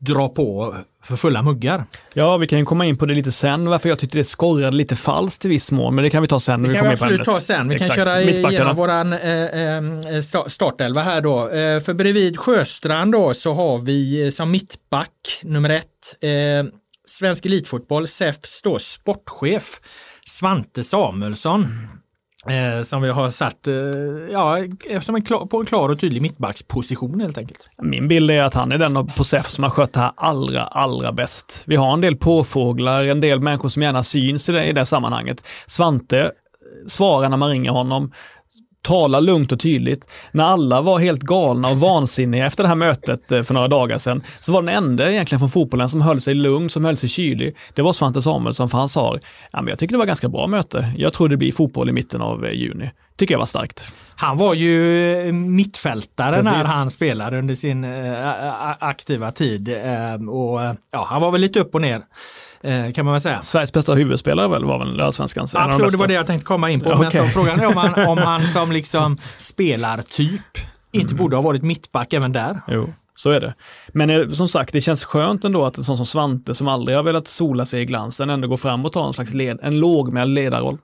dra 0.00 0.28
på 0.28 0.74
för 1.04 1.16
fulla 1.16 1.42
muggar. 1.42 1.84
Ja, 2.14 2.36
vi 2.36 2.46
kan 2.46 2.58
ju 2.58 2.64
komma 2.64 2.86
in 2.86 2.96
på 2.96 3.06
det 3.06 3.14
lite 3.14 3.32
sen, 3.32 3.68
varför 3.68 3.88
jag 3.88 3.98
tyckte 3.98 4.18
det 4.18 4.24
skorrade 4.24 4.76
lite 4.76 4.96
falskt 4.96 5.44
i 5.44 5.48
viss 5.48 5.70
mån, 5.70 5.94
men 5.94 6.04
det 6.04 6.10
kan 6.10 6.22
vi 6.22 6.28
ta 6.28 6.40
sen. 6.40 6.62
Det 6.62 6.74
kan 6.74 6.86
vi 6.86 6.92
absolut 6.92 7.24
ta 7.24 7.40
sen. 7.40 7.68
Vi 7.68 7.74
Exakt. 7.74 7.94
kan 7.94 7.96
köra 7.96 8.22
igenom 8.22 8.76
våran 8.76 9.12
eh, 9.12 9.76
eh, 9.76 10.20
startelva 10.46 11.02
här 11.02 11.20
då. 11.20 11.48
Eh, 11.48 11.80
för 11.80 11.94
bredvid 11.94 12.38
Sjöstrand 12.38 13.12
då 13.12 13.34
så 13.34 13.54
har 13.54 13.78
vi 13.78 14.26
eh, 14.26 14.30
som 14.30 14.50
mittback 14.50 15.40
nummer 15.42 15.70
ett 15.70 15.84
eh, 16.20 16.72
Svensk 17.06 17.46
Elitfotboll, 17.46 18.08
SEFs 18.08 18.62
då 18.62 18.78
sportchef 18.78 19.80
Svante 20.26 20.82
Samuelsson. 20.82 21.66
Eh, 22.46 22.82
som 22.82 23.02
vi 23.02 23.10
har 23.10 23.30
satt 23.30 23.66
eh, 23.66 23.74
ja, 24.32 24.58
eh, 24.88 25.00
som 25.00 25.14
en 25.14 25.22
klar, 25.22 25.46
på 25.46 25.60
en 25.60 25.66
klar 25.66 25.88
och 25.88 26.00
tydlig 26.00 26.22
mittbacksposition 26.22 27.20
helt 27.20 27.38
enkelt. 27.38 27.68
Min 27.82 28.08
bild 28.08 28.30
är 28.30 28.42
att 28.42 28.54
han 28.54 28.72
är 28.72 28.78
den 28.78 29.06
på 29.06 29.24
SEF 29.24 29.48
som 29.48 29.64
har 29.64 29.70
skött 29.70 29.92
det 29.92 30.00
här 30.00 30.12
allra, 30.16 30.62
allra 30.62 31.12
bäst. 31.12 31.62
Vi 31.66 31.76
har 31.76 31.92
en 31.92 32.00
del 32.00 32.16
påfåglar, 32.16 33.06
en 33.06 33.20
del 33.20 33.40
människor 33.40 33.68
som 33.68 33.82
gärna 33.82 34.04
syns 34.04 34.48
i 34.48 34.52
det, 34.52 34.64
i 34.64 34.72
det 34.72 34.86
sammanhanget. 34.86 35.46
Svante 35.66 36.20
eh, 36.20 36.28
svarar 36.86 37.28
när 37.28 37.36
man 37.36 37.50
ringer 37.50 37.70
honom, 37.70 38.12
tala 38.82 39.20
lugnt 39.20 39.52
och 39.52 39.60
tydligt. 39.60 40.06
När 40.32 40.44
alla 40.44 40.80
var 40.80 40.98
helt 40.98 41.22
galna 41.22 41.68
och 41.68 41.76
vansinniga 41.76 42.46
efter 42.46 42.62
det 42.62 42.68
här 42.68 42.76
mötet 42.76 43.32
eh, 43.32 43.42
för 43.42 43.54
några 43.54 43.68
dagar 43.68 43.98
sedan, 43.98 44.22
så 44.40 44.52
var 44.52 44.62
den 44.62 44.74
enda 44.74 45.10
egentligen 45.10 45.40
från 45.40 45.50
fotbollen 45.50 45.88
som 45.88 46.00
höll 46.00 46.20
sig 46.20 46.34
lugn, 46.34 46.70
som 46.70 46.84
höll 46.84 46.96
sig 46.96 47.08
kylig, 47.08 47.56
det 47.74 47.82
var 47.82 47.92
Svante 47.92 48.22
Samuelsson, 48.22 48.68
för 48.68 48.78
han 48.78 48.88
sa, 48.88 49.18
ja, 49.52 49.62
men 49.62 49.68
jag 49.68 49.78
tycker 49.78 49.92
det 49.92 49.98
var 49.98 50.06
ganska 50.06 50.28
bra 50.28 50.46
möte. 50.46 50.92
Jag 50.96 51.12
tror 51.12 51.28
det 51.28 51.36
blir 51.36 51.52
fotboll 51.52 51.88
i 51.88 51.92
mitten 51.92 52.22
av 52.22 52.46
eh, 52.46 52.52
juni. 52.52 52.90
Tycker 53.16 53.34
jag 53.34 53.38
var 53.38 53.46
starkt. 53.46 53.92
Han 54.16 54.36
var 54.36 54.54
ju 54.54 55.14
eh, 55.28 55.32
mittfältare 55.32 56.36
Precis. 56.36 56.52
när 56.52 56.64
han 56.64 56.90
spelade 56.90 57.38
under 57.38 57.54
sin 57.54 57.84
aktiva 58.78 59.32
tid. 59.32 59.68
och 60.30 60.60
ja, 60.92 61.06
Han 61.08 61.22
var 61.22 61.30
väl 61.30 61.40
lite 61.40 61.60
upp 61.60 61.74
och 61.74 61.80
ner 61.80 62.02
kan 62.94 63.04
man 63.04 63.12
väl 63.12 63.20
säga. 63.20 63.42
Sveriges 63.42 63.72
bästa 63.72 63.94
huvudspelare 63.94 64.48
väl, 64.48 64.64
var 64.64 64.78
väl 64.78 65.00
allsvenskans? 65.00 65.54
Absolut, 65.54 65.92
det 65.92 65.98
var 65.98 66.06
det 66.06 66.14
jag 66.14 66.26
tänkte 66.26 66.44
komma 66.44 66.70
in 66.70 66.80
på. 66.80 66.90
Okay. 66.92 67.20
Men 67.20 67.28
så, 67.28 67.32
frågan 67.32 67.60
är 67.60 67.66
om 67.66 67.76
han, 67.76 68.06
om 68.06 68.18
han 68.18 68.46
som 68.52 68.72
liksom 68.72 69.18
spelartyp 69.38 70.58
inte 70.92 71.06
mm. 71.06 71.16
borde 71.16 71.36
ha 71.36 71.42
varit 71.42 71.62
mittback 71.62 72.12
även 72.12 72.32
där. 72.32 72.60
Jo. 72.68 72.88
Så 73.14 73.30
är 73.30 73.40
det. 73.40 73.54
Men 73.88 74.10
eh, 74.10 74.28
som 74.28 74.48
sagt, 74.48 74.72
det 74.72 74.80
känns 74.80 75.04
skönt 75.04 75.44
ändå 75.44 75.64
att 75.64 75.78
en 75.78 75.84
sån 75.84 75.96
som 75.96 76.06
Svante 76.06 76.54
som 76.54 76.68
aldrig 76.68 76.96
har 76.96 77.02
velat 77.02 77.26
sola 77.26 77.66
sig 77.66 77.82
i 77.82 77.84
glansen 77.84 78.30
ändå 78.30 78.48
går 78.48 78.56
fram 78.56 78.84
och 78.84 78.92
tar 78.92 79.06
en 79.06 79.12
slags 79.12 79.34
led, 79.34 79.58
en 79.62 79.80
lågmäld 79.80 80.34
ledarroll. 80.34 80.78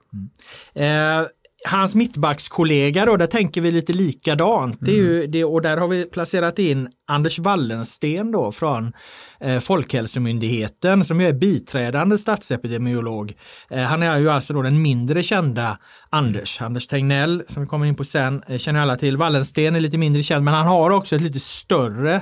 Mm. 0.75 1.21
Eh, 1.21 1.27
hans 1.67 1.95
mittbackskollega 1.95 3.05
då, 3.05 3.17
där 3.17 3.27
tänker 3.27 3.61
vi 3.61 3.71
lite 3.71 3.93
likadant. 3.93 4.77
Det 4.81 4.91
är 4.91 4.95
ju 4.95 5.17
mm. 5.17 5.31
det, 5.31 5.43
och 5.43 5.61
där 5.61 5.77
har 5.77 5.87
vi 5.87 6.03
placerat 6.05 6.59
in 6.59 6.89
Anders 7.07 7.39
Wallensten 7.39 8.31
då 8.31 8.51
från 8.51 8.93
eh, 9.39 9.59
Folkhälsomyndigheten 9.59 11.05
som 11.05 11.21
är 11.21 11.33
biträdande 11.33 12.17
statsepidemiolog. 12.17 13.33
Eh, 13.69 13.83
han 13.83 14.03
är 14.03 14.17
ju 14.17 14.29
alltså 14.29 14.53
då 14.53 14.61
den 14.61 14.81
mindre 14.81 15.23
kända 15.23 15.77
Anders. 16.09 16.61
Anders 16.61 16.87
Tegnell 16.87 17.43
som 17.47 17.63
vi 17.63 17.67
kommer 17.67 17.85
in 17.85 17.95
på 17.95 18.03
sen 18.03 18.43
eh, 18.47 18.57
känner 18.57 18.79
alla 18.79 18.95
till. 18.95 19.17
Wallensten 19.17 19.75
är 19.75 19.79
lite 19.79 19.97
mindre 19.97 20.23
känd 20.23 20.45
men 20.45 20.53
han 20.53 20.67
har 20.67 20.89
också 20.89 21.15
ett 21.15 21.21
lite 21.21 21.39
större 21.39 22.15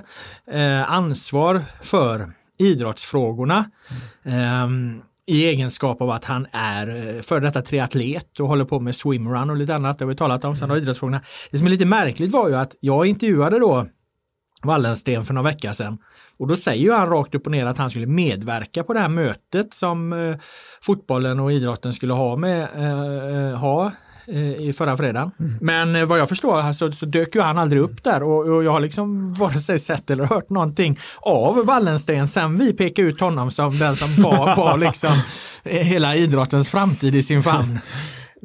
eh, 0.52 0.92
ansvar 0.92 1.62
för 1.82 2.32
idrottsfrågorna. 2.58 3.66
Mm 4.24 5.02
i 5.28 5.46
egenskap 5.46 6.02
av 6.02 6.10
att 6.10 6.26
han 6.26 6.48
är 6.52 7.16
eh, 7.16 7.22
före 7.22 7.40
detta 7.40 7.62
triatlet 7.62 8.40
och 8.40 8.48
håller 8.48 8.66
på 8.66 8.80
med 8.80 8.96
swimrun 8.96 9.50
och 9.50 9.56
lite 9.56 9.76
annat. 9.76 10.00
Det 10.00 10.06
har 10.06 10.10
vi 10.10 10.16
talat 10.16 10.46
om, 10.46 10.56
sen 10.56 10.70
har 10.70 10.76
mm. 10.76 10.84
idrottsfrågorna. 10.84 11.22
Det 11.52 11.58
som 11.58 11.68
är 11.68 11.72
lite 11.72 11.86
märkligt 11.86 12.32
var 12.32 12.50
ju 12.50 12.56
att 12.56 12.76
jag 12.80 13.06
intervjuade 13.06 13.60
då 13.60 13.88
Wallensten 14.64 15.26
för 15.26 15.34
några 15.34 15.50
veckor 15.50 15.72
sedan. 15.72 15.98
Och 16.38 16.48
då 16.48 16.56
säger 16.56 16.84
ju 16.84 16.92
han 16.92 17.10
rakt 17.10 17.36
upp 17.36 17.46
och 17.46 17.52
ner 17.52 17.66
att 17.66 17.78
han 17.78 17.90
skulle 17.90 18.08
medverka 18.08 18.84
på 18.84 18.94
det 18.94 19.00
här 19.00 19.10
mötet 19.10 19.74
som 19.74 20.14
eh, 20.14 20.38
fotbollen 20.82 21.40
och 21.40 21.52
idrotten 21.52 21.94
skulle 21.94 22.14
ha 22.14 22.36
med 22.36 22.70
eh, 22.76 23.50
eh 23.50 23.58
ha 23.58 23.92
i 24.28 24.74
förra 24.74 24.98
fredagen. 24.98 25.32
Mm. 25.40 25.58
Men 25.62 25.96
eh, 25.96 26.06
vad 26.06 26.20
jag 26.20 26.30
förstår 26.30 26.60
alltså, 26.60 26.92
så 26.92 27.06
dök 27.06 27.36
ju 27.36 27.42
han 27.42 27.58
aldrig 27.58 27.82
upp 27.82 28.04
där 28.04 28.24
och, 28.24 28.56
och 28.56 28.64
jag 28.64 28.72
har 28.72 28.80
liksom 28.80 29.34
vare 29.40 29.60
sig 29.60 29.80
sett 29.80 30.10
eller 30.10 30.26
hört 30.26 30.50
någonting 30.50 31.00
av 31.22 31.66
Wallensten 31.66 32.28
sen 32.28 32.58
vi 32.58 32.74
pekade 32.74 33.08
ut 33.08 33.20
honom 33.20 33.52
som 33.52 33.80
den 33.80 33.96
som 33.96 34.24
var, 34.24 34.56
var 34.56 34.78
liksom 34.78 35.20
eh, 35.64 35.88
hela 35.88 36.16
idrottens 36.16 36.70
framtid 36.70 37.16
i 37.16 37.24
sin 37.24 37.44
famn. 37.44 37.80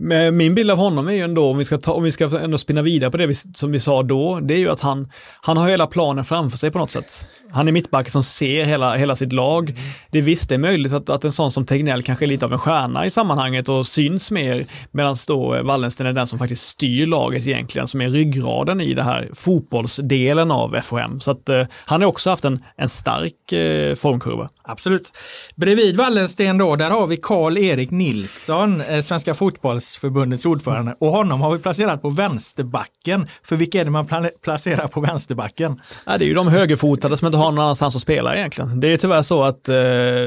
Men 0.02 0.36
min 0.36 0.54
bild 0.54 0.70
av 0.70 0.78
honom 0.78 1.08
är 1.08 1.12
ju 1.12 1.20
ändå, 1.20 1.50
om 1.50 1.58
vi 1.58 1.64
ska, 1.64 1.78
ta, 1.78 1.92
om 1.92 2.02
vi 2.02 2.12
ska 2.12 2.38
ändå 2.38 2.58
spinna 2.58 2.82
vidare 2.82 3.10
på 3.10 3.16
det 3.16 3.26
vi, 3.26 3.34
som 3.34 3.72
vi 3.72 3.80
sa 3.80 4.02
då, 4.02 4.40
det 4.40 4.54
är 4.54 4.58
ju 4.58 4.70
att 4.70 4.80
han, 4.80 5.08
han 5.40 5.56
har 5.56 5.68
hela 5.68 5.86
planen 5.86 6.24
framför 6.24 6.58
sig 6.58 6.70
på 6.70 6.78
något 6.78 6.90
sätt. 6.90 7.26
Han 7.52 7.68
är 7.68 7.72
mittbacken 7.72 8.12
som 8.12 8.22
ser 8.22 8.64
hela, 8.64 8.96
hela 8.96 9.16
sitt 9.16 9.32
lag. 9.32 9.78
Det 10.10 10.18
är 10.18 10.22
visst, 10.22 10.48
det 10.48 10.54
är 10.54 10.58
möjligt 10.58 10.92
att, 10.92 11.10
att 11.10 11.24
en 11.24 11.32
sån 11.32 11.52
som 11.52 11.66
Tegnell 11.66 12.02
kanske 12.02 12.24
är 12.24 12.26
lite 12.26 12.44
av 12.44 12.52
en 12.52 12.58
stjärna 12.58 13.06
i 13.06 13.10
sammanhanget 13.10 13.68
och 13.68 13.86
syns 13.86 14.30
mer, 14.30 14.66
medan 14.90 15.16
då 15.28 15.54
eh, 15.54 15.62
Wallensten 15.62 16.06
är 16.06 16.12
den 16.12 16.26
som 16.26 16.38
faktiskt 16.38 16.68
styr 16.68 17.06
laget 17.06 17.46
egentligen, 17.46 17.86
som 17.86 18.00
är 18.00 18.08
ryggraden 18.08 18.80
i 18.80 18.94
det 18.94 19.02
här 19.02 19.28
fotbollsdelen 19.34 20.50
av 20.50 20.80
FHM. 20.82 21.20
Så 21.20 21.30
att 21.30 21.48
eh, 21.48 21.66
han 21.86 22.00
har 22.00 22.08
också 22.08 22.30
haft 22.30 22.44
en, 22.44 22.64
en 22.76 22.88
stark 22.88 23.52
eh, 23.52 23.94
formkurva. 23.94 24.48
Absolut. 24.70 25.12
Bredvid 25.56 25.96
Wallensten 25.96 26.58
då, 26.58 26.76
där 26.76 26.90
har 26.90 27.06
vi 27.06 27.16
Karl-Erik 27.16 27.90
Nilsson, 27.90 28.80
eh, 28.80 29.00
Svenska 29.00 29.34
fotbollsförbundets 29.34 30.46
ordförande. 30.46 30.94
Och 30.98 31.10
honom 31.10 31.40
har 31.40 31.52
vi 31.52 31.62
placerat 31.62 32.02
på 32.02 32.10
vänsterbacken. 32.10 33.28
För 33.42 33.56
vilka 33.56 33.80
är 33.80 33.84
det 33.84 33.90
man 33.90 34.06
placerar 34.42 34.86
på 34.86 35.00
vänsterbacken? 35.00 35.80
Ja, 36.06 36.18
det 36.18 36.24
är 36.24 36.26
ju 36.26 36.34
de 36.34 36.48
högerfotade 36.48 37.16
som 37.16 37.26
inte 37.26 37.38
har 37.38 37.50
någon 37.52 37.58
annanstans 37.64 37.96
att 37.96 38.02
spela 38.02 38.36
egentligen. 38.36 38.80
Det 38.80 38.92
är 38.92 38.96
tyvärr 38.96 39.22
så 39.22 39.42
att 39.42 39.68
eh, 39.68 39.74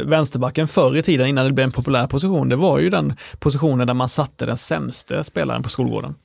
vänsterbacken 0.05 0.67
förr 0.67 0.97
i 0.97 1.01
tiden, 1.01 1.27
innan 1.27 1.45
det 1.45 1.51
blev 1.51 1.65
en 1.65 1.71
populär 1.71 2.07
position, 2.07 2.49
det 2.49 2.55
var 2.55 2.79
ju 2.79 2.89
den 2.89 3.13
positionen 3.39 3.87
där 3.87 3.93
man 3.93 4.09
satte 4.09 4.45
den 4.45 4.57
sämsta 4.57 5.23
spelaren 5.23 5.63
på 5.63 5.69
skolgården. 5.69 6.15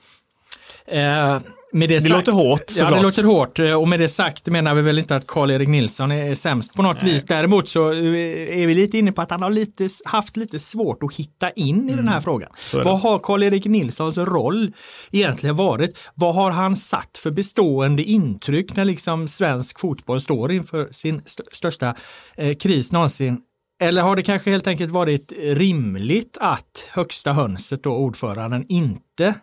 Eh, 0.91 1.41
med 1.73 1.89
det, 1.89 1.95
Det 1.95 2.01
sagt, 2.01 2.11
låter 2.11 2.33
hårt, 2.33 2.73
Ja, 2.77 2.91
det 2.91 3.03
låter 3.03 3.25
hårt 3.25 3.59
eh, 3.59 3.75
och 3.75 3.89
med 3.89 4.01
det 4.01 4.09
sagt 4.09 4.47
menar 4.47 4.75
vi 4.75 4.83
väl 4.83 4.99
inte 4.99 5.17
att 5.17 5.27
Karl-Erik 5.27 5.69
Nilsson 5.69 6.11
är 6.11 6.35
sämst 6.35 6.75
på 6.75 6.83
något 6.83 7.03
vis. 7.03 7.25
Däremot 7.25 7.69
så 7.69 7.93
eh, 7.93 8.63
är 8.63 8.67
vi 8.67 8.75
lite 8.75 8.99
inne 8.99 9.13
på 9.13 9.23
att 9.23 9.31
han 9.31 9.43
har 9.43 9.51
lite, 9.51 9.89
haft 10.05 10.37
lite 10.37 10.59
svårt 10.59 11.03
att 11.03 11.15
hitta 11.15 11.51
in 11.51 11.91
i 11.91 11.97
den 11.97 12.09
här 12.09 12.21
frågan. 12.21 12.51
Mm. 12.73 12.85
det. 12.85 12.91
Vad 12.91 13.01
har 13.01 13.19
Karl-Erik 13.19 13.65
Nilssons 13.65 14.19
roll 14.19 14.73
egentligen 15.11 15.57
varit? 15.57 15.99
Vad 16.15 16.35
har 16.35 16.51
han 16.51 16.77
satt 16.77 17.19
för 17.23 17.31
bestående 17.31 18.03
intryck 18.03 18.77
när 18.77 18.85
liksom 18.85 19.29
svensk 19.29 19.81
fotboll 19.81 20.21
står 20.21 20.53
inför 20.53 20.89
sin 20.91 21.23
st 21.27 21.43
största 21.53 21.95
eh, 22.37 22.55
kris 22.55 22.93
någonsin? 22.93 23.41
Eller 23.81 24.03
har 24.03 24.17
det 24.17 24.23
kanske 24.23 24.51
helt 24.51 24.67
enkelt 24.67 24.91
varit 24.91 25.33
rimligt 25.43 26.39
att 26.41 26.87
högsta 26.91 27.33
hönset 27.33 27.87
och 27.87 28.01
ordföranden 28.01 28.65
inte 28.69 29.35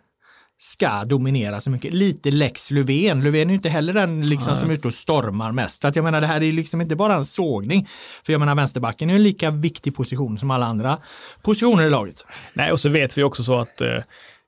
ska 0.57 1.03
dominera 1.03 1.61
så 1.61 1.69
mycket. 1.69 1.93
Lite 1.93 2.31
lex 2.31 2.71
Löfven. 2.71 3.23
Löfven 3.23 3.41
är 3.41 3.51
ju 3.51 3.55
inte 3.55 3.69
heller 3.69 3.93
den 3.93 4.29
liksom 4.29 4.55
som 4.55 4.69
är 4.69 4.73
ute 4.73 4.87
och 4.87 4.93
stormar 4.93 5.51
mest. 5.51 5.81
Så 5.81 5.87
att 5.87 5.95
jag 5.95 6.03
menar 6.03 6.21
det 6.21 6.27
här 6.27 6.43
är 6.43 6.51
liksom 6.51 6.81
inte 6.81 6.95
bara 6.95 7.13
en 7.13 7.25
sågning. 7.25 7.87
För 8.25 8.33
jag 8.33 8.39
menar 8.39 8.55
vänsterbacken 8.55 9.09
är 9.09 9.15
en 9.15 9.23
lika 9.23 9.51
viktig 9.51 9.95
position 9.95 10.37
som 10.37 10.51
alla 10.51 10.65
andra 10.65 10.97
positioner 11.41 11.87
i 11.87 11.89
laget. 11.89 12.25
Nej, 12.53 12.71
och 12.71 12.79
så 12.79 12.89
vet 12.89 13.17
vi 13.17 13.23
också 13.23 13.43
så 13.43 13.59
att 13.59 13.81
eh, 13.81 13.97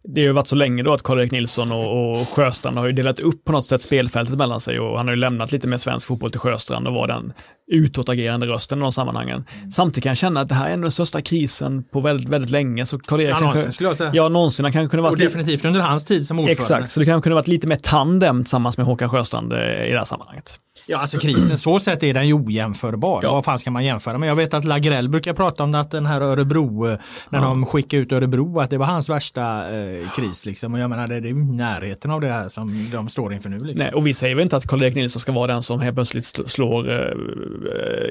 det 0.03 0.21
har 0.21 0.25
ju 0.27 0.31
varit 0.31 0.47
så 0.47 0.55
länge 0.55 0.83
då 0.83 0.93
att 0.93 1.03
Karl-Erik 1.03 1.31
Nilsson 1.31 1.71
och, 1.71 2.11
och 2.11 2.29
Sjöstrand 2.29 2.77
har 2.77 2.85
ju 2.85 2.91
delat 2.91 3.19
upp 3.19 3.43
på 3.43 3.51
något 3.51 3.65
sätt 3.65 3.81
spelfältet 3.81 4.37
mellan 4.37 4.61
sig 4.61 4.79
och 4.79 4.97
han 4.97 5.07
har 5.07 5.15
ju 5.15 5.19
lämnat 5.19 5.51
lite 5.51 5.67
mer 5.67 5.77
svensk 5.77 6.07
fotboll 6.07 6.31
till 6.31 6.39
Sjöstrand 6.39 6.87
och 6.87 6.93
var 6.93 7.07
den 7.07 7.33
utåtagerande 7.67 8.47
rösten 8.47 8.77
i 8.77 8.81
de 8.81 8.91
sammanhangen. 8.91 9.45
Samtidigt 9.71 10.03
kan 10.03 10.09
jag 10.09 10.17
känna 10.17 10.41
att 10.41 10.49
det 10.49 10.55
här 10.55 10.69
är 10.69 10.77
den 10.77 10.91
största 10.91 11.21
krisen 11.21 11.83
på 11.83 12.01
väldigt, 12.01 12.29
väldigt 12.29 12.51
länge. 12.51 12.85
Så 12.85 12.99
Karl-Erik 12.99 13.31
Ja, 13.31 13.39
kanske, 13.39 13.59
någonsin 13.59 13.87
jag 13.87 13.95
säga. 13.95 14.11
Ja, 14.13 14.29
någonsin. 14.29 14.65
Han 14.65 14.71
kanske 14.71 14.91
kunde 14.91 15.07
Och 15.07 15.11
varit 15.11 15.19
lite, 15.19 15.37
definitivt 15.37 15.65
under 15.65 15.81
hans 15.81 16.05
tid 16.05 16.27
som 16.27 16.39
ordförande. 16.39 16.61
Exakt, 16.61 16.91
så 16.91 16.99
det 16.99 17.05
kanske 17.05 17.23
kunde 17.23 17.35
varit 17.35 17.47
lite 17.47 17.67
mer 17.67 17.75
tandem 17.75 18.43
tillsammans 18.43 18.77
med 18.77 18.85
Håkan 18.85 19.09
Sjöstrand 19.09 19.53
eh, 19.53 19.59
i 19.59 19.91
det 19.91 19.97
här 19.97 20.05
sammanhanget. 20.05 20.59
Ja, 20.89 20.97
alltså 20.97 21.19
krisen 21.19 21.57
så 21.57 21.79
sett 21.79 22.03
är 22.03 22.13
den 22.13 22.27
ju 22.27 22.33
ojämförbar. 22.33 23.19
Ja. 23.23 23.33
Vad 23.33 23.45
fan 23.45 23.59
ska 23.59 23.71
man 23.71 23.85
jämföra 23.85 24.17
med? 24.17 24.29
Jag 24.29 24.35
vet 24.35 24.53
att 24.53 24.65
Lagrell 24.65 25.09
brukar 25.09 25.33
prata 25.33 25.63
om 25.63 25.75
att 25.75 25.91
den 25.91 26.05
här 26.05 26.21
Örebro, 26.21 26.87
eh, 26.87 26.97
när 27.29 27.41
de 27.41 27.65
skickade 27.65 28.03
ut 28.03 28.11
Örebro, 28.11 28.59
att 28.59 28.69
det 28.69 28.77
var 28.77 28.85
hans 28.85 29.09
värsta 29.09 29.75
eh, 29.77 30.11
kris. 30.15 30.45
Liksom. 30.45 30.73
Och 30.73 30.79
jag 30.79 30.89
menar, 30.89 31.07
det, 31.07 31.15
är 31.15 31.21
ju 31.21 31.35
närheten 31.35 32.11
av 32.11 32.21
det 32.21 32.27
här 32.27 32.49
som 32.49 32.89
de 32.91 33.09
står 33.09 33.33
inför 33.33 33.49
nu. 33.49 33.59
Liksom. 33.59 33.77
Nej, 33.77 33.93
och 33.93 34.07
vi 34.07 34.13
säger 34.13 34.35
väl 34.35 34.43
inte 34.43 34.57
att 34.57 34.67
Karl-Erik 34.67 34.95
Nilsson 34.95 35.19
ska 35.19 35.31
vara 35.31 35.47
den 35.47 35.63
som 35.63 35.79
helt 35.79 35.95
plötsligt 35.95 36.23
sl- 36.23 36.47
slår 36.47 36.89
eh, 36.91 37.11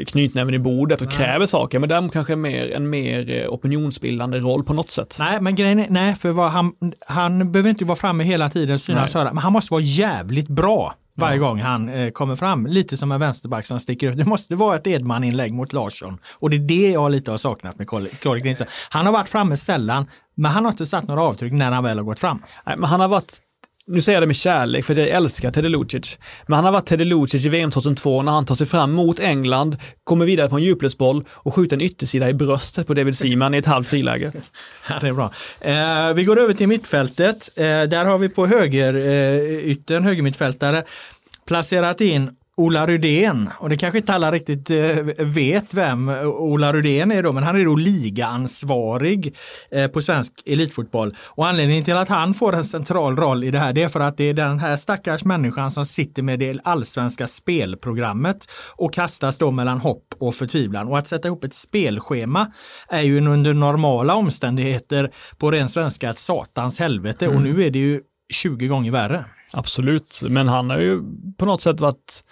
knytnäven 0.07 0.55
i 0.55 0.59
bordet 0.59 1.03
och 1.03 1.11
kräver 1.11 1.47
saker, 1.47 1.79
men 1.79 1.89
däremot 1.89 2.13
kanske 2.13 2.37
mer, 2.37 2.71
en 2.71 2.91
mer 2.91 3.31
eh, 3.31 3.49
opinionsbildande 3.49 4.39
roll 4.39 4.65
på 4.65 4.73
något 4.73 4.91
sätt. 4.91 5.17
Nej, 5.19 5.41
men 5.41 5.55
grejen 5.55 5.79
är, 5.79 5.87
nej, 5.91 6.15
för 6.15 6.31
vad 6.31 6.51
han, 6.51 6.73
han 7.09 7.53
behöver 7.53 7.71
inte 7.71 7.85
vara 7.85 7.97
framme 7.97 8.25
hela 8.25 8.51
tiden, 8.51 8.79
synas 8.79 9.15
Nej. 9.15 9.23
höra, 9.23 9.33
men 9.33 9.43
han 9.43 9.53
måste 9.53 9.73
vara 9.73 9.83
jävligt 9.83 10.49
bra 10.49 10.95
varje 11.17 11.39
gång 11.39 11.61
han 11.61 11.89
eh, 11.89 12.11
kommer 12.11 12.37
fram. 12.37 12.67
Lite 12.67 12.97
som 12.97 13.13
en 13.13 13.21
vänsterback 13.21 13.67
som 13.67 13.81
sticker 13.81 14.11
ut. 14.11 14.17
Det 14.17 14.25
måste 14.25 14.55
vara 14.55 14.77
ett 14.77 14.87
Edman-inlägg 14.87 15.53
mot 15.53 15.73
Larsson. 15.73 16.19
Och 16.39 16.51
det 16.51 16.57
är 16.57 16.61
det 16.61 16.91
jag 16.91 17.11
lite 17.11 17.31
har 17.31 17.39
saknat 17.39 17.79
med 17.79 17.89
Karl 17.89 18.43
Nilsson. 18.43 18.67
Han 18.91 19.07
har 19.07 19.13
varit 19.13 19.29
framme 19.29 19.57
sällan, 19.57 20.07
men 20.35 20.51
han 20.51 20.65
har 20.65 20.73
inte 20.73 20.87
satt 20.87 21.09
några 21.09 21.23
avtryck 21.23 21.53
när 21.53 21.73
han 21.73 21.85
väl 21.85 21.99
har 21.99 22.05
gått 22.05 22.21
fram. 22.21 22.43
Nej, 22.67 22.77
men 22.77 22.91
han 22.91 23.01
har 23.01 23.09
varit, 23.09 23.39
nu 23.87 24.01
säger 24.01 24.17
jag 24.17 24.23
det 24.23 24.27
med 24.27 24.37
kärlek 24.37 24.85
för 24.85 24.99
jag 24.99 25.09
älskar 25.09 25.51
Teddy 25.51 25.69
Lucic, 25.69 26.19
men 26.47 26.57
han 26.57 26.65
har 26.65 26.73
varit 26.73 26.87
Teddy 26.87 27.05
Lucic 27.05 27.45
i 27.45 27.49
VM 27.49 27.71
2002 27.71 28.23
när 28.23 28.33
han 28.33 28.47
tar 28.47 28.55
sig 28.55 28.67
fram 28.67 28.93
mot 28.93 29.21
England, 29.21 29.77
kommer 30.05 30.27
vidare 30.27 30.49
på 30.49 30.57
en 30.57 30.63
djupledsboll 30.63 31.25
och 31.31 31.55
skjuter 31.55 31.77
en 31.77 31.81
yttersida 31.81 32.29
i 32.31 32.35
bröstet 32.35 32.87
på 32.87 32.95
David 32.95 33.19
Seaman 33.19 33.55
i 33.55 33.59
ett 33.59 33.67
halvt 33.67 33.89
friläge. 33.89 34.33
Ja, 34.89 34.95
det 35.01 35.09
är 35.09 35.13
bra. 35.13 35.33
Eh, 35.61 36.15
vi 36.15 36.25
går 36.25 36.39
över 36.39 36.55
till 36.55 36.69
mittfältet. 36.69 37.49
Eh, 37.57 37.63
där 37.65 38.05
har 38.05 38.19
vi 38.19 38.29
på 38.29 38.47
höger 38.47 38.95
eh, 38.95 39.71
yttern, 39.71 40.05
högermittfältare, 40.05 40.85
placerat 41.47 42.01
in 42.01 42.31
Ola 42.59 42.87
Rydén 42.87 43.51
och 43.59 43.69
det 43.69 43.77
kanske 43.77 43.99
inte 43.99 44.15
alla 44.15 44.31
riktigt 44.31 44.71
eh, 44.71 44.97
vet 45.19 45.75
vem 45.75 46.09
Ola 46.25 46.73
Rydén 46.73 47.11
är 47.11 47.23
då, 47.23 47.33
men 47.33 47.43
han 47.43 47.61
är 47.61 47.65
då 47.65 47.77
ligaansvarig 47.77 49.37
eh, 49.71 49.87
på 49.91 50.03
svensk 50.03 50.33
elitfotboll. 50.47 51.15
Och 51.19 51.47
anledningen 51.47 51.85
till 51.85 51.97
att 51.97 52.09
han 52.09 52.35
får 52.35 52.55
en 52.55 52.65
central 52.65 53.17
roll 53.17 53.45
i 53.45 53.51
det 53.51 53.59
här, 53.59 53.73
det 53.73 53.83
är 53.83 53.89
för 53.89 54.01
att 54.01 54.17
det 54.17 54.25
är 54.25 54.35
den 54.35 54.59
här 54.59 54.77
stackars 54.77 55.25
människan 55.25 55.71
som 55.71 55.87
sitter 55.87 56.23
med 56.23 56.39
det 56.39 56.61
allsvenska 56.65 57.27
spelprogrammet 57.27 58.47
och 58.77 58.95
kastas 58.95 59.39
då 59.39 59.51
mellan 59.51 59.81
hopp 59.81 60.15
och 60.19 60.35
förtvivlan. 60.35 60.89
Och 60.89 60.99
att 60.99 61.09
sätta 61.09 61.29
ihop 61.29 61.45
ett 61.45 61.55
spelschema 61.55 62.53
är 62.89 63.03
ju 63.03 63.27
under 63.29 63.55
normala 63.55 64.15
omständigheter 64.15 65.11
på 65.39 65.51
ren 65.51 65.69
svenska 65.69 66.11
ett 66.11 66.19
satans 66.19 66.79
helvete 66.79 67.29
och 67.29 67.43
nu 67.43 67.65
är 67.65 67.71
det 67.71 67.79
ju 67.79 68.01
20 68.33 68.67
gånger 68.67 68.91
värre. 68.91 69.25
Absolut, 69.53 70.23
men 70.29 70.49
han 70.49 70.71
har 70.71 70.79
ju 70.79 71.03
på 71.39 71.47
något 71.47 71.63
sätt 71.63 71.81
varit 71.81 72.25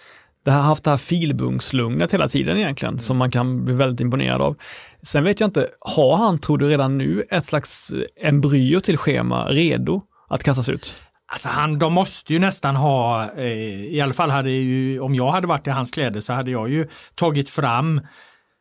det 0.44 0.50
har 0.50 0.62
haft 0.62 0.85
det 0.85 0.90
här 0.90 0.96
filbungslugnet 0.96 2.12
hela 2.14 2.29
tiden 2.29 2.59
egentligen, 2.59 2.98
som 2.98 3.16
man 3.16 3.31
kan 3.31 3.64
bli 3.64 3.74
väldigt 3.74 4.00
imponerad 4.00 4.42
av. 4.42 4.57
Sen 5.03 5.24
vet 5.24 5.40
jag 5.40 5.48
inte, 5.48 5.68
har 5.81 6.16
han, 6.16 6.38
tror 6.38 6.59
du, 6.59 6.68
redan 6.68 6.98
nu 6.98 7.24
ett 7.31 7.44
slags 7.44 7.92
embryo 8.20 8.81
till 8.81 8.98
schema 8.98 9.44
redo 9.48 10.03
att 10.29 10.44
kastas 10.44 10.68
ut? 10.68 10.96
Alltså 11.27 11.48
han, 11.48 11.79
de 11.79 11.92
måste 11.92 12.33
ju 12.33 12.38
nästan 12.38 12.77
ha, 12.77 13.31
eh, 13.37 13.94
i 13.94 14.00
alla 14.00 14.12
fall 14.12 14.31
hade 14.31 14.50
ju, 14.50 15.00
om 15.00 15.14
jag 15.14 15.31
hade 15.31 15.46
varit 15.46 15.66
i 15.66 15.70
hans 15.70 15.90
kläder 15.90 16.20
så 16.20 16.33
hade 16.33 16.50
jag 16.50 16.70
ju 16.70 16.88
tagit 17.14 17.48
fram 17.48 18.00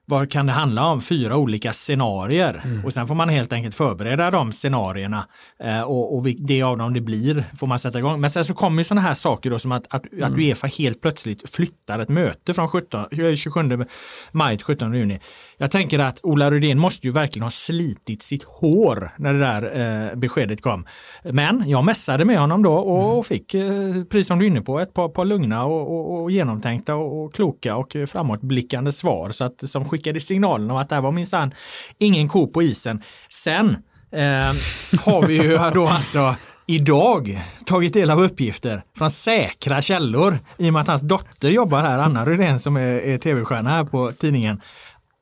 vad 0.06 0.32
kan 0.32 0.46
det 0.46 0.52
handla 0.52 0.86
om? 0.86 1.02
Fyra 1.02 1.38
olika 1.38 1.74
scenarier 1.74 2.62
och 2.86 2.94
sen 2.94 3.08
får 3.08 3.16
man 3.16 3.30
helt 3.30 3.54
enkelt 3.54 3.76
förbereda 3.76 4.32
de 4.32 4.52
scenarierna 4.52 5.28
eh, 5.63 5.82
och, 5.82 6.16
och 6.16 6.24
det 6.38 6.62
av 6.62 6.78
dem 6.78 6.94
det 6.94 7.02
blir 7.02 7.46
får 7.56 7.68
man 7.68 7.80
sätta 7.80 8.00
igång. 8.00 8.22
Men 8.22 8.30
sen 8.30 8.46
så 8.46 8.54
kommer 8.54 8.78
ju 8.78 8.84
sådana 8.84 9.02
här 9.02 9.13
saker 9.13 9.50
då 9.50 9.60
som 9.60 9.72
att, 9.72 9.86
att, 9.89 10.04
att 10.24 10.32
Uefa 10.32 10.68
helt 10.68 11.02
plötsligt 11.02 11.50
flyttar 11.50 12.00
ett 12.00 12.10
möte 12.10 12.54
från 12.54 12.68
17, 12.68 13.06
eh, 13.12 13.36
27 13.36 13.86
maj 14.32 14.58
till 14.58 14.66
17 14.66 14.94
juni. 14.94 15.20
Jag 15.58 15.72
tänker 15.72 16.00
att 16.00 16.20
Ola 16.24 16.52
Rydén 16.52 16.80
måste 16.80 17.08
ju 17.08 17.13
verkligen 17.13 17.44
ha 17.44 17.50
slitit 17.50 18.24
sitt 18.24 18.44
hår 18.44 19.12
när 19.18 19.34
det 19.34 19.39
där 19.39 20.10
eh, 20.12 20.16
beskedet 20.16 20.62
kom. 20.62 20.86
Men 21.24 21.63
jag 21.66 21.86
mässade 21.86 22.26
med 22.26 22.39
honom 22.39 22.63
då 22.63 22.74
och, 22.74 23.18
och 23.18 23.26
fick, 23.26 23.54
eh, 23.54 24.04
precis 24.10 24.28
som 24.28 24.39
du 24.39 24.46
är 24.46 24.50
inne 24.50 24.62
på, 24.62 24.80
ett 24.80 24.94
par, 24.94 25.10
par 25.10 25.26
lugna 25.26 25.66
och, 25.66 25.82
och, 25.82 26.22
och 26.22 26.32
genomtänkta 26.32 26.96
och, 26.96 27.34
kloka 27.34 27.76
och 27.76 27.96
eh, 27.96 28.06
framåtblickande 28.06 28.92
svar 28.92 29.30
så 29.30 29.46
att, 29.46 29.70
som 29.70 29.86
skickade 30.04 30.20
signalen 30.20 30.72
om 30.72 30.78
att 30.78 30.89
det 30.89 30.96
här 30.96 31.02
var 31.02 31.12
minsann 31.12 31.54
ingen 31.98 32.28
ko 32.28 32.48
på 32.48 32.63
isen. 32.63 33.02
Sen 33.30 33.70
eh, 34.12 34.54
har 35.02 35.28
vi 35.28 35.34
ju 35.34 35.58
då 35.74 35.88
alltså 35.88 36.36
idag 36.68 37.42
tagit 37.66 37.94
del 37.94 38.12
av 38.12 38.24
uppgifter 38.24 38.84
från 38.98 39.12
säkra 39.12 39.82
källor 39.82 40.38
i 40.58 40.70
och 40.70 40.74
med 40.74 40.82
att 40.82 40.88
hans 40.88 41.02
dotter 41.02 41.50
jobbar 41.50 41.82
här, 41.82 42.00
Anna 42.00 42.26
Rydén 42.26 42.60
som 42.60 42.78
är, 42.78 43.00
är 43.00 43.18
tv-stjärna 43.18 43.70
här 43.70 43.84
på 43.84 44.12
tidningen, 44.12 44.62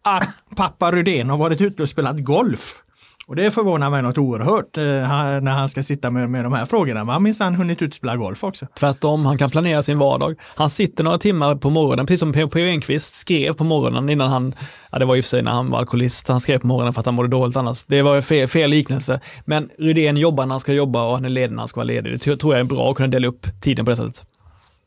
att 0.03 0.29
pappa 0.55 0.91
Rydén 0.91 1.29
har 1.29 1.37
varit 1.37 1.61
ute 1.61 1.83
och 1.83 1.89
spelat 1.89 2.23
golf. 2.23 2.83
Och 3.31 3.37
det 3.37 3.51
förvånar 3.51 3.89
mig 3.89 4.01
något 4.01 4.17
oerhört 4.17 4.77
eh, 4.77 4.83
när 4.83 5.51
han 5.51 5.69
ska 5.69 5.83
sitta 5.83 6.11
med, 6.11 6.29
med 6.29 6.43
de 6.43 6.53
här 6.53 6.65
frågorna. 6.65 7.03
Men 7.03 7.13
han 7.13 7.23
minsann 7.23 7.55
hunnit 7.55 7.81
ut 7.81 7.93
spela 7.93 8.15
golf 8.15 8.43
också. 8.43 8.67
Tvärtom, 8.79 9.25
han 9.25 9.37
kan 9.37 9.49
planera 9.49 9.83
sin 9.83 9.97
vardag. 9.97 10.35
Han 10.55 10.69
sitter 10.69 11.03
några 11.03 11.17
timmar 11.17 11.55
på 11.55 11.69
morgonen, 11.69 12.05
precis 12.05 12.19
som 12.19 12.33
P.O. 12.33 12.49
Enquist 12.57 13.13
skrev 13.13 13.53
på 13.53 13.63
morgonen 13.63 14.09
innan 14.09 14.29
han, 14.29 14.55
ja 14.91 14.99
det 14.99 15.05
var 15.05 15.17
och 15.17 15.23
för 15.23 15.29
sig 15.29 15.43
när 15.43 15.51
han 15.51 15.69
var 15.69 15.79
alkoholist, 15.79 16.27
han 16.27 16.39
skrev 16.41 16.59
på 16.59 16.67
morgonen 16.67 16.93
för 16.93 16.99
att 16.99 17.05
han 17.05 17.15
mådde 17.15 17.29
dåligt 17.29 17.55
annars. 17.55 17.85
Det 17.85 18.01
var 18.01 18.21
fel, 18.21 18.47
fel 18.47 18.69
liknelse. 18.69 19.19
Men 19.45 19.69
Rydén 19.77 20.17
jobbar 20.17 20.45
när 20.45 20.53
han 20.53 20.59
ska 20.59 20.73
jobba 20.73 21.03
och 21.03 21.13
han 21.13 21.25
är 21.25 21.29
ledig 21.29 21.51
när 21.51 21.59
han 21.59 21.67
ska 21.67 21.79
vara 21.79 21.87
ledig. 21.87 22.13
Det 22.13 22.19
tror- 22.37 22.53
jag 22.53 22.59
är 22.59 22.63
bra 22.63 22.91
att 22.91 22.97
kunna 22.97 23.07
dela 23.07 23.27
upp 23.27 23.61
tiden 23.61 23.85
på 23.85 23.91
det 23.91 23.97
sättet. 23.97 24.23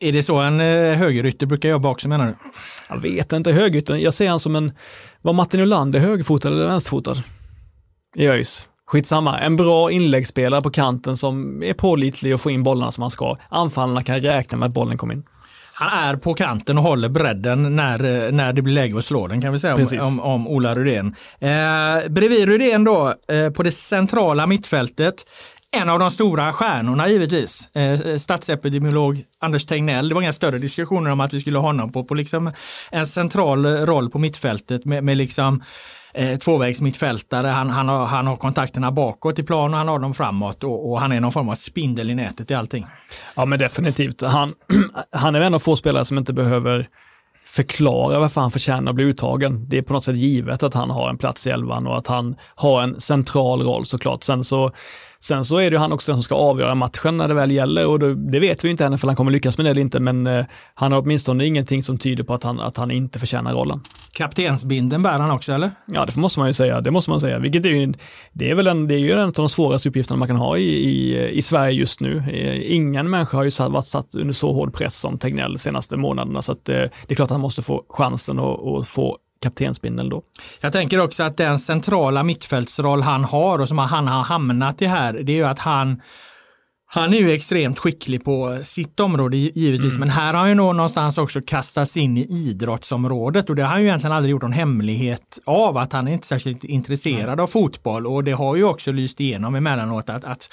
Är 0.00 0.12
det 0.12 0.22
så 0.22 0.36
en 0.36 0.60
eh, 0.60 0.96
högerytter 0.96 1.46
brukar 1.46 1.68
jobba 1.68 1.88
också 1.88 2.08
menar 2.08 2.26
du? 2.26 2.34
Jag 2.88 3.00
vet 3.00 3.32
inte, 3.32 3.52
högerytten, 3.52 4.00
jag 4.00 4.14
ser 4.14 4.28
han 4.28 4.40
som 4.40 4.56
en, 4.56 4.72
var 5.22 5.32
Martin 5.32 5.60
Nylander 5.60 6.00
högerfotad 6.00 6.48
eller 6.48 6.66
vänsterfotad? 6.66 7.16
I 8.14 8.28
ÖIS. 8.28 8.68
Skitsamma, 8.86 9.38
en 9.38 9.56
bra 9.56 9.90
inläggsspelare 9.90 10.62
på 10.62 10.70
kanten 10.70 11.16
som 11.16 11.62
är 11.62 11.74
pålitlig 11.74 12.34
och 12.34 12.40
får 12.40 12.52
in 12.52 12.62
bollarna 12.62 12.92
som 12.92 13.02
han 13.02 13.10
ska. 13.10 13.36
Anfallarna 13.48 14.02
kan 14.02 14.20
räkna 14.20 14.58
med 14.58 14.66
att 14.66 14.74
bollen 14.74 14.98
kommer 14.98 15.14
in. 15.14 15.24
Han 15.74 16.08
är 16.08 16.16
på 16.16 16.34
kanten 16.34 16.78
och 16.78 16.84
håller 16.84 17.08
bredden 17.08 17.76
när, 17.76 18.26
eh, 18.26 18.32
när 18.32 18.52
det 18.52 18.62
blir 18.62 18.74
läge 18.74 18.98
att 18.98 19.04
slå 19.04 19.26
den 19.26 19.40
kan 19.40 19.52
vi 19.52 19.58
säga 19.58 19.74
om, 19.74 20.00
om, 20.00 20.20
om 20.20 20.48
Ola 20.48 20.74
Rydén. 20.74 21.14
Eh, 21.38 22.08
bredvid 22.08 22.48
Rydén 22.48 22.84
då, 22.84 23.14
eh, 23.28 23.50
på 23.50 23.62
det 23.62 23.72
centrala 23.72 24.46
mittfältet, 24.46 25.14
en 25.76 25.90
av 25.90 25.98
de 25.98 26.10
stora 26.10 26.52
stjärnorna 26.52 27.08
givetvis, 27.08 27.76
eh, 27.76 28.16
statsepidemiolog 28.16 29.24
Anders 29.38 29.66
Tegnell. 29.66 30.08
Det 30.08 30.14
var 30.14 30.22
inga 30.22 30.32
större 30.32 30.58
diskussioner 30.58 31.10
om 31.10 31.20
att 31.20 31.34
vi 31.34 31.40
skulle 31.40 31.58
ha 31.58 31.66
honom 31.66 31.92
på, 31.92 32.04
på 32.04 32.14
liksom 32.14 32.50
en 32.90 33.06
central 33.06 33.66
roll 33.66 34.10
på 34.10 34.18
mittfältet 34.18 34.84
med, 34.84 35.04
med 35.04 35.16
liksom 35.16 35.62
eh, 36.14 36.38
tvåvägsmittfältare. 36.38 37.48
Han, 37.48 37.70
han, 37.70 37.88
har, 37.88 38.04
han 38.04 38.26
har 38.26 38.36
kontakterna 38.36 38.92
bakåt 38.92 39.38
i 39.38 39.42
plan 39.42 39.70
och 39.70 39.78
han 39.78 39.88
har 39.88 39.98
dem 39.98 40.14
framåt 40.14 40.64
och, 40.64 40.90
och 40.90 41.00
han 41.00 41.12
är 41.12 41.20
någon 41.20 41.32
form 41.32 41.48
av 41.48 41.54
spindel 41.54 42.10
i 42.10 42.14
nätet 42.14 42.50
i 42.50 42.54
allting. 42.54 42.86
Ja, 43.36 43.44
men 43.44 43.58
definitivt. 43.58 44.20
Han, 44.20 44.54
han 45.10 45.34
är 45.34 45.40
en 45.40 45.54
av 45.54 45.58
få 45.58 45.76
spelare 45.76 46.04
som 46.04 46.18
inte 46.18 46.32
behöver 46.32 46.88
förklara 47.46 48.18
varför 48.18 48.40
han 48.40 48.50
förtjänar 48.50 48.90
att 48.90 48.96
bli 48.96 49.04
uttagen. 49.04 49.68
Det 49.68 49.78
är 49.78 49.82
på 49.82 49.92
något 49.92 50.04
sätt 50.04 50.16
givet 50.16 50.62
att 50.62 50.74
han 50.74 50.90
har 50.90 51.10
en 51.10 51.18
plats 51.18 51.46
i 51.46 51.50
elvan 51.50 51.86
och 51.86 51.98
att 51.98 52.06
han 52.06 52.36
har 52.54 52.82
en 52.82 53.00
central 53.00 53.62
roll 53.62 53.86
såklart. 53.86 54.24
Sen 54.24 54.44
så 54.44 54.70
Sen 55.24 55.44
så 55.44 55.58
är 55.58 55.70
det 55.70 55.78
han 55.78 55.92
också 55.92 56.12
den 56.12 56.16
som 56.16 56.22
ska 56.22 56.34
avgöra 56.34 56.74
matchen 56.74 57.16
när 57.16 57.28
det 57.28 57.34
väl 57.34 57.50
gäller 57.50 57.86
och 57.86 57.98
det, 57.98 58.14
det 58.14 58.40
vet 58.40 58.64
vi 58.64 58.70
inte 58.70 58.84
än 58.84 58.94
ifall 58.94 59.08
han 59.08 59.16
kommer 59.16 59.30
lyckas 59.30 59.58
med 59.58 59.66
det 59.66 59.70
eller 59.70 59.80
inte, 59.80 60.00
men 60.00 60.26
eh, 60.26 60.44
han 60.74 60.92
har 60.92 61.00
åtminstone 61.00 61.46
ingenting 61.46 61.82
som 61.82 61.98
tyder 61.98 62.24
på 62.24 62.34
att 62.34 62.42
han, 62.42 62.60
att 62.60 62.76
han 62.76 62.90
inte 62.90 63.18
förtjänar 63.18 63.54
rollen. 63.54 63.80
Kaptensbinden 64.12 65.02
bär 65.02 65.18
han 65.18 65.30
också 65.30 65.52
eller? 65.52 65.70
Ja, 65.86 66.06
det 66.06 66.16
måste 66.16 66.38
man 66.38 66.48
ju 66.48 66.52
säga. 66.52 66.80
Det 66.80 66.90
måste 66.90 67.10
man 67.10 67.20
säga. 67.20 67.38
Vilket 67.38 67.64
är 67.64 67.68
ju, 67.68 67.94
det 68.32 68.50
är 68.50 68.54
väl 68.54 68.66
en, 68.66 68.88
det 68.88 68.94
är 68.94 68.98
ju 68.98 69.12
en 69.12 69.18
av 69.18 69.32
de 69.32 69.48
svåraste 69.48 69.88
uppgifterna 69.88 70.18
man 70.18 70.28
kan 70.28 70.36
ha 70.36 70.56
i, 70.56 70.62
i, 70.62 71.28
i 71.28 71.42
Sverige 71.42 71.78
just 71.78 72.00
nu. 72.00 72.24
Eh, 72.32 72.74
ingen 72.74 73.10
människa 73.10 73.36
har 73.36 73.44
ju 73.44 73.50
varit 73.68 73.86
satt 73.86 74.14
under 74.14 74.34
så 74.34 74.52
hård 74.52 74.74
press 74.74 74.96
som 74.96 75.18
Tegnell 75.18 75.52
de 75.52 75.58
senaste 75.58 75.96
månaderna, 75.96 76.42
så 76.42 76.52
att, 76.52 76.68
eh, 76.68 76.74
det 76.74 77.08
är 77.08 77.14
klart 77.14 77.26
att 77.26 77.30
han 77.30 77.40
måste 77.40 77.62
få 77.62 77.84
chansen 77.88 78.38
att 78.38 78.88
få 78.88 79.18
kaptensbindeln 79.44 80.08
då. 80.08 80.22
Jag 80.60 80.72
tänker 80.72 81.00
också 81.00 81.22
att 81.22 81.36
den 81.36 81.58
centrala 81.58 82.22
mittfältsroll 82.22 83.02
han 83.02 83.24
har 83.24 83.58
och 83.58 83.68
som 83.68 83.78
han 83.78 84.08
har 84.08 84.22
hamnat 84.22 84.82
i 84.82 84.86
här, 84.86 85.12
det 85.12 85.32
är 85.32 85.36
ju 85.36 85.44
att 85.44 85.58
han 85.58 86.02
han 86.86 87.14
är 87.14 87.18
ju 87.18 87.32
extremt 87.32 87.78
skicklig 87.78 88.24
på 88.24 88.58
sitt 88.62 89.00
område 89.00 89.36
givetvis, 89.36 89.96
mm. 89.96 90.00
men 90.00 90.10
här 90.10 90.32
har 90.32 90.40
han 90.40 90.48
ju 90.48 90.54
nog 90.54 90.76
någonstans 90.76 91.18
också 91.18 91.40
kastats 91.46 91.96
in 91.96 92.16
i 92.16 92.26
idrottsområdet 92.30 93.50
och 93.50 93.56
det 93.56 93.62
har 93.62 93.70
han 93.70 93.80
ju 93.80 93.86
egentligen 93.86 94.16
aldrig 94.16 94.30
gjort 94.30 94.42
någon 94.42 94.52
hemlighet 94.52 95.38
av 95.44 95.78
att 95.78 95.92
han 95.92 96.08
är 96.08 96.12
inte 96.12 96.26
särskilt 96.26 96.64
intresserad 96.64 97.28
mm. 97.28 97.40
av 97.40 97.46
fotboll 97.46 98.06
och 98.06 98.24
det 98.24 98.32
har 98.32 98.56
ju 98.56 98.64
också 98.64 98.92
lyst 98.92 99.20
igenom 99.20 99.54
emellanåt 99.54 100.10
att, 100.10 100.24
att 100.24 100.48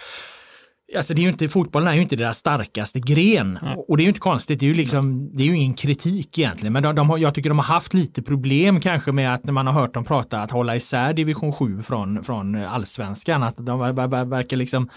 Alltså 0.96 1.14
det 1.14 1.22
är 1.22 1.24
ju 1.24 1.30
inte, 1.30 1.48
fotbollen 1.48 1.88
är 1.88 1.94
ju 1.94 2.02
inte 2.02 2.16
deras 2.16 2.38
starkaste 2.38 3.00
gren. 3.00 3.58
Mm. 3.62 3.80
Och 3.88 3.98
det 3.98 4.02
är 4.02 4.06
ju 4.06 4.10
inte 4.10 4.20
konstigt, 4.20 4.60
det 4.60 4.66
är 4.66 4.68
ju, 4.68 4.74
liksom, 4.74 5.36
det 5.36 5.44
är 5.44 5.48
ju 5.48 5.56
ingen 5.58 5.74
kritik 5.74 6.40
egentligen. 6.40 6.74
Men 6.74 6.84
de, 6.84 6.96
de 6.96 7.10
har, 7.10 7.18
jag 7.18 7.36
tycker 7.36 7.50
de 7.50 7.60
har 7.60 7.66
haft 7.66 7.94
lite 7.94 8.22
problem 8.22 8.80
kanske 8.80 9.12
med 9.12 9.34
att 9.34 9.44
när 9.44 9.54
man 9.54 9.68
har 9.68 9.74
hört 9.74 9.94
dem 9.94 10.04
prata 10.04 10.42
att 10.42 10.52
hålla 10.52 10.76
isär 10.76 11.14
division 11.14 11.54
7 11.54 11.82
från, 11.82 12.24
från 12.24 12.56
allsvenskan. 12.56 13.44
Att 13.44 13.58
de 13.58 13.80
verkar 13.80 14.58
liksom, 14.58 14.90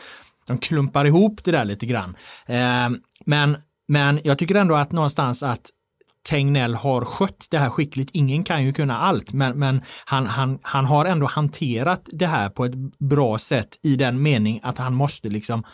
de 0.46 0.58
klumpar 0.58 1.04
ihop 1.04 1.44
det 1.44 1.50
där 1.50 1.64
lite 1.64 1.86
grann. 1.86 2.16
Eh, 2.46 2.90
men, 3.26 3.56
men 3.88 4.20
jag 4.24 4.38
tycker 4.38 4.54
ändå 4.54 4.74
att 4.74 4.92
någonstans 4.92 5.42
att 5.42 5.70
Tegnell 6.28 6.74
har 6.74 7.04
skött 7.04 7.46
det 7.50 7.58
här 7.58 7.70
skickligt. 7.70 8.10
Ingen 8.12 8.44
kan 8.44 8.64
ju 8.64 8.72
kunna 8.72 8.98
allt, 8.98 9.32
men, 9.32 9.58
men 9.58 9.82
han, 10.04 10.26
han, 10.26 10.58
han 10.62 10.84
har 10.84 11.04
ändå 11.04 11.26
hanterat 11.26 12.08
det 12.12 12.26
här 12.26 12.48
på 12.48 12.64
ett 12.64 12.98
bra 12.98 13.38
sätt 13.38 13.68
i 13.82 13.96
den 13.96 14.22
mening 14.22 14.60
att 14.62 14.78
han 14.78 14.94
måste 14.94 15.28
liksom 15.28 15.64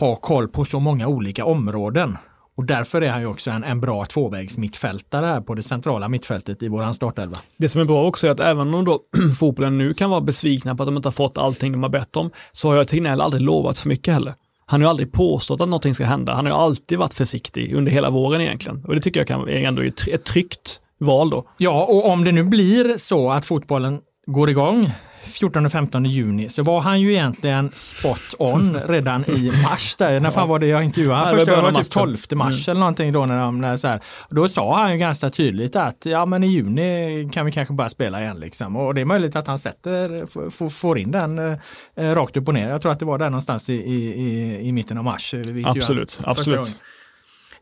ha 0.00 0.16
koll 0.16 0.48
på 0.48 0.64
så 0.64 0.80
många 0.80 1.06
olika 1.08 1.44
områden. 1.44 2.18
Och 2.56 2.66
därför 2.66 3.02
är 3.02 3.10
han 3.10 3.20
ju 3.20 3.26
också 3.26 3.50
en, 3.50 3.64
en 3.64 3.80
bra 3.80 4.04
tvåvägsmittfältare 4.04 5.26
här 5.26 5.40
på 5.40 5.54
det 5.54 5.62
centrala 5.62 6.08
mittfältet 6.08 6.62
i 6.62 6.68
våran 6.68 6.94
startelva. 6.94 7.38
Det 7.56 7.68
som 7.68 7.80
är 7.80 7.84
bra 7.84 8.06
också 8.06 8.26
är 8.26 8.30
att 8.30 8.40
även 8.40 8.74
om 8.74 8.84
då 8.84 9.00
fotbollen 9.38 9.78
nu 9.78 9.94
kan 9.94 10.10
vara 10.10 10.20
besvikna 10.20 10.76
på 10.76 10.82
att 10.82 10.86
de 10.86 10.96
inte 10.96 11.08
har 11.08 11.12
fått 11.12 11.38
allting 11.38 11.72
de 11.72 11.82
har 11.82 11.90
bett 11.90 12.16
om, 12.16 12.30
så 12.52 12.68
har 12.68 12.76
jag 12.76 12.88
Tegnell 12.88 13.20
aldrig 13.20 13.42
lovat 13.42 13.78
för 13.78 13.88
mycket 13.88 14.14
heller. 14.14 14.34
Han 14.70 14.80
har 14.80 14.86
ju 14.86 14.90
aldrig 14.90 15.12
påstått 15.12 15.60
att 15.60 15.68
någonting 15.68 15.94
ska 15.94 16.04
hända. 16.04 16.34
Han 16.34 16.46
har 16.46 16.52
ju 16.52 16.58
alltid 16.58 16.98
varit 16.98 17.14
försiktig 17.14 17.74
under 17.74 17.92
hela 17.92 18.10
våren 18.10 18.40
egentligen. 18.40 18.84
Och 18.84 18.94
det 18.94 19.00
tycker 19.00 19.20
jag 19.20 19.26
kan, 19.26 19.48
är 19.48 19.62
ändå 19.62 19.82
ett 19.82 20.24
tryggt 20.24 20.80
val 20.98 21.30
då. 21.30 21.44
Ja, 21.58 21.84
och 21.84 22.08
om 22.10 22.24
det 22.24 22.32
nu 22.32 22.44
blir 22.44 22.98
så 22.98 23.30
att 23.30 23.46
fotbollen 23.46 24.00
går 24.26 24.50
igång 24.50 24.90
14-15 25.24 26.06
juni 26.06 26.48
så 26.48 26.62
var 26.62 26.80
han 26.80 27.00
ju 27.00 27.12
egentligen 27.12 27.70
spot 27.74 28.34
on 28.38 28.78
redan 28.88 29.24
i 29.30 29.52
mars. 29.62 29.96
Där. 29.96 30.20
När 30.20 30.30
fan 30.30 30.48
var 30.48 30.58
det 30.58 30.66
jag 30.66 30.84
intervjuade 30.84 31.20
honom? 31.20 31.36
Första 31.36 31.56
gången 31.56 31.74
var 31.74 31.82
typ 31.82 31.92
12 31.92 32.16
mars 32.32 32.68
mm. 32.68 32.72
eller 32.72 32.80
någonting 32.80 33.12
då. 33.12 33.26
När 33.26 33.40
de, 33.40 33.60
när 33.60 33.76
så 33.76 33.88
här, 33.88 34.00
då 34.30 34.48
sa 34.48 34.78
han 34.82 34.92
ju 34.92 34.98
ganska 34.98 35.30
tydligt 35.30 35.76
att 35.76 36.06
ja 36.06 36.26
men 36.26 36.44
i 36.44 36.46
juni 36.46 37.30
kan 37.32 37.46
vi 37.46 37.52
kanske 37.52 37.74
börja 37.74 37.90
spela 37.90 38.20
igen 38.20 38.40
liksom. 38.40 38.76
Och 38.76 38.94
det 38.94 39.00
är 39.00 39.04
möjligt 39.04 39.36
att 39.36 39.46
han 39.46 39.58
sätter, 39.58 40.70
får 40.70 40.98
in 40.98 41.10
den 41.10 41.38
eh, 41.38 41.56
rakt 41.96 42.36
upp 42.36 42.48
och 42.48 42.54
ner. 42.54 42.68
Jag 42.68 42.82
tror 42.82 42.92
att 42.92 42.98
det 42.98 43.04
var 43.04 43.18
där 43.18 43.30
någonstans 43.30 43.70
i, 43.70 43.74
i, 43.74 44.58
i 44.68 44.72
mitten 44.72 44.98
av 44.98 45.04
mars. 45.04 45.34
Absolut, 45.64 46.20
absolut. 46.24 46.76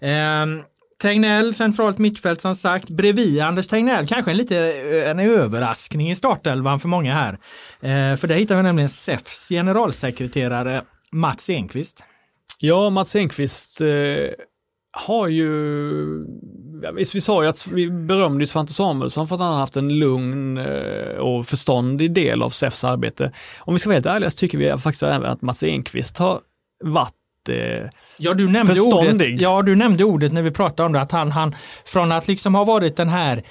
Um, 0.01 0.63
Tegnell, 1.03 1.55
centralt 1.55 1.99
mittfält 1.99 2.41
som 2.41 2.55
sagt. 2.55 2.91
Bredvid 2.91 3.41
Anders 3.41 3.69
Tegnell, 3.69 4.07
kanske 4.07 4.31
en 4.31 4.37
lite 4.37 4.57
eh, 4.57 5.11
en 5.11 5.21
överraskning 5.21 6.11
i 6.11 6.17
startelvan 6.17 6.81
för 6.81 6.89
många 6.89 7.15
här. 7.15 7.33
Eh, 7.81 8.17
för 8.17 8.27
där 8.27 8.35
hittar 8.35 8.57
vi 8.57 8.63
nämligen 8.63 8.89
SEFs 8.89 9.49
generalsekreterare 9.49 10.83
Mats 11.13 11.51
Enqvist. 11.51 12.05
Ja, 12.59 12.91
Mats 12.91 13.17
Enqvist 13.17 13.81
eh, 13.81 13.87
har 14.93 15.29
ju, 15.29 15.51
ja, 16.83 16.93
visst 16.93 17.15
vi 17.15 17.21
sa 17.21 17.43
ju 17.43 17.49
att 17.49 17.67
vi 17.67 17.91
berömde 17.91 18.47
Svante 18.47 18.73
Samuelsson 18.73 19.29
för 19.29 19.35
att 19.35 19.41
han 19.41 19.53
har 19.53 19.61
haft 19.61 19.77
en 19.77 19.99
lugn 19.99 20.59
eh, 20.59 21.17
och 21.19 21.47
förståndig 21.47 22.15
del 22.15 22.43
av 22.43 22.51
SEFs 22.51 22.85
arbete. 22.85 23.33
Om 23.61 23.75
vi 23.75 23.81
ska 23.81 23.89
vara 23.89 23.95
helt 23.95 24.07
ärliga 24.07 24.31
så 24.31 24.37
tycker 24.37 24.59
vi 24.59 24.79
faktiskt 24.79 25.03
även 25.03 25.25
att 25.25 25.43
Mats 25.43 25.63
Enqvist 25.63 26.19
har 26.19 26.41
varit 26.85 27.49
eh, 27.49 27.89
ja, 28.19 28.35
du 28.35 28.49
nämnde 28.49 28.75
förståndig. 28.75 29.29
Ordet, 29.29 29.41
ja, 29.41 29.63
du 29.63 29.77
nämnde 29.77 30.05
ordet 30.05 30.33
när 30.33 30.43
vi 30.43 30.51
pratade 30.51 30.87
om 30.87 30.93
det, 30.93 31.01
att 31.01 31.13
han, 31.13 31.33
han 31.33 31.55
från 31.85 32.13
att 32.13 32.29
liksom 32.29 32.55
ha 32.55 32.65
varit 32.65 32.97
den 32.97 33.09
här 33.09 33.43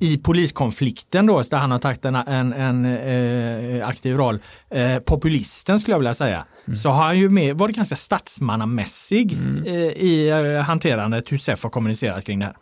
i 0.00 0.18
poliskonflikten 0.18 1.26
då, 1.26 1.42
där 1.42 1.56
han 1.56 1.70
har 1.70 1.78
tagit 1.78 2.04
en, 2.04 2.14
en, 2.14 2.52
en 2.52 2.84
eh, 2.84 3.88
aktiv 3.88 4.16
roll, 4.16 4.38
eh, 4.70 4.98
populisten 4.98 5.80
skulle 5.80 5.92
jag 5.92 5.98
vilja 5.98 6.14
säga, 6.14 6.46
mm. 6.66 6.76
så 6.76 6.88
har 6.88 7.04
han 7.04 7.18
ju 7.18 7.28
med, 7.28 7.58
varit 7.58 7.76
ganska 7.76 7.96
statsmannamässig 7.96 9.32
mm. 9.32 9.64
eh, 9.64 9.74
i 9.74 10.28
eh, 10.28 10.62
hanterandet 10.62 11.32
hur 11.32 11.38
SEF 11.38 11.62
har 11.62 11.70
kommunicerat 11.70 12.24
kring 12.24 12.38
det 12.38 12.46
här. 12.46 12.56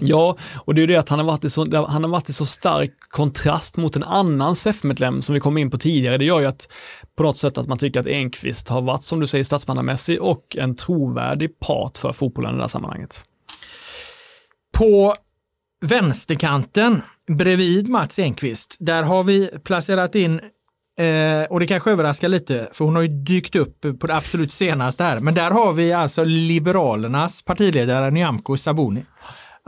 Ja, 0.00 0.36
och 0.54 0.74
det 0.74 0.78
är 0.78 0.80
ju 0.80 0.86
det 0.86 0.96
att 0.96 1.08
han 1.08 1.18
har 1.18 1.26
varit 1.26 1.44
i 1.44 1.50
så, 1.50 1.86
han 1.86 2.04
har 2.04 2.10
varit 2.10 2.28
i 2.28 2.32
så 2.32 2.46
stark 2.46 2.92
kontrast 3.00 3.76
mot 3.76 3.96
en 3.96 4.02
annan 4.02 4.56
SEF-medlem 4.56 5.22
som 5.22 5.34
vi 5.34 5.40
kom 5.40 5.58
in 5.58 5.70
på 5.70 5.78
tidigare. 5.78 6.18
Det 6.18 6.24
gör 6.24 6.40
ju 6.40 6.46
att 6.46 6.72
på 7.16 7.22
något 7.22 7.36
sätt 7.36 7.58
att 7.58 7.66
man 7.66 7.78
tycker 7.78 8.00
att 8.00 8.06
Enqvist 8.06 8.68
har 8.68 8.82
varit, 8.82 9.02
som 9.02 9.20
du 9.20 9.26
säger, 9.26 9.44
statsmannamässig 9.44 10.22
och 10.22 10.56
en 10.56 10.76
trovärdig 10.76 11.60
part 11.60 11.98
för 11.98 12.12
fotbollen 12.12 12.54
i 12.54 12.56
det 12.56 12.62
här 12.62 12.68
sammanhanget. 12.68 13.24
På 14.78 15.14
vänsterkanten 15.84 17.02
bredvid 17.28 17.88
Mats 17.88 18.18
Enqvist, 18.18 18.76
där 18.80 19.02
har 19.02 19.24
vi 19.24 19.50
placerat 19.64 20.14
in 20.14 20.40
Eh, 21.00 21.44
och 21.50 21.60
det 21.60 21.66
kanske 21.66 21.90
överraskar 21.90 22.28
lite, 22.28 22.68
för 22.72 22.84
hon 22.84 22.94
har 22.94 23.02
ju 23.02 23.08
dykt 23.08 23.56
upp 23.56 24.00
på 24.00 24.06
det 24.06 24.16
absolut 24.16 24.52
senaste 24.52 25.04
här. 25.04 25.20
Men 25.20 25.34
där 25.34 25.50
har 25.50 25.72
vi 25.72 25.92
alltså 25.92 26.24
Liberalernas 26.24 27.42
partiledare 27.42 28.10
Nyamko 28.10 28.56
Sabuni 28.56 29.04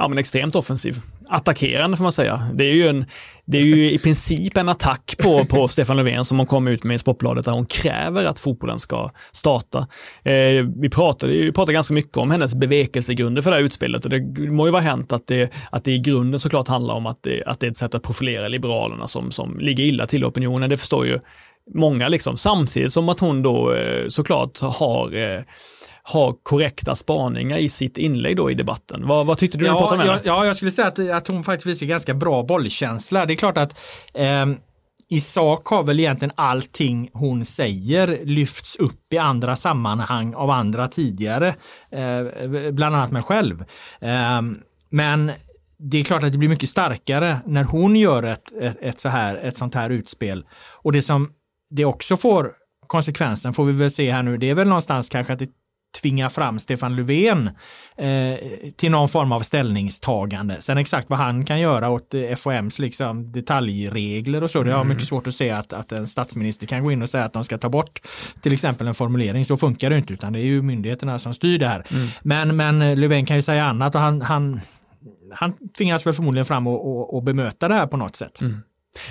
ja, 0.02 0.08
men 0.08 0.18
extremt 0.18 0.54
offensiv. 0.54 1.00
Attackerande 1.28 1.96
får 1.96 2.02
man 2.02 2.12
säga. 2.12 2.48
Det 2.54 2.64
är 2.64 2.74
ju, 2.74 2.88
en, 2.88 3.06
det 3.44 3.58
är 3.58 3.62
ju 3.62 3.90
i 3.90 3.98
princip 3.98 4.56
en 4.56 4.68
attack 4.68 5.14
på, 5.18 5.44
på 5.44 5.68
Stefan 5.68 5.96
Löfven 5.96 6.24
som 6.24 6.38
hon 6.38 6.46
kom 6.46 6.68
ut 6.68 6.84
med 6.84 6.94
i 6.94 6.98
Sportbladet 6.98 7.44
där 7.44 7.52
hon 7.52 7.66
kräver 7.66 8.24
att 8.24 8.38
fotbollen 8.38 8.78
ska 8.78 9.10
starta. 9.32 9.78
Eh, 10.24 10.66
vi, 10.80 10.90
pratade, 10.90 11.32
vi 11.32 11.52
pratade 11.52 11.72
ganska 11.72 11.94
mycket 11.94 12.16
om 12.16 12.30
hennes 12.30 12.54
bevekelsegrunder 12.54 13.42
för 13.42 13.50
det 13.50 13.56
här 13.56 13.64
utspelet 13.64 14.04
och 14.04 14.10
det 14.10 14.50
må 14.50 14.66
ju 14.66 14.72
vara 14.72 14.82
hänt 14.82 15.12
att 15.12 15.26
det, 15.26 15.54
att 15.70 15.84
det 15.84 15.92
i 15.92 15.98
grunden 15.98 16.40
såklart 16.40 16.68
handlar 16.68 16.94
om 16.94 17.06
att 17.06 17.22
det, 17.22 17.44
att 17.44 17.60
det 17.60 17.66
är 17.66 17.70
ett 17.70 17.76
sätt 17.76 17.94
att 17.94 18.02
profilera 18.02 18.48
Liberalerna 18.48 19.06
som, 19.06 19.30
som 19.30 19.58
ligger 19.58 19.84
illa 19.84 20.06
till 20.06 20.24
opinionen. 20.24 20.70
Det 20.70 20.76
förstår 20.76 21.06
ju 21.06 21.18
många 21.74 22.08
liksom. 22.08 22.36
Samtidigt 22.36 22.92
som 22.92 23.08
att 23.08 23.20
hon 23.20 23.42
då 23.42 23.74
eh, 23.74 24.08
såklart 24.08 24.60
har 24.60 25.14
eh, 25.14 25.42
ha 26.04 26.38
korrekta 26.42 26.94
spaningar 26.94 27.58
i 27.58 27.68
sitt 27.68 27.98
inlägg 27.98 28.36
då 28.36 28.50
i 28.50 28.54
debatten. 28.54 29.06
Vad, 29.06 29.26
vad 29.26 29.38
tyckte 29.38 29.58
du 29.58 29.64
ja, 29.64 29.72
när 29.72 29.80
du 29.80 29.82
pratade 29.82 30.04
med 30.04 30.14
ja, 30.14 30.20
ja, 30.24 30.46
jag 30.46 30.56
skulle 30.56 30.70
säga 30.70 30.88
att, 30.88 30.98
att 30.98 31.28
hon 31.28 31.44
faktiskt 31.44 31.66
visar 31.66 31.86
ganska 31.86 32.14
bra 32.14 32.42
bollkänsla. 32.42 33.26
Det 33.26 33.32
är 33.32 33.36
klart 33.36 33.58
att 33.58 33.78
eh, 34.14 34.46
i 35.08 35.20
sak 35.20 35.66
har 35.66 35.82
väl 35.82 36.00
egentligen 36.00 36.32
allting 36.34 37.10
hon 37.12 37.44
säger 37.44 38.20
lyfts 38.24 38.76
upp 38.76 39.12
i 39.12 39.18
andra 39.18 39.56
sammanhang 39.56 40.34
av 40.34 40.50
andra 40.50 40.88
tidigare, 40.88 41.54
eh, 41.90 42.48
bland 42.72 42.96
annat 42.96 43.10
mig 43.10 43.22
själv. 43.22 43.64
Eh, 44.00 44.42
men 44.90 45.32
det 45.78 45.98
är 45.98 46.04
klart 46.04 46.22
att 46.22 46.32
det 46.32 46.38
blir 46.38 46.48
mycket 46.48 46.68
starkare 46.68 47.38
när 47.46 47.64
hon 47.64 47.96
gör 47.96 48.22
ett, 48.22 48.52
ett, 48.60 48.76
ett, 48.80 49.00
så 49.00 49.08
här, 49.08 49.34
ett 49.34 49.56
sånt 49.56 49.74
här 49.74 49.90
utspel. 49.90 50.44
Och 50.72 50.92
det 50.92 51.02
som 51.02 51.30
det 51.70 51.84
också 51.84 52.16
får 52.16 52.52
konsekvensen 52.86 53.52
får 53.52 53.64
vi 53.64 53.72
väl 53.72 53.90
se 53.90 54.12
här 54.12 54.22
nu, 54.22 54.36
det 54.36 54.50
är 54.50 54.54
väl 54.54 54.68
någonstans 54.68 55.08
kanske 55.08 55.32
att 55.32 55.38
det 55.38 55.48
tvinga 56.00 56.30
fram 56.30 56.58
Stefan 56.58 56.96
Löfven 56.96 57.50
eh, 57.96 58.34
till 58.76 58.90
någon 58.90 59.08
form 59.08 59.32
av 59.32 59.40
ställningstagande. 59.40 60.56
Sen 60.60 60.78
exakt 60.78 61.10
vad 61.10 61.18
han 61.18 61.44
kan 61.44 61.60
göra 61.60 61.88
åt 61.88 62.14
eh, 62.14 62.34
FOMs 62.34 62.78
liksom, 62.78 63.32
detaljregler 63.32 64.42
och 64.42 64.50
så, 64.50 64.62
det 64.62 64.70
har 64.70 64.80
mm. 64.80 64.88
mycket 64.88 65.08
svårt 65.08 65.26
att 65.26 65.34
se 65.34 65.50
att, 65.50 65.72
att 65.72 65.92
en 65.92 66.06
statsminister 66.06 66.66
kan 66.66 66.84
gå 66.84 66.92
in 66.92 67.02
och 67.02 67.08
säga 67.08 67.24
att 67.24 67.32
de 67.32 67.44
ska 67.44 67.58
ta 67.58 67.68
bort 67.68 68.00
till 68.40 68.52
exempel 68.52 68.86
en 68.86 68.94
formulering. 68.94 69.44
Så 69.44 69.56
funkar 69.56 69.90
det 69.90 69.98
inte, 69.98 70.12
utan 70.12 70.32
det 70.32 70.40
är 70.40 70.44
ju 70.44 70.62
myndigheterna 70.62 71.18
som 71.18 71.34
styr 71.34 71.58
det 71.58 71.68
här. 71.68 71.86
Mm. 71.90 72.08
Men, 72.22 72.56
men 72.56 72.82
eh, 72.82 72.96
Löfven 72.96 73.26
kan 73.26 73.36
ju 73.36 73.42
säga 73.42 73.64
annat 73.64 73.94
och 73.94 74.00
han, 74.00 74.22
han, 74.22 74.60
han 75.34 75.52
tvingas 75.78 76.06
väl 76.06 76.14
förmodligen 76.14 76.46
fram 76.46 76.66
och, 76.66 76.86
och, 76.86 77.14
och 77.14 77.22
bemöta 77.22 77.68
det 77.68 77.74
här 77.74 77.86
på 77.86 77.96
något 77.96 78.16
sätt. 78.16 78.40
Mm. 78.40 78.62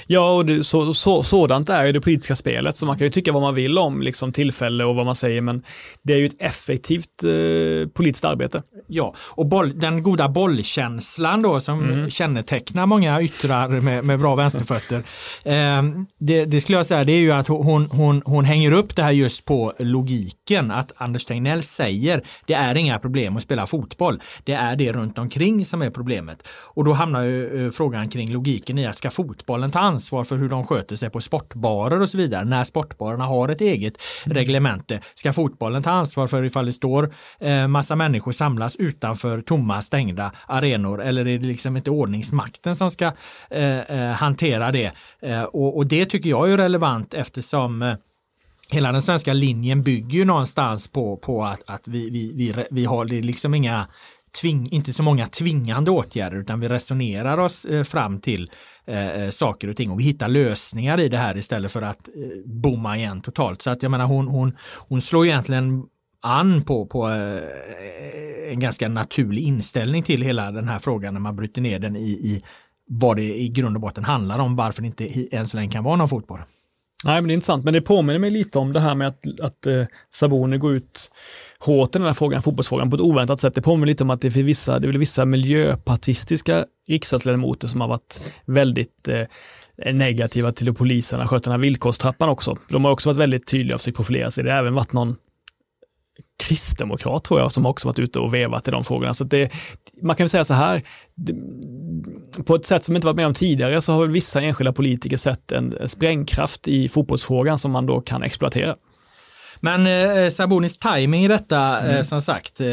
Ja, 0.08 0.32
och 0.32 0.46
det, 0.46 0.64
så, 0.64 0.94
så, 0.94 1.24
sådant 1.24 1.70
är 1.70 1.86
ju 1.86 1.92
det 1.92 2.02
politiska 2.02 2.36
spelet, 2.36 2.78
så 2.78 2.86
man 2.86 2.98
kan 2.98 3.06
ju 3.06 3.12
tycka 3.12 3.32
vad 3.32 3.42
man 3.42 3.56
vill 3.56 3.78
om 3.78 4.02
liksom, 4.02 4.34
tillfälle 4.34 4.84
och 4.84 4.96
vad 4.96 5.06
man 5.06 5.16
säger, 5.16 5.42
men 5.42 5.64
det 6.02 6.14
är 6.14 6.18
ju 6.18 6.26
ett 6.26 6.42
effektivt 6.42 7.24
eh, 7.24 7.90
politiskt 7.94 8.26
arbete. 8.26 8.64
Ja, 8.88 9.16
och 9.18 9.46
boll, 9.46 9.80
den 9.80 10.04
goda 10.04 10.30
bollkänslan 10.30 11.42
då 11.42 11.60
som 11.60 11.90
mm. 11.90 12.10
kännetecknar 12.10 12.86
många 12.86 13.22
yttrar 13.22 13.70
med, 13.70 14.04
med 14.04 14.20
bra 14.20 14.36
vänsterfötter. 14.36 15.04
Eh, 15.44 15.84
det, 16.20 16.46
det, 16.46 16.62
skulle 16.62 16.78
jag 16.78 16.86
säga, 16.86 17.04
det 17.04 17.12
är 17.12 17.20
ju 17.20 17.32
att 17.32 17.48
hon, 17.48 17.86
hon, 17.86 18.22
hon 18.26 18.46
hänger 18.46 18.72
upp 18.72 18.96
det 18.96 19.04
här 19.04 19.12
just 19.12 19.46
på 19.46 19.74
logiken. 19.80 20.72
Att 20.72 20.92
Anders 20.96 21.26
Tegnell 21.26 21.64
säger 21.64 22.22
det 22.46 22.54
är 22.54 22.76
inga 22.76 23.00
problem 23.00 23.38
att 23.38 23.44
spela 23.44 23.68
fotboll. 23.68 24.22
Det 24.44 24.54
är 24.54 24.76
det 24.76 24.92
runt 24.92 25.18
omkring 25.18 25.66
som 25.66 25.82
är 25.82 25.90
problemet. 25.90 26.48
Och 26.48 26.84
då 26.86 26.94
hamnar 26.94 27.24
ju 27.24 27.66
eh, 27.66 27.72
frågan 27.72 28.10
kring 28.10 28.34
logiken 28.34 28.78
i 28.78 28.88
att 28.88 28.98
ska 28.98 29.10
fotbollen 29.10 29.71
ta 29.72 29.80
ansvar 29.80 30.24
för 30.24 30.38
hur 30.38 30.50
de 30.50 30.66
sköter 30.66 30.96
sig 30.96 31.10
på 31.10 31.22
sportbarer 31.22 32.02
och 32.02 32.10
så 32.10 32.18
vidare. 32.18 32.46
När 32.46 32.64
sportbarerna 32.64 33.26
har 33.26 33.50
ett 33.50 33.62
eget 33.62 33.94
mm. 34.26 34.38
reglemente. 34.38 35.00
Ska 35.14 35.34
fotbollen 35.34 35.84
ta 35.84 35.92
ansvar 35.92 36.28
för 36.28 36.44
ifall 36.44 36.66
det 36.66 36.74
står 36.74 37.14
eh, 37.40 37.68
massa 37.68 37.96
människor 37.96 38.32
samlas 38.32 38.76
utanför 38.76 39.42
tomma 39.42 39.82
stängda 39.82 40.32
arenor 40.48 41.02
eller 41.02 41.28
är 41.28 41.40
det 41.40 41.48
liksom 41.48 41.78
inte 41.78 41.90
ordningsmakten 41.90 42.76
som 42.76 42.92
ska 42.92 43.12
eh, 43.50 43.80
eh, 43.80 44.12
hantera 44.12 44.72
det? 44.72 44.92
Eh, 45.22 45.44
och, 45.44 45.78
och, 45.78 45.88
det 45.88 46.06
tycker 46.06 46.30
jag 46.30 46.52
är 46.52 46.58
relevant 46.58 47.14
eftersom 47.14 47.82
eh, 47.82 47.96
hela 48.70 48.92
den 48.92 49.02
svenska 49.02 49.34
linjen 49.34 49.82
bygger 49.82 50.18
ju 50.18 50.26
någonstans 50.26 50.88
på, 50.88 51.18
på 51.18 51.44
att, 51.44 51.64
att 51.66 51.88
vi, 51.88 52.10
vi, 52.10 52.34
vi, 52.36 52.66
vi 52.72 52.86
har 52.86 53.06
liksom 53.06 53.54
inga 53.54 53.88
Tving, 54.42 54.68
inte 54.72 54.94
så 54.94 55.04
många 55.04 55.28
tvingande 55.28 55.92
åtgärder 55.92 56.38
utan 56.38 56.60
vi 56.60 56.70
resonerar 56.70 57.38
oss 57.38 57.66
eh, 57.66 57.84
fram 57.84 58.20
till 58.20 58.52
Eh, 58.86 59.24
eh, 59.24 59.30
saker 59.30 59.68
och 59.68 59.76
ting 59.76 59.92
och 59.92 60.00
vi 60.00 60.04
hittar 60.04 60.28
lösningar 60.28 61.00
i 61.00 61.10
det 61.10 61.18
här 61.18 61.38
istället 61.38 61.72
för 61.72 61.82
att 61.82 62.08
eh, 62.08 62.14
bomma 62.46 62.98
igen 62.98 63.22
totalt. 63.22 63.62
Så 63.62 63.70
att 63.70 63.84
jag 63.84 63.92
menar 63.92 64.06
hon, 64.06 64.28
hon, 64.28 64.58
hon 64.88 65.02
slår 65.02 65.26
egentligen 65.26 65.84
an 66.22 66.64
på, 66.64 66.86
på 66.86 67.10
eh, 67.10 68.52
en 68.52 68.60
ganska 68.60 68.90
naturlig 68.90 69.44
inställning 69.44 70.04
till 70.04 70.22
hela 70.22 70.52
den 70.52 70.68
här 70.68 70.80
frågan 70.80 71.14
när 71.14 71.22
man 71.22 71.36
bryter 71.36 71.62
ner 71.62 71.80
den 71.80 71.96
i, 71.96 72.10
i 72.10 72.44
vad 72.88 73.16
det 73.16 73.40
i 73.40 73.50
grund 73.50 73.76
och 73.76 73.82
botten 73.82 74.04
handlar 74.04 74.40
om, 74.40 74.56
varför 74.56 74.82
det 74.82 74.88
inte 74.88 75.36
än 75.38 75.48
så 75.48 75.58
länge 75.58 75.72
kan 75.72 75.84
vara 75.84 75.96
någon 75.96 76.10
fotboll. 76.10 76.40
Nej, 77.06 77.22
men 77.22 77.28
det 77.28 77.32
är 77.32 77.36
intressant, 77.36 77.64
men 77.64 77.74
det 77.74 77.82
påminner 77.82 78.20
mig 78.20 78.30
lite 78.30 78.60
om 78.60 78.74
det 78.74 78.80
här 78.80 78.96
med 78.96 79.08
att, 79.08 79.40
att 79.42 79.68
eh, 79.68 79.86
Saboni 80.10 80.58
går 80.58 80.74
ut 80.74 81.12
hårt 81.66 81.96
i 81.96 82.00
den 82.00 82.08
här 82.08 82.14
frågan, 82.14 82.42
fotbollsfrågan, 82.42 82.90
på 82.90 82.96
ett 82.96 83.02
oväntat 83.02 83.40
sätt. 83.40 83.56
Det 83.56 83.62
påminner 83.62 83.88
lite 83.88 84.04
om 84.04 84.10
att 84.10 84.22
det 84.22 84.32
finns 84.32 84.46
vissa, 84.46 84.80
det 84.80 84.88
är 84.88 84.92
vissa 84.92 85.26
miljöpartistiska 85.26 86.66
riksdagsledamöter 86.88 87.68
som 87.68 87.82
har 87.82 87.88
varit 87.88 88.32
väldigt 88.46 89.08
eh, 89.08 89.94
negativa 89.94 90.52
till 90.52 90.68
hur 90.68 90.74
poliserna 90.74 91.28
sköter 91.28 91.44
den 91.44 91.52
här 91.52 91.60
villkorstrappan 91.60 92.30
också. 92.30 92.58
De 92.70 92.86
har 92.86 92.92
också 92.92 93.10
varit 93.10 93.18
väldigt 93.18 93.48
tydliga 93.48 93.76
och 93.76 93.82
försökt 93.82 93.98
profilera 93.98 94.32
sig. 94.32 94.44
Det 94.44 94.52
har 94.52 94.60
även 94.60 94.74
varit 94.74 94.94
någon 94.94 95.16
kristdemokrat 96.44 97.24
tror 97.24 97.40
jag 97.40 97.52
som 97.52 97.66
också 97.66 97.88
varit 97.88 98.00
ute 98.00 98.20
och 98.20 98.34
vevat 98.34 98.68
i 98.68 98.72
de 98.72 98.84
frågorna. 98.84 99.14
Så 99.14 99.24
det, 99.24 99.52
man 100.02 100.16
kan 100.16 100.24
väl 100.24 100.30
säga 100.30 100.46
så 100.46 100.54
här, 100.54 100.82
på 102.46 102.56
ett 102.56 102.66
sätt 102.66 102.84
som 102.84 102.96
inte 102.96 103.08
varit 103.08 103.16
med 103.16 103.28
om 103.28 103.34
tidigare 103.34 103.82
så 103.82 103.94
har 103.94 104.02
väl 104.02 104.12
vissa 104.12 104.42
enskilda 104.42 104.74
politiker 104.74 105.18
sett 105.18 105.52
en 105.52 105.90
sprängkraft 105.90 106.68
i 106.68 106.90
fotbollsfrågan 106.90 107.60
som 107.60 107.72
man 107.72 107.86
då 107.86 108.02
kan 108.02 108.24
exploatera. 108.24 108.76
Men 109.62 109.88
eh, 109.88 110.30
Sabonis 110.30 110.78
timing 110.78 111.26
i 111.26 111.28
detta, 111.28 111.78
eh, 111.78 111.84
mm. 111.84 111.98
eh, 111.98 112.04
som 112.04 112.22
sagt, 112.22 112.62
eh, 112.62 112.68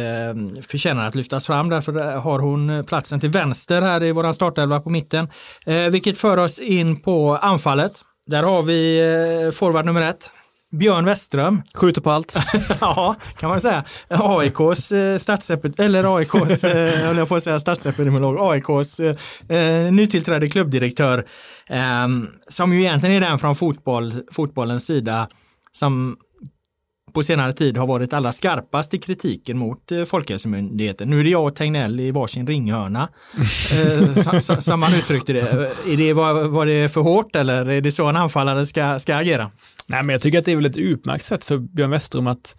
förtjänar 0.68 1.06
att 1.06 1.14
lyftas 1.14 1.46
fram. 1.46 1.68
Därför 1.68 2.16
har 2.16 2.38
hon 2.38 2.84
platsen 2.84 3.20
till 3.20 3.30
vänster 3.30 3.82
här 3.82 4.02
i 4.02 4.12
våran 4.12 4.34
startelva 4.34 4.80
på 4.80 4.90
mitten. 4.90 5.28
Eh, 5.66 5.88
vilket 5.88 6.18
för 6.18 6.36
oss 6.36 6.58
in 6.58 7.00
på 7.00 7.36
anfallet. 7.36 7.92
Där 8.26 8.42
har 8.42 8.62
vi 8.62 8.98
eh, 8.98 9.50
forward 9.50 9.84
nummer 9.84 10.02
ett, 10.02 10.30
Björn 10.70 11.04
Westström. 11.04 11.62
Skjuter 11.74 12.00
på 12.00 12.10
allt. 12.10 12.36
ja, 12.80 13.16
kan 13.38 13.50
man 13.50 13.60
säga. 13.60 13.84
AIKs 14.08 14.92
eh, 14.92 15.18
statsepid 15.18 15.80
eller 15.80 16.16
AIKs, 16.16 16.64
eh, 16.64 17.06
höll 17.06 17.16
jag 17.16 17.28
på 17.28 17.36
att 17.36 17.42
säga 17.42 17.60
statsepidemiolog, 17.60 18.38
AIKs 18.40 19.00
eh, 19.00 19.92
nytillträdde 19.92 20.48
klubbdirektör. 20.48 21.26
Eh, 21.66 22.08
som 22.48 22.72
ju 22.72 22.80
egentligen 22.80 23.22
är 23.22 23.28
den 23.28 23.38
från 23.38 23.54
fotboll, 23.54 24.12
fotbollens 24.32 24.86
sida 24.86 25.28
som 25.72 26.16
på 27.12 27.22
senare 27.22 27.52
tid 27.52 27.76
har 27.76 27.86
varit 27.86 28.12
allra 28.12 28.32
skarpast 28.32 28.94
i 28.94 28.98
kritiken 28.98 29.58
mot 29.58 29.92
eh, 29.92 30.04
Folkhälsomyndigheten. 30.04 31.10
Nu 31.10 31.20
är 31.20 31.24
det 31.24 31.30
jag 31.30 31.46
och 31.46 31.56
Tegnell 31.56 32.00
i 32.00 32.10
varsin 32.10 32.46
ringhörna, 32.46 33.08
eh, 33.72 34.40
som, 34.40 34.60
som 34.60 34.80
man 34.80 34.94
uttryckte 34.94 35.32
det. 35.32 35.40
Är 35.92 35.96
det 35.96 36.12
var, 36.12 36.44
var 36.44 36.66
det 36.66 36.92
för 36.92 37.00
hårt 37.00 37.36
eller 37.36 37.66
är 37.66 37.80
det 37.80 37.92
så 37.92 38.06
en 38.06 38.16
anfallare 38.16 38.66
ska, 38.66 38.98
ska 38.98 39.16
agera? 39.16 39.50
Nej, 39.86 40.02
men 40.02 40.12
jag 40.12 40.22
tycker 40.22 40.38
att 40.38 40.44
det 40.44 40.52
är 40.52 40.56
väl 40.56 40.66
ett 40.66 40.76
utmärkt 40.76 41.24
sätt 41.24 41.44
för 41.44 41.58
Björn 41.58 41.90
Westrum 41.90 42.26
att 42.26 42.56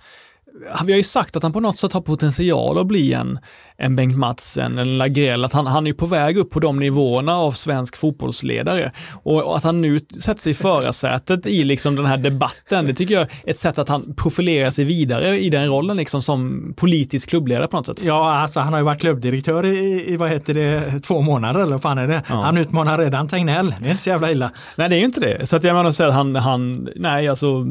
vi 0.85 0.91
har 0.91 0.97
ju 0.97 1.03
sagt 1.03 1.35
att 1.35 1.43
han 1.43 1.53
på 1.53 1.59
något 1.59 1.77
sätt 1.77 1.93
har 1.93 2.01
potential 2.01 2.77
att 2.77 2.87
bli 2.87 3.13
en, 3.13 3.39
en 3.77 3.95
Bengt 3.95 4.17
Madsen, 4.17 4.77
en 4.77 4.97
Lagrell, 4.97 5.45
att 5.45 5.53
han, 5.53 5.67
han 5.67 5.87
är 5.87 5.93
på 5.93 6.05
väg 6.05 6.37
upp 6.37 6.49
på 6.49 6.59
de 6.59 6.79
nivåerna 6.79 7.37
av 7.37 7.51
svensk 7.51 7.97
fotbollsledare. 7.97 8.91
Och, 9.23 9.43
och 9.43 9.57
att 9.57 9.63
han 9.63 9.81
nu 9.81 9.99
sätter 9.99 10.41
sig 10.41 10.51
i 10.51 10.55
förarsätet 10.55 11.47
i 11.47 11.63
liksom 11.63 11.95
den 11.95 12.05
här 12.05 12.17
debatten, 12.17 12.85
det 12.85 12.93
tycker 12.93 13.13
jag 13.13 13.21
är 13.21 13.51
ett 13.51 13.57
sätt 13.57 13.79
att 13.79 13.89
han 13.89 14.13
profilerar 14.15 14.71
sig 14.71 14.85
vidare 14.85 15.39
i 15.39 15.49
den 15.49 15.67
rollen 15.67 15.97
liksom 15.97 16.21
som 16.21 16.73
politisk 16.77 17.29
klubbledare 17.29 17.67
på 17.67 17.77
något 17.77 17.85
sätt. 17.85 18.03
Ja, 18.03 18.33
alltså 18.33 18.59
han 18.59 18.73
har 18.73 18.79
ju 18.79 18.85
varit 18.85 19.01
klubbdirektör 19.01 19.65
i, 19.65 20.05
i 20.13 20.17
vad 20.17 20.29
heter 20.29 20.53
det, 20.53 21.01
två 21.01 21.21
månader 21.21 21.59
eller 21.59 21.71
vad 21.71 21.81
fan 21.81 21.97
är 21.97 22.07
det? 22.07 22.23
Ja. 22.29 22.35
Han 22.35 22.57
utmanar 22.57 22.97
redan 22.97 23.27
Tegnell, 23.27 23.75
det 23.81 23.87
är 23.87 23.91
inte 23.91 24.03
så 24.03 24.09
jävla 24.09 24.31
illa. 24.31 24.51
Nej, 24.75 24.89
det 24.89 24.95
är 24.95 24.99
ju 24.99 25.05
inte 25.05 25.19
det. 25.19 25.49
Så 25.49 25.55
att 25.55 25.63
jag 25.63 25.75
menar 25.75 25.89
att 25.89 26.13
han, 26.13 26.35
han, 26.35 26.89
nej 26.95 27.27
alltså, 27.27 27.67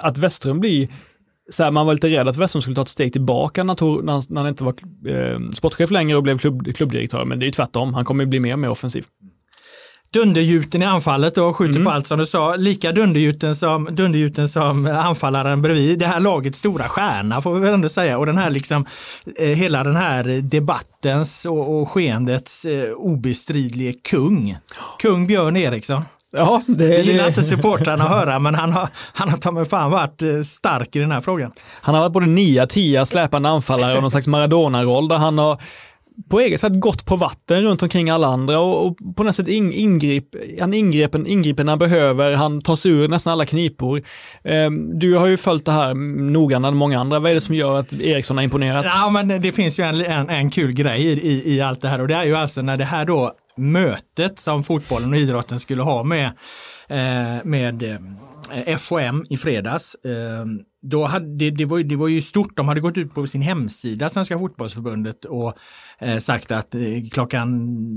att 0.00 0.18
Westström 0.18 0.60
blir 0.60 0.88
så 1.52 1.62
här, 1.62 1.70
man 1.70 1.86
var 1.86 1.94
lite 1.94 2.08
rädd 2.08 2.28
att 2.28 2.36
Westholm 2.36 2.62
skulle 2.62 2.76
ta 2.76 2.82
ett 2.82 2.88
steg 2.88 3.12
tillbaka 3.12 3.64
när, 3.64 3.74
tog, 3.74 4.04
när, 4.04 4.32
när 4.32 4.40
han 4.40 4.48
inte 4.48 4.64
var 4.64 4.74
eh, 5.06 5.50
sportchef 5.54 5.90
längre 5.90 6.16
och 6.16 6.22
blev 6.22 6.38
klubb, 6.38 6.76
klubbdirektör, 6.76 7.24
men 7.24 7.38
det 7.38 7.44
är 7.44 7.46
ju 7.46 7.52
tvärtom. 7.52 7.94
Han 7.94 8.04
kommer 8.04 8.26
bli 8.26 8.40
mer 8.40 8.52
och 8.52 8.58
mer 8.58 8.68
offensiv. 8.68 9.04
Dundergjuten 10.12 10.82
i 10.82 10.84
anfallet 10.84 11.38
och 11.38 11.56
skjuter 11.56 11.74
mm. 11.74 11.84
på 11.84 11.90
allt 11.90 12.06
som 12.06 12.18
du 12.18 12.26
sa. 12.26 12.56
Lika 12.56 12.92
dundergjuten 12.92 13.56
som, 13.56 13.84
dundergjuten 13.84 14.48
som 14.48 14.86
anfallaren 14.86 15.62
bredvid. 15.62 15.98
Det 15.98 16.06
här 16.06 16.20
lagets 16.20 16.58
stora 16.58 16.88
stjärna 16.88 17.40
får 17.40 17.54
vi 17.54 17.60
väl 17.60 17.74
ändå 17.74 17.88
säga. 17.88 18.18
Och 18.18 18.26
den 18.26 18.38
här 18.38 18.50
liksom, 18.50 18.86
eh, 19.38 19.46
hela 19.46 19.84
den 19.84 19.96
här 19.96 20.24
debattens 20.42 21.46
och, 21.46 21.80
och 21.80 21.88
skeendets 21.88 22.64
eh, 22.64 22.92
obestridlige 22.92 23.92
kung. 23.92 24.56
Kung 24.98 25.26
Björn 25.26 25.56
Eriksson. 25.56 26.02
Ja, 26.36 26.62
det, 26.66 26.88
det 26.88 27.02
gillar 27.02 27.28
inte 27.28 27.44
supportrarna 27.44 28.04
att 28.04 28.10
höra, 28.10 28.38
men 28.38 28.54
han 28.54 28.72
har, 28.72 28.88
han 29.12 29.28
har 29.28 29.38
ta 29.38 29.50
mig 29.50 29.64
fan 29.64 29.90
varit 29.90 30.22
eh, 30.22 30.42
stark 30.42 30.96
i 30.96 30.98
den 30.98 31.10
här 31.10 31.20
frågan. 31.20 31.52
Han 31.80 31.94
har 31.94 32.02
varit 32.02 32.12
både 32.12 32.26
nia, 32.26 32.66
tia, 32.66 33.06
släpande 33.06 33.48
anfallare 33.48 33.96
och 33.96 34.02
någon 34.02 34.10
slags 34.10 34.26
Maradona-roll 34.26 35.08
där 35.08 35.16
han 35.16 35.38
har 35.38 35.60
på 36.30 36.40
eget 36.40 36.60
sätt 36.60 36.80
gått 36.80 37.06
på 37.06 37.16
vatten 37.16 37.62
runt 37.62 37.82
omkring 37.82 38.10
alla 38.10 38.26
andra 38.26 38.60
och, 38.60 38.86
och 38.86 38.96
på 39.16 39.22
något 39.22 39.36
sätt 39.36 39.48
in, 39.48 39.72
ingrip, 39.72 40.24
han 40.60 40.74
ingriper, 40.74 41.28
ingriper 41.28 41.64
när 41.64 41.72
han 41.72 41.78
behöver, 41.78 42.32
han 42.32 42.60
tar 42.60 42.76
sig 42.76 42.90
ur 42.90 43.08
nästan 43.08 43.32
alla 43.32 43.46
knipor. 43.46 44.02
Eh, 44.44 44.70
du 44.94 45.16
har 45.16 45.26
ju 45.26 45.36
följt 45.36 45.64
det 45.64 45.72
här 45.72 45.94
noggrannare 46.30 46.72
än 46.72 46.76
många 46.76 47.00
andra. 47.00 47.18
Vad 47.18 47.30
är 47.30 47.34
det 47.34 47.40
som 47.40 47.54
gör 47.54 47.80
att 47.80 47.92
Eriksson 47.92 48.36
har 48.36 48.44
imponerat? 48.44 48.84
Ja, 48.88 49.10
men 49.10 49.42
det 49.42 49.52
finns 49.52 49.78
ju 49.78 49.84
en, 49.84 50.00
en, 50.00 50.28
en 50.28 50.50
kul 50.50 50.72
grej 50.72 51.02
i, 51.02 51.28
i, 51.28 51.56
i 51.56 51.60
allt 51.60 51.82
det 51.82 51.88
här 51.88 52.00
och 52.00 52.08
det 52.08 52.14
är 52.14 52.24
ju 52.24 52.36
alltså 52.36 52.62
när 52.62 52.76
det 52.76 52.84
här 52.84 53.04
då 53.04 53.32
mötet 53.56 54.40
som 54.40 54.62
fotbollen 54.62 55.12
och 55.12 55.18
idrotten 55.18 55.60
skulle 55.60 55.82
ha 55.82 56.02
med, 56.02 56.26
eh, 56.88 57.44
med 57.44 57.82
eh, 57.82 57.98
Eh, 58.50 58.76
FOM 58.76 59.24
i 59.30 59.36
fredags. 59.36 59.94
Eh, 59.94 60.44
då 60.82 61.04
hade, 61.04 61.36
det, 61.36 61.50
det, 61.50 61.64
var, 61.64 61.78
det 61.78 61.96
var 61.96 62.08
ju 62.08 62.22
stort, 62.22 62.56
de 62.56 62.68
hade 62.68 62.80
gått 62.80 62.96
ut 62.96 63.14
på 63.14 63.26
sin 63.26 63.42
hemsida, 63.42 64.08
Svenska 64.10 64.38
fotbollsförbundet, 64.38 65.24
och 65.24 65.56
eh, 65.98 66.18
sagt 66.18 66.50
att 66.50 66.74
klockan 67.12 67.50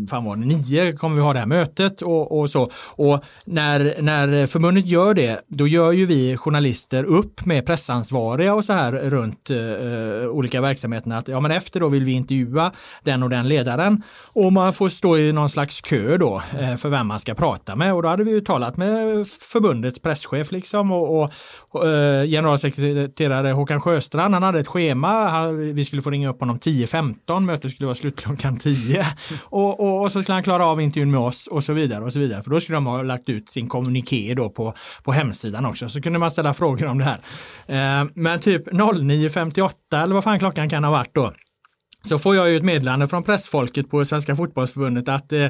fan 0.09 0.25
var 0.25 0.35
det, 0.35 0.45
nio 0.45 0.93
kommer 0.93 1.15
vi 1.15 1.21
ha 1.21 1.33
det 1.33 1.39
här 1.39 1.45
mötet 1.45 2.01
och, 2.01 2.39
och 2.39 2.49
så. 2.49 2.71
Och 2.95 3.23
när, 3.45 4.01
när 4.01 4.47
förbundet 4.47 4.85
gör 4.85 5.13
det, 5.13 5.41
då 5.47 5.67
gör 5.67 5.91
ju 5.91 6.05
vi 6.05 6.37
journalister 6.37 7.03
upp 7.03 7.45
med 7.45 7.65
pressansvariga 7.65 8.53
och 8.53 8.65
så 8.65 8.73
här 8.73 8.91
runt 8.91 9.49
eh, 9.49 10.29
olika 10.29 10.61
verksamheter 10.61 11.11
att 11.11 11.27
ja, 11.27 11.39
men 11.39 11.51
efter 11.51 11.79
då 11.79 11.89
vill 11.89 12.03
vi 12.03 12.11
intervjua 12.11 12.71
den 13.03 13.23
och 13.23 13.29
den 13.29 13.47
ledaren 13.47 14.03
och 14.33 14.53
man 14.53 14.73
får 14.73 14.89
stå 14.89 15.17
i 15.17 15.33
någon 15.33 15.49
slags 15.49 15.81
kö 15.81 16.17
då 16.17 16.41
eh, 16.59 16.75
för 16.75 16.89
vem 16.89 17.07
man 17.07 17.19
ska 17.19 17.33
prata 17.33 17.75
med 17.75 17.93
och 17.93 18.03
då 18.03 18.09
hade 18.09 18.23
vi 18.23 18.31
ju 18.31 18.41
talat 18.41 18.77
med 18.77 19.27
förbundets 19.27 19.99
presschef 19.99 20.34
liksom 20.43 20.91
och, 20.91 21.21
och, 21.21 21.29
och 21.69 21.87
eh, 21.87 22.25
generalsekreterare 22.25 23.51
Håkan 23.51 23.81
Sjöstrand, 23.81 24.33
han 24.33 24.43
hade 24.43 24.59
ett 24.59 24.67
schema, 24.67 25.47
vi 25.51 25.85
skulle 25.85 26.01
få 26.01 26.09
ringa 26.09 26.29
upp 26.29 26.39
honom 26.39 26.59
10-15, 26.59 27.39
mötet 27.39 27.71
skulle 27.71 27.87
vara 27.87 27.95
vara 27.95 28.01
slut 28.01 28.19
klockan 28.19 28.57
10. 28.57 29.05
Och, 29.43 29.79
och, 29.79 30.01
och, 30.01 30.11
så 30.11 30.21
skulle 30.21 30.33
han 30.33 30.43
klara 30.43 30.65
av 30.65 30.81
intervjun 30.81 31.11
med 31.11 31.19
oss 31.19 31.47
och 31.47 31.63
så 31.63 31.73
vidare 31.73 32.03
och 32.03 32.13
så 32.13 32.19
vidare. 32.19 32.43
För 32.43 32.49
då 32.49 32.59
skulle 32.59 32.75
de 32.75 32.85
ha 32.85 33.03
lagt 33.03 33.29
ut 33.29 33.49
sin 33.49 33.67
kommuniké 33.67 34.33
då 34.33 34.49
på, 34.49 34.73
på 35.03 35.11
hemsidan 35.11 35.65
också. 35.65 35.89
Så 35.89 36.01
kunde 36.01 36.19
man 36.19 36.31
ställa 36.31 36.53
frågor 36.53 36.87
om 36.87 36.97
det 36.97 37.03
här. 37.03 37.19
Eh, 37.67 38.07
men 38.13 38.39
typ 38.39 38.67
09.58 38.67 39.71
eller 40.03 40.13
vad 40.13 40.23
fan 40.23 40.39
klockan 40.39 40.69
kan 40.69 40.83
ha 40.83 40.91
varit 40.91 41.13
då 41.13 41.33
så 42.05 42.19
får 42.19 42.35
jag 42.35 42.49
ju 42.49 42.57
ett 42.57 42.63
meddelande 42.63 43.07
från 43.07 43.23
pressfolket 43.23 43.89
på 43.89 44.05
Svenska 44.05 44.35
fotbollsförbundet 44.35 45.09
att 45.09 45.33
eh, 45.33 45.47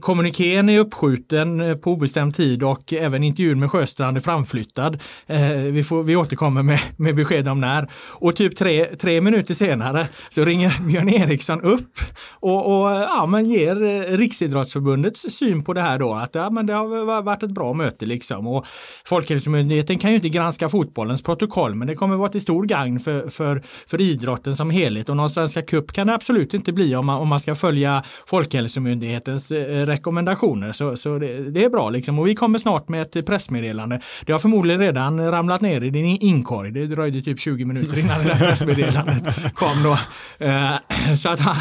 kommuniken 0.00 0.28
kommunikén 0.28 0.68
är 0.68 0.78
uppskjuten 0.78 1.60
eh, 1.60 1.74
på 1.76 1.92
obestämd 1.92 2.34
tid 2.34 2.62
och 2.62 2.92
även 2.92 3.24
intervjun 3.24 3.60
med 3.60 3.70
Sjöstrand 3.70 4.16
är 4.16 4.20
framflyttad. 4.20 5.02
Eh, 5.26 5.50
vi, 5.50 5.84
får, 5.84 6.02
vi 6.02 6.16
återkommer 6.16 6.62
med, 6.62 6.80
med 6.96 7.16
besked 7.16 7.48
om 7.48 7.60
när. 7.60 7.90
Och 8.20 8.36
typ 8.36 8.56
tre, 8.56 8.84
tre 8.84 9.20
minuter 9.20 9.54
senare 9.54 10.08
så 10.28 10.44
ringer 10.44 10.80
Björn 10.88 11.08
Eriksson 11.08 11.60
upp 11.60 11.98
och, 12.40 12.80
och 12.80 12.90
eh, 12.90 13.00
ja, 13.00 13.26
men 13.26 13.46
ger 13.46 13.76
Riksidrottsförbundets 14.16 15.26
syn 15.30 15.64
på 15.64 15.72
det 15.72 15.80
här 15.80 15.98
då. 15.98 16.14
Att 16.14 16.34
ja, 16.34 16.50
men 16.50 16.66
det 16.66 16.72
har 16.72 17.22
varit 17.22 17.42
ett 17.42 17.50
bra 17.50 17.72
möte 17.72 18.06
liksom. 18.06 18.46
Och 18.46 18.66
Folkhälsomyndigheten 19.04 19.98
kan 19.98 20.10
ju 20.10 20.16
inte 20.16 20.28
granska 20.28 20.68
fotbollens 20.68 21.22
protokoll 21.22 21.74
men 21.74 21.88
det 21.88 21.94
kommer 21.94 22.16
vara 22.16 22.28
till 22.28 22.40
stor 22.40 22.64
gagn 22.64 23.00
för, 23.00 23.30
för, 23.30 23.62
för 23.86 24.00
idrotten 24.00 24.56
som 24.56 24.70
helhet. 24.70 25.08
Någon 25.18 25.30
Svenska 25.30 25.62
Cup 25.62 25.92
kan 25.92 26.06
det 26.06 26.14
absolut 26.14 26.54
inte 26.54 26.72
bli 26.72 26.96
om 26.96 27.06
man, 27.06 27.20
om 27.20 27.28
man 27.28 27.40
ska 27.40 27.54
följa 27.54 28.02
Folkhälsomyndighetens 28.26 29.50
eh, 29.50 29.86
rekommendationer. 29.86 30.72
Så, 30.72 30.96
så 30.96 31.18
det, 31.18 31.50
det, 31.50 31.64
är 31.64 31.70
bra 31.70 31.90
liksom. 31.90 32.18
Och 32.18 32.26
vi 32.26 32.34
kommer 32.34 32.58
snart 32.58 32.88
med 32.88 33.02
ett 33.02 33.26
pressmeddelande. 33.26 34.00
Det 34.26 34.32
har 34.32 34.38
förmodligen 34.38 34.80
redan 34.80 35.30
ramlat 35.30 35.60
ner 35.60 35.80
i 35.80 35.90
din 35.90 36.06
inkorg. 36.06 36.70
Det 36.70 36.86
dröjde 36.86 37.22
typ 37.22 37.40
20 37.40 37.64
minuter 37.64 37.98
innan 37.98 38.18
det 38.18 38.24
där 38.24 38.38
pressmeddelandet 38.38 39.54
kom 39.54 39.82
då. 39.82 39.98
Eh, 40.46 40.74
så 41.16 41.28
att 41.28 41.40
han, 41.40 41.56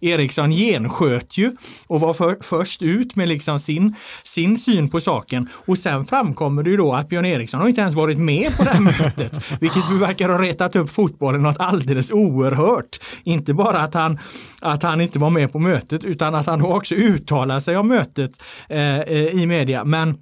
Eriksson 0.00 0.50
gensköt 0.50 1.38
ju 1.38 1.52
och 1.86 2.00
var 2.00 2.12
för, 2.12 2.36
först 2.40 2.82
ut 2.82 3.16
med 3.16 3.28
liksom 3.28 3.58
sin, 3.58 3.94
sin 4.22 4.58
syn 4.58 4.90
på 4.90 5.00
saken. 5.00 5.48
Och 5.52 5.78
sen 5.78 6.06
framkommer 6.06 6.62
det 6.62 6.70
ju 6.70 6.76
då 6.76 6.92
att 6.92 7.08
Björn 7.08 7.24
Eriksson 7.24 7.60
har 7.60 7.68
inte 7.68 7.80
ens 7.80 7.94
varit 7.94 8.18
med 8.18 8.56
på 8.56 8.64
det 8.64 8.70
här 8.70 8.80
mötet, 8.80 9.60
vilket 9.60 9.90
verkar 9.90 10.28
ha 10.28 10.42
retat 10.42 10.76
upp 10.76 10.90
fotbollen 10.90 11.42
något 11.42 11.56
alldeles 11.58 12.10
oerhört. 12.10 12.89
Inte 13.24 13.54
bara 13.54 13.78
att 13.78 13.94
han, 13.94 14.18
att 14.60 14.82
han 14.82 15.00
inte 15.00 15.18
var 15.18 15.30
med 15.30 15.52
på 15.52 15.58
mötet 15.58 16.04
utan 16.04 16.34
att 16.34 16.46
han 16.46 16.62
också 16.62 16.94
uttalade 16.94 17.60
sig 17.60 17.76
om 17.76 17.88
mötet 17.88 18.42
eh, 18.68 18.98
eh 19.00 19.26
i 19.26 19.46
media. 19.46 19.84
Men 19.84 20.18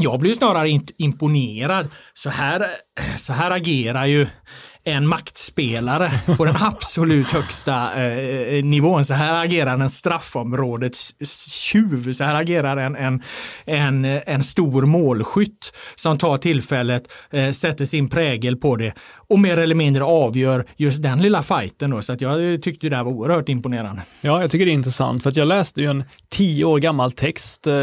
jag 0.00 0.20
blir 0.20 0.34
snarare 0.34 0.80
imponerad. 0.96 1.88
Så 2.14 2.30
här, 2.30 2.66
så 3.18 3.32
här 3.32 3.50
agerar 3.50 4.06
ju 4.06 4.26
en 4.88 5.06
maktspelare 5.06 6.12
på 6.36 6.44
den 6.44 6.56
absolut 6.60 7.26
högsta 7.26 7.94
eh, 7.94 8.56
eh, 8.56 8.64
nivån. 8.64 9.04
Så 9.04 9.14
här 9.14 9.44
agerar 9.44 9.78
en 9.78 9.90
straffområdets 9.90 11.14
tjuv. 11.50 12.12
Så 12.12 12.24
här 12.24 12.34
agerar 12.34 12.76
en, 12.76 12.96
en, 12.96 13.22
en, 13.64 14.04
en 14.04 14.42
stor 14.42 14.82
målskytt 14.82 15.72
som 15.94 16.18
tar 16.18 16.36
tillfället, 16.36 17.12
eh, 17.30 17.50
sätter 17.50 17.84
sin 17.84 18.08
prägel 18.08 18.56
på 18.56 18.76
det 18.76 18.92
och 19.28 19.38
mer 19.38 19.56
eller 19.56 19.74
mindre 19.74 20.04
avgör 20.04 20.66
just 20.76 21.02
den 21.02 21.22
lilla 21.22 21.42
fighten. 21.42 21.90
Då. 21.90 22.02
Så 22.02 22.12
att 22.12 22.20
jag 22.20 22.62
tyckte 22.62 22.88
det 22.88 22.96
här 22.96 23.04
var 23.04 23.12
oerhört 23.12 23.48
imponerande. 23.48 24.02
Ja, 24.20 24.40
jag 24.40 24.50
tycker 24.50 24.64
det 24.64 24.70
är 24.70 24.74
intressant 24.74 25.22
för 25.22 25.30
att 25.30 25.36
jag 25.36 25.48
läste 25.48 25.80
ju 25.80 25.90
en 25.90 26.04
tio 26.28 26.64
år 26.64 26.78
gammal 26.78 27.12
text, 27.12 27.66
eh, 27.66 27.74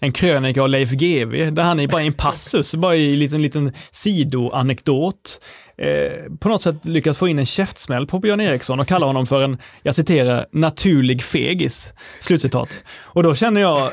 en 0.00 0.12
krönika 0.12 0.62
av 0.62 0.68
Leif 0.68 0.90
GW, 0.90 1.50
där 1.50 1.62
han 1.62 1.80
är 1.80 1.88
bara 1.88 2.02
i 2.02 2.06
en 2.06 2.12
passus, 2.12 2.74
bara 2.74 2.96
i 2.96 3.12
en 3.12 3.18
liten, 3.18 3.42
liten 3.42 3.72
sidoanekdot 3.90 5.40
Eh, 5.80 6.32
på 6.40 6.48
något 6.48 6.62
sätt 6.62 6.76
lyckas 6.82 7.18
få 7.18 7.28
in 7.28 7.38
en 7.38 7.46
käftsmäll 7.46 8.06
på 8.06 8.18
Björn 8.18 8.40
Eriksson 8.40 8.80
och 8.80 8.86
kalla 8.86 9.06
honom 9.06 9.26
för 9.26 9.42
en, 9.42 9.58
jag 9.82 9.94
citerar, 9.94 10.46
naturlig 10.52 11.22
fegis. 11.22 11.92
Slutcitat. 12.20 12.84
Och 12.98 13.22
då 13.22 13.34
känner 13.34 13.60
jag, 13.60 13.90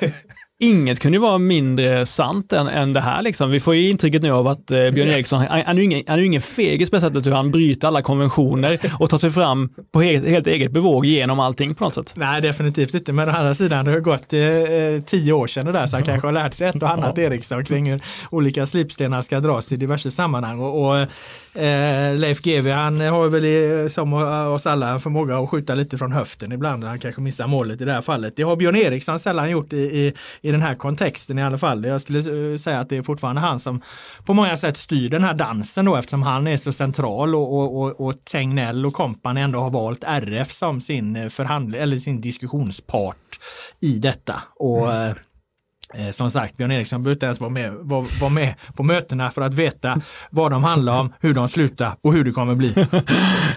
inget 0.59 0.99
kunde 0.99 1.15
ju 1.15 1.21
vara 1.21 1.37
mindre 1.37 2.05
sant 2.05 2.53
än, 2.53 2.67
än 2.67 2.93
det 2.93 2.99
här. 2.99 3.21
Liksom. 3.21 3.49
Vi 3.51 3.59
får 3.59 3.75
ju 3.75 3.89
intrycket 3.89 4.21
nu 4.21 4.31
av 4.31 4.47
att 4.47 4.71
eh, 4.71 4.89
Björn 4.89 5.07
Eriksson, 5.07 5.39
han, 5.39 5.61
han, 5.65 5.77
är 5.77 5.81
ju 5.81 5.83
ingen, 5.83 6.03
han 6.07 6.19
är 6.19 6.23
ingen 6.23 6.41
fegis 6.41 6.89
på 6.89 6.99
sättet 6.99 7.25
hur 7.25 7.31
han 7.31 7.51
bryter 7.51 7.87
alla 7.87 8.01
konventioner 8.01 8.79
och 8.99 9.09
tar 9.09 9.17
sig 9.17 9.31
fram 9.31 9.69
på 9.91 10.01
helt, 10.01 10.27
helt 10.27 10.47
eget 10.47 10.71
bevåg 10.71 11.05
genom 11.05 11.39
allting 11.39 11.75
på 11.75 11.83
något 11.83 11.95
sätt. 11.95 12.13
Nej, 12.15 12.41
definitivt 12.41 12.93
inte. 12.93 13.13
Men 13.13 13.29
å 13.29 13.31
andra 13.31 13.53
sidan, 13.53 13.85
det 13.85 13.91
har 13.91 13.99
gått 13.99 14.33
eh, 14.33 14.41
eh 14.41 15.01
tio 15.01 15.33
år 15.33 15.47
sedan 15.47 15.65
det 15.65 15.71
där, 15.71 15.87
så 15.87 15.95
han 15.97 16.03
kanske 16.03 16.27
har 16.27 16.31
lärt 16.31 16.53
sig 16.53 16.67
ett 16.67 16.83
och 16.83 16.89
annat 16.89 17.17
Eriksson 17.17 17.65
kring 17.65 17.91
hur 17.91 18.01
olika 18.29 18.65
slipstenar 18.65 19.21
ska 19.21 19.39
dras 19.39 19.71
i 19.71 19.77
diverse 19.77 20.11
sammanhang. 20.11 20.59
Och, 20.59 20.87
och 20.87 20.97
eh, 21.61 22.15
Leif 22.15 22.41
GW, 22.41 22.71
han 22.71 23.01
har 23.01 23.29
väl 23.29 23.45
i, 23.45 23.87
som 23.89 24.13
oss 24.53 24.67
alla 24.67 24.89
en 24.89 24.99
förmåga 24.99 25.37
att 25.37 25.49
skjuta 25.49 25.75
lite 25.75 25.97
från 25.97 26.11
höften 26.11 26.51
ibland. 26.51 26.83
Han 26.83 26.99
kanske 26.99 27.21
missar 27.21 27.47
målet 27.47 27.81
i 27.81 27.85
det 27.85 27.91
här 27.91 28.01
fallet. 28.01 28.33
Det 28.35 28.43
har 28.43 28.55
Björn 28.55 28.75
Eriksson 28.75 29.19
sällan 29.19 29.51
gjort 29.51 29.73
i, 29.73 29.77
i, 29.77 30.13
i 30.47 30.51
den 30.51 30.61
här 30.61 30.75
kontexten 30.75 31.39
i 31.39 31.43
alla 31.43 31.57
fall. 31.57 31.85
Jag 31.85 32.01
skulle 32.01 32.51
eh, 32.51 32.57
säga 32.57 32.79
att 32.79 32.89
det 32.89 32.97
är 32.97 33.01
fortfarande 33.01 33.41
han 33.41 33.59
som 33.59 33.81
på 34.25 34.33
många 34.33 34.57
sätt 34.57 34.77
styr 34.77 35.09
den 35.09 35.23
här 35.23 35.33
dansen 35.33 35.85
då 35.85 35.95
eftersom 35.95 36.23
han 36.23 36.47
är 36.47 36.57
så 36.57 36.71
central 36.71 37.35
och, 37.35 37.57
och, 37.57 37.81
och, 37.81 38.07
och 38.07 38.25
Tegnell 38.25 38.85
och 38.85 38.93
kompani 38.93 39.41
ändå 39.41 39.59
har 39.59 39.69
valt 39.69 40.03
RF 40.03 40.51
som 40.51 40.81
sin 40.81 41.15
eh, 41.15 41.27
förhandling 41.27 41.81
eller 41.81 41.97
sin 41.97 42.21
diskussionspart 42.21 43.39
i 43.79 43.99
detta. 43.99 44.41
Och 44.55 44.93
mm. 44.93 45.15
Eh, 45.93 46.09
som 46.09 46.29
sagt, 46.29 46.57
Björn 46.57 46.71
Eriksson 46.71 47.03
behöver 47.03 47.15
inte 47.15 47.25
ens 47.25 47.39
vara 47.39 47.49
med, 47.49 47.73
var, 47.73 48.05
var 48.21 48.29
med 48.29 48.55
på 48.75 48.83
mötena 48.83 49.31
för 49.31 49.41
att 49.41 49.53
veta 49.53 50.01
vad 50.29 50.51
de 50.51 50.63
handlar 50.63 50.99
om, 50.99 51.13
hur 51.19 51.33
de 51.33 51.47
slutar 51.47 51.95
och 52.01 52.13
hur 52.13 52.23
det 52.23 52.31
kommer 52.31 52.55
bli. 52.55 52.73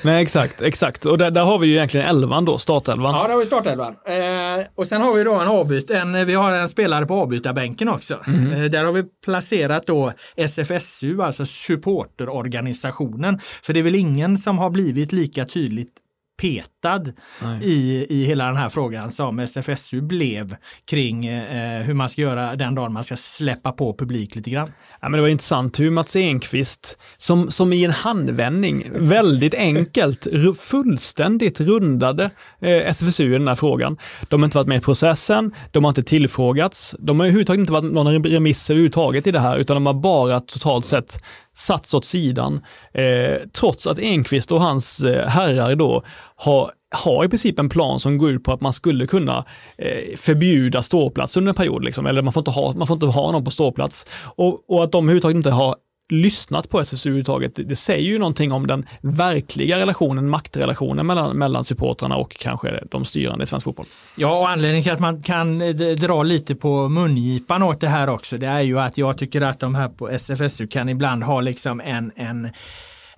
Nej, 0.04 0.22
exakt, 0.22 0.60
exakt. 0.60 1.06
Och 1.06 1.18
där, 1.18 1.30
där, 1.30 1.44
har 1.44 1.58
vi 1.58 1.66
ju 1.66 1.74
egentligen 1.74 2.06
elvan 2.06 2.44
då, 2.44 2.58
startelvan. 2.58 3.14
Ja, 3.14 3.22
där 3.22 3.30
har 3.30 3.38
vi 3.38 3.46
startelvan. 3.46 3.96
Eh, 4.04 4.66
och 4.74 4.86
sen 4.86 5.02
har 5.02 5.14
vi 5.14 5.24
då 5.24 5.34
en 5.34 5.48
avbyt, 5.48 5.90
en, 5.90 6.26
vi 6.26 6.34
har 6.34 6.52
en 6.52 6.68
spelare 6.68 7.06
på 7.06 7.14
avbytarbänken 7.14 7.88
också. 7.88 8.18
Mm. 8.26 8.52
Eh, 8.52 8.70
där 8.70 8.84
har 8.84 8.92
vi 8.92 9.04
placerat 9.24 9.86
då 9.86 10.12
SFSU, 10.36 11.22
alltså 11.22 11.46
supporterorganisationen. 11.46 13.40
För 13.62 13.72
det 13.72 13.80
är 13.80 13.84
väl 13.84 13.94
ingen 13.94 14.38
som 14.38 14.58
har 14.58 14.70
blivit 14.70 15.12
lika 15.12 15.44
tydligt 15.44 15.99
petad 16.40 17.12
i, 17.62 18.06
i 18.08 18.24
hela 18.24 18.46
den 18.46 18.56
här 18.56 18.68
frågan 18.68 19.10
som 19.10 19.38
SFSU 19.38 20.00
blev 20.00 20.56
kring 20.90 21.26
eh, 21.26 21.82
hur 21.82 21.94
man 21.94 22.08
ska 22.08 22.22
göra 22.22 22.56
den 22.56 22.74
dagen 22.74 22.92
man 22.92 23.04
ska 23.04 23.16
släppa 23.16 23.72
på 23.72 23.94
publik 23.94 24.36
lite 24.36 24.50
grann. 24.50 24.72
Ja, 25.00 25.08
men 25.08 25.12
det 25.12 25.20
var 25.20 25.28
intressant 25.28 25.80
hur 25.80 25.90
Mats 25.90 26.16
Enqvist, 26.16 26.98
som, 27.16 27.50
som 27.50 27.72
i 27.72 27.84
en 27.84 27.90
handvändning, 27.90 28.84
väldigt 28.92 29.54
enkelt, 29.54 30.26
fullständigt 30.58 31.60
rundade 31.60 32.30
eh, 32.60 32.88
SFSU 32.88 33.34
i 33.34 33.38
den 33.38 33.48
här 33.48 33.54
frågan. 33.54 33.96
De 34.28 34.40
har 34.40 34.44
inte 34.44 34.56
varit 34.56 34.68
med 34.68 34.78
i 34.78 34.80
processen, 34.80 35.54
de 35.70 35.84
har 35.84 35.90
inte 35.90 36.02
tillfrågats, 36.02 36.96
de 36.98 37.20
har 37.20 37.26
överhuvudtaget 37.26 37.60
inte 37.60 37.72
varit 37.72 37.92
någon 37.92 38.24
remiss 38.24 38.70
överhuvudtaget 38.70 39.26
i 39.26 39.30
det 39.30 39.40
här, 39.40 39.58
utan 39.58 39.76
de 39.76 39.86
har 39.86 39.94
bara 39.94 40.40
totalt 40.40 40.84
sett 40.84 41.18
satts 41.56 41.94
åt 41.94 42.04
sidan, 42.04 42.60
eh, 42.94 43.36
trots 43.52 43.86
att 43.86 43.98
Enqvist 43.98 44.52
och 44.52 44.60
hans 44.60 45.00
eh, 45.00 45.28
herrar 45.28 45.74
då 45.74 46.02
har 46.36 46.72
har 46.94 47.24
i 47.24 47.28
princip 47.28 47.58
en 47.58 47.68
plan 47.68 48.00
som 48.00 48.18
går 48.18 48.30
ut 48.30 48.44
på 48.44 48.52
att 48.52 48.60
man 48.60 48.72
skulle 48.72 49.06
kunna 49.06 49.44
eh, 49.78 50.16
förbjuda 50.16 50.82
ståplats 50.82 51.36
under 51.36 51.48
en 51.48 51.54
period, 51.54 51.84
liksom. 51.84 52.06
eller 52.06 52.22
man 52.22 52.32
får 52.32 52.40
inte 52.40 52.50
ha, 52.50 52.72
man 52.72 52.86
får 52.86 52.94
inte 52.94 53.06
ha 53.06 53.32
någon 53.32 53.44
på 53.44 53.50
ståplats. 53.50 54.06
Och, 54.36 54.70
och 54.70 54.84
att 54.84 54.92
de 54.92 55.04
överhuvudtaget 55.04 55.36
inte 55.36 55.50
har 55.50 55.76
lyssnat 56.12 56.68
på 56.70 56.80
SSU 56.80 57.08
överhuvudtaget, 57.08 57.52
det 57.68 57.76
säger 57.76 58.08
ju 58.08 58.18
någonting 58.18 58.52
om 58.52 58.66
den 58.66 58.86
verkliga 59.00 59.78
relationen, 59.78 60.28
maktrelationen 60.28 61.06
mellan, 61.06 61.38
mellan 61.38 61.64
supportrarna 61.64 62.16
och 62.16 62.36
kanske 62.38 62.84
de 62.90 63.04
styrande 63.04 63.44
i 63.44 63.46
svensk 63.46 63.64
fotboll. 63.64 63.86
Ja, 64.16 64.38
och 64.38 64.48
anledningen 64.48 64.82
till 64.82 64.92
att 64.92 65.00
man 65.00 65.22
kan 65.22 65.62
eh, 65.62 65.74
dra 65.74 66.22
lite 66.22 66.54
på 66.54 66.88
mungipan 66.88 67.62
åt 67.62 67.80
det 67.80 67.88
här 67.88 68.08
också, 68.08 68.38
det 68.38 68.46
är 68.46 68.60
ju 68.60 68.80
att 68.80 68.98
jag 68.98 69.18
tycker 69.18 69.40
att 69.40 69.60
de 69.60 69.74
här 69.74 69.88
på 69.88 70.08
SFSU 70.08 70.66
kan 70.66 70.88
ibland 70.88 71.22
ha 71.22 71.40
liksom 71.40 71.80
en, 71.80 72.12
en 72.16 72.50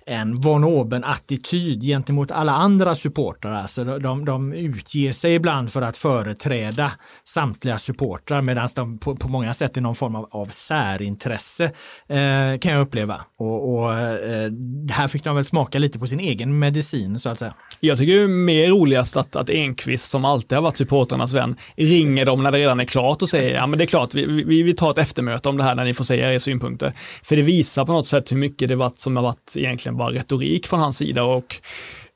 en 0.05 0.41
von 0.41 0.63
oben-attityd 0.63 1.81
gentemot 1.81 2.31
alla 2.31 2.51
andra 2.51 2.95
supportrar. 2.95 3.53
Alltså 3.53 3.83
de, 3.83 4.25
de 4.25 4.53
utger 4.53 5.13
sig 5.13 5.33
ibland 5.33 5.71
för 5.71 5.81
att 5.81 5.97
företräda 5.97 6.91
samtliga 7.23 7.77
supportrar 7.77 8.41
medan 8.41 8.69
de 8.75 8.97
på, 8.97 9.15
på, 9.15 9.27
många 9.27 9.53
sätt 9.53 9.77
är 9.77 9.81
någon 9.81 9.95
form 9.95 10.15
av, 10.15 10.27
av 10.31 10.45
särintresse 10.45 11.63
eh, 12.07 12.59
kan 12.59 12.71
jag 12.71 12.81
uppleva. 12.81 13.21
Och, 13.37 13.73
och 13.73 13.93
eh, 13.93 14.51
här 14.89 15.07
fick 15.07 15.23
de 15.23 15.35
väl 15.35 15.45
smaka 15.45 15.79
lite 15.79 15.99
på 15.99 16.07
sin 16.07 16.19
egen 16.19 16.59
medicin 16.59 17.19
så 17.19 17.29
att 17.29 17.39
säga. 17.39 17.53
Jag 17.79 17.97
tycker 17.97 18.13
det 18.13 18.23
är 18.23 18.27
mer 18.27 18.69
roligast 18.69 19.17
att, 19.17 19.35
att 19.35 19.49
Enqvist 19.49 20.09
som 20.09 20.25
alltid 20.25 20.55
har 20.55 20.63
varit 20.63 20.77
supportrarnas 20.77 21.33
vän 21.33 21.55
ringer 21.75 22.25
dem 22.25 22.43
när 22.43 22.51
det 22.51 22.57
redan 22.57 22.79
är 22.79 22.85
klart 22.85 23.21
och 23.21 23.29
säger 23.29 23.55
ja 23.55 23.67
men 23.67 23.77
det 23.77 23.83
är 23.83 23.87
klart 23.87 24.13
vi, 24.13 24.43
vi, 24.43 24.63
vi 24.63 24.73
tar 24.73 24.91
ett 24.91 24.97
eftermöte 24.97 25.49
om 25.49 25.57
det 25.57 25.63
här 25.63 25.75
när 25.75 25.85
ni 25.85 25.93
får 25.93 26.03
säga 26.03 26.31
era 26.31 26.39
synpunkter. 26.39 26.93
För 27.23 27.35
det 27.35 27.41
visar 27.41 27.85
på 27.85 27.91
något 27.91 28.07
sätt 28.07 28.31
hur 28.31 28.37
mycket 28.37 28.67
det 28.67 28.75
varit 28.75 28.99
som 28.99 29.15
har 29.15 29.23
varit 29.23 29.53
egentligen 29.55 29.92
egentligen 29.93 29.97
bara 29.97 30.11
retorik 30.13 30.67
från 30.67 30.79
hans 30.79 30.97
sida. 30.97 31.23
Och, 31.23 31.55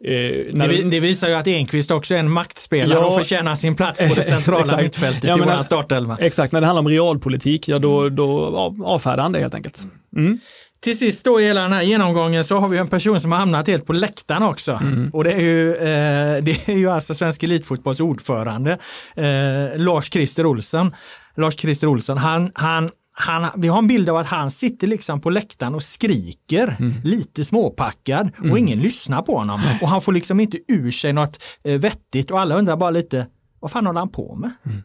eh, 0.04 0.12
det, 0.54 0.90
det, 0.92 1.00
visar 1.00 1.28
ju 1.28 1.34
att 1.34 1.48
Enqvist 1.48 1.92
också 1.92 2.16
är 2.16 2.20
en 2.20 2.32
maktspelare 2.32 3.00
ja, 3.00 3.06
och 3.06 3.20
förtjänar 3.20 3.56
sin 3.56 3.76
plats 3.76 4.02
på 4.08 4.16
det 4.16 4.24
centrala 4.36 4.78
mittfältet 4.78 5.24
ja, 5.24 5.38
i 5.38 5.40
våran 5.40 5.64
startelva. 5.64 6.18
Exakt, 6.20 6.54
när 6.54 6.62
det 6.62 6.68
handlar 6.68 6.82
om 6.82 6.90
realpolitik, 6.90 7.68
ja 7.68 7.80
då, 7.80 8.10
då 8.10 8.56
avfärdar 8.86 9.24
han 9.24 9.32
det 9.32 9.40
helt 9.40 9.54
enkelt. 9.54 9.88
Mm. 10.16 10.40
Till 10.80 10.98
sist 10.98 11.26
då 11.26 11.42
i 11.42 11.46
hela 11.46 11.62
den 11.62 11.74
här 11.74 11.84
genomgången 11.84 12.44
så 12.44 12.58
har 12.58 12.70
vi 12.70 12.78
en 12.78 12.88
person 12.88 13.22
som 13.22 13.32
har 13.32 13.40
hamnat 13.40 13.68
helt 13.68 13.86
på 13.86 13.94
läktaren 13.94 14.44
också. 14.44 14.72
Mm. 14.72 15.10
Och 15.14 15.24
det 15.24 15.32
är 15.32 15.42
ju, 15.42 15.76
eh, 15.76 16.44
det 16.44 16.70
är 16.70 16.78
ju 16.78 16.90
alltså 16.90 17.14
Svensk 17.14 17.44
Elitfotbolls 17.44 18.00
ordförande, 18.00 18.72
eh, 19.16 19.78
Lars-Christer 19.78 20.46
Olsson. 20.46 20.96
Lars-Christer 21.36 21.88
Olsson, 21.88 22.18
han, 22.18 22.52
han 22.54 22.92
han, 23.20 23.62
vi 23.62 23.68
har 23.68 23.78
en 23.78 23.88
bild 23.88 24.10
av 24.10 24.18
att 24.18 24.28
han 24.28 24.52
sitter 24.52 24.88
liksom 24.88 25.22
på 25.22 25.30
läktaren 25.30 25.76
och 25.76 25.84
skriker, 25.84 26.76
mm. 26.80 26.94
lite 27.04 27.46
småpackad 27.46 28.32
och 28.38 28.46
mm. 28.46 28.58
ingen 28.58 28.80
lyssnar 28.80 29.22
på 29.22 29.38
honom. 29.38 29.62
Och 29.82 29.90
han 29.90 30.02
får 30.02 30.12
liksom 30.12 30.40
inte 30.40 30.58
ur 30.68 30.92
sig 30.92 31.14
något 31.14 31.44
eh, 31.64 31.80
vettigt 31.80 32.32
och 32.32 32.40
alla 32.40 32.56
undrar 32.56 32.76
bara 32.76 32.90
lite, 32.90 33.28
vad 33.60 33.72
fan 33.72 33.86
håller 33.86 34.00
han 34.00 34.10
på 34.10 34.36
med? 34.36 34.52
Mm. 34.66 34.82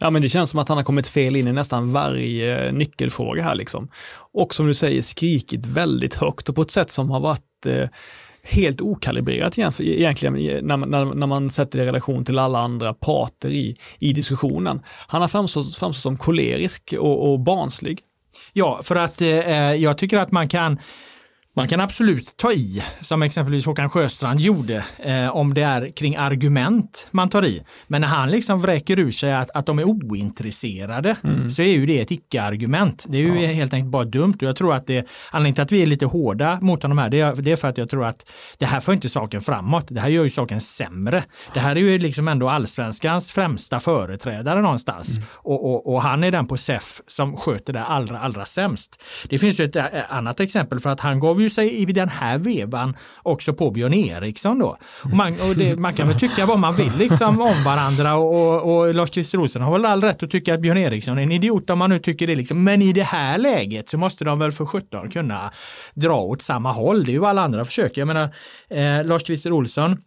Ja, 0.00 0.10
men 0.10 0.22
det 0.22 0.28
känns 0.28 0.50
som 0.50 0.60
att 0.60 0.68
han 0.68 0.76
har 0.76 0.84
kommit 0.84 1.06
fel 1.06 1.36
in 1.36 1.48
i 1.48 1.52
nästan 1.52 1.92
varje 1.92 2.72
nyckelfråga 2.72 3.42
här 3.42 3.54
liksom. 3.54 3.88
Och 4.32 4.54
som 4.54 4.66
du 4.66 4.74
säger 4.74 5.02
skrikit 5.02 5.66
väldigt 5.66 6.14
högt 6.14 6.48
och 6.48 6.54
på 6.54 6.62
ett 6.62 6.70
sätt 6.70 6.90
som 6.90 7.10
har 7.10 7.20
varit 7.20 7.66
eh, 7.66 7.88
helt 8.44 8.80
okalibrerat 8.80 9.58
egentligen 9.58 10.36
eh, 10.36 10.62
när 10.62 10.76
man, 10.76 10.90
när, 10.90 11.04
när 11.04 11.26
man 11.26 11.50
sätter 11.50 11.78
det 11.78 11.84
i 11.84 11.86
relation 11.86 12.24
till 12.24 12.38
alla 12.38 12.58
andra 12.58 12.94
parter 12.94 13.48
i, 13.48 13.76
i 13.98 14.12
diskussionen. 14.12 14.82
Han 15.06 15.20
har 15.20 15.28
framstått, 15.28 15.74
framstått 15.74 16.02
som 16.02 16.16
kolerisk 16.16 16.94
och, 16.98 17.32
och 17.32 17.40
barnslig. 17.40 18.00
Ja, 18.52 18.80
för 18.82 18.96
att 18.96 19.20
eh, 19.20 19.28
eh 19.28 19.74
jag 19.74 19.98
tycker 19.98 20.18
att 20.18 20.32
man 20.32 20.48
kan 20.48 20.78
man 21.56 21.68
kan 21.68 21.80
absolut 21.80 22.36
ta 22.36 22.52
i, 22.52 22.82
som 23.00 23.22
exempelvis 23.22 23.66
Håkan 23.66 23.90
Sjöstrand 23.90 24.40
gjorde, 24.40 24.84
eh, 24.98 25.36
om 25.36 25.54
det 25.54 25.62
är 25.62 25.90
kring 25.96 26.16
argument 26.16 27.08
man 27.10 27.28
tar 27.28 27.44
i. 27.44 27.62
Men 27.86 28.00
när 28.00 28.08
han 28.08 28.30
liksom 28.30 28.60
vräker 28.60 28.98
ur 28.98 29.10
sig 29.10 29.34
att, 29.34 29.50
att 29.54 29.66
de 29.66 29.78
är 29.78 29.84
ointresserade 29.84 31.16
mm. 31.24 31.50
så 31.50 31.62
är 31.62 31.66
ju 31.66 31.86
det 31.86 32.00
ett 32.00 32.10
icke-argument. 32.10 33.04
Det 33.08 33.18
är 33.18 33.22
ju 33.22 33.40
ja. 33.40 33.52
helt 33.52 33.72
enkelt 33.72 33.90
bara 33.90 34.04
dumt 34.04 34.34
och 34.36 34.42
jag 34.42 34.56
tror 34.56 34.74
att 34.74 34.86
det, 34.86 35.06
anledningen 35.30 35.54
till 35.54 35.62
att 35.62 35.72
vi 35.72 35.82
är 35.82 35.86
lite 35.86 36.06
hårda 36.06 36.58
mot 36.60 36.82
honom 36.82 36.98
här, 36.98 37.08
det 37.08 37.20
är, 37.20 37.36
det 37.36 37.52
är 37.52 37.56
för 37.56 37.68
att 37.68 37.78
jag 37.78 37.90
tror 37.90 38.04
att 38.04 38.30
det 38.58 38.66
här 38.66 38.80
får 38.80 38.94
inte 38.94 39.08
saken 39.08 39.40
framåt. 39.40 39.86
Det 39.88 40.00
här 40.00 40.08
gör 40.08 40.24
ju 40.24 40.30
saken 40.30 40.60
sämre. 40.60 41.24
Det 41.54 41.60
här 41.60 41.76
är 41.76 41.80
ju 41.80 41.98
liksom 41.98 42.28
ändå 42.28 42.48
allsvenskans 42.48 43.30
främsta 43.30 43.80
företrädare 43.80 44.62
någonstans 44.62 45.08
mm. 45.08 45.28
och, 45.32 45.70
och, 45.70 45.94
och, 45.94 46.02
han 46.02 46.24
är 46.24 46.30
den 46.30 46.46
på 46.46 46.56
SEF 46.56 47.00
som 47.06 47.36
sköter 47.36 47.72
det 47.72 47.84
allra, 47.84 48.18
allra 48.18 48.44
sämst. 48.44 49.02
Det 49.28 49.38
finns 49.38 49.60
ju 49.60 49.64
ett 49.64 49.76
eh, 49.76 49.86
annat 50.08 50.40
exempel 50.40 50.80
för 50.80 50.90
att 50.90 51.00
han 51.00 51.20
gav 51.20 51.43
ju 51.44 51.50
sig 51.50 51.74
i 51.74 51.84
den 51.84 52.08
här 52.08 52.38
vevan 52.38 52.96
också 53.22 53.54
på 53.54 53.70
Björn 53.70 53.94
Eriksson 53.94 54.58
då. 54.58 54.78
Och 55.02 55.16
man, 55.16 55.32
och 55.32 55.56
det, 55.56 55.76
man 55.76 55.92
kan 55.92 56.08
väl 56.08 56.18
tycka 56.18 56.46
vad 56.46 56.58
man 56.58 56.74
vill 56.74 56.92
liksom 56.98 57.40
om 57.40 57.64
varandra 57.64 58.14
och, 58.14 58.76
och 58.76 58.94
Lars-Christer 58.94 59.38
Olsson 59.38 59.62
har 59.62 59.72
väl 59.72 59.84
all 59.84 60.00
rätt 60.00 60.22
att 60.22 60.30
tycka 60.30 60.54
att 60.54 60.60
Björn 60.60 60.78
Eriksson 60.78 61.18
är 61.18 61.22
en 61.22 61.32
idiot 61.32 61.70
om 61.70 61.78
man 61.78 61.90
nu 61.90 61.98
tycker 61.98 62.26
det 62.26 62.36
liksom. 62.36 62.64
Men 62.64 62.82
i 62.82 62.92
det 62.92 63.02
här 63.02 63.38
läget 63.38 63.88
så 63.88 63.98
måste 63.98 64.24
de 64.24 64.38
väl 64.38 64.52
för 64.52 64.66
17 64.66 65.10
kunna 65.10 65.52
dra 65.94 66.20
åt 66.20 66.42
samma 66.42 66.72
håll. 66.72 67.04
Det 67.04 67.10
är 67.10 67.12
ju 67.12 67.18
vad 67.18 67.30
alla 67.30 67.42
andra 67.42 67.64
försöker. 67.64 68.00
Jag 68.00 68.08
menar 68.08 68.24
eh, 68.70 69.04
Lars-Christer 69.04 69.52
Olsson 69.52 69.98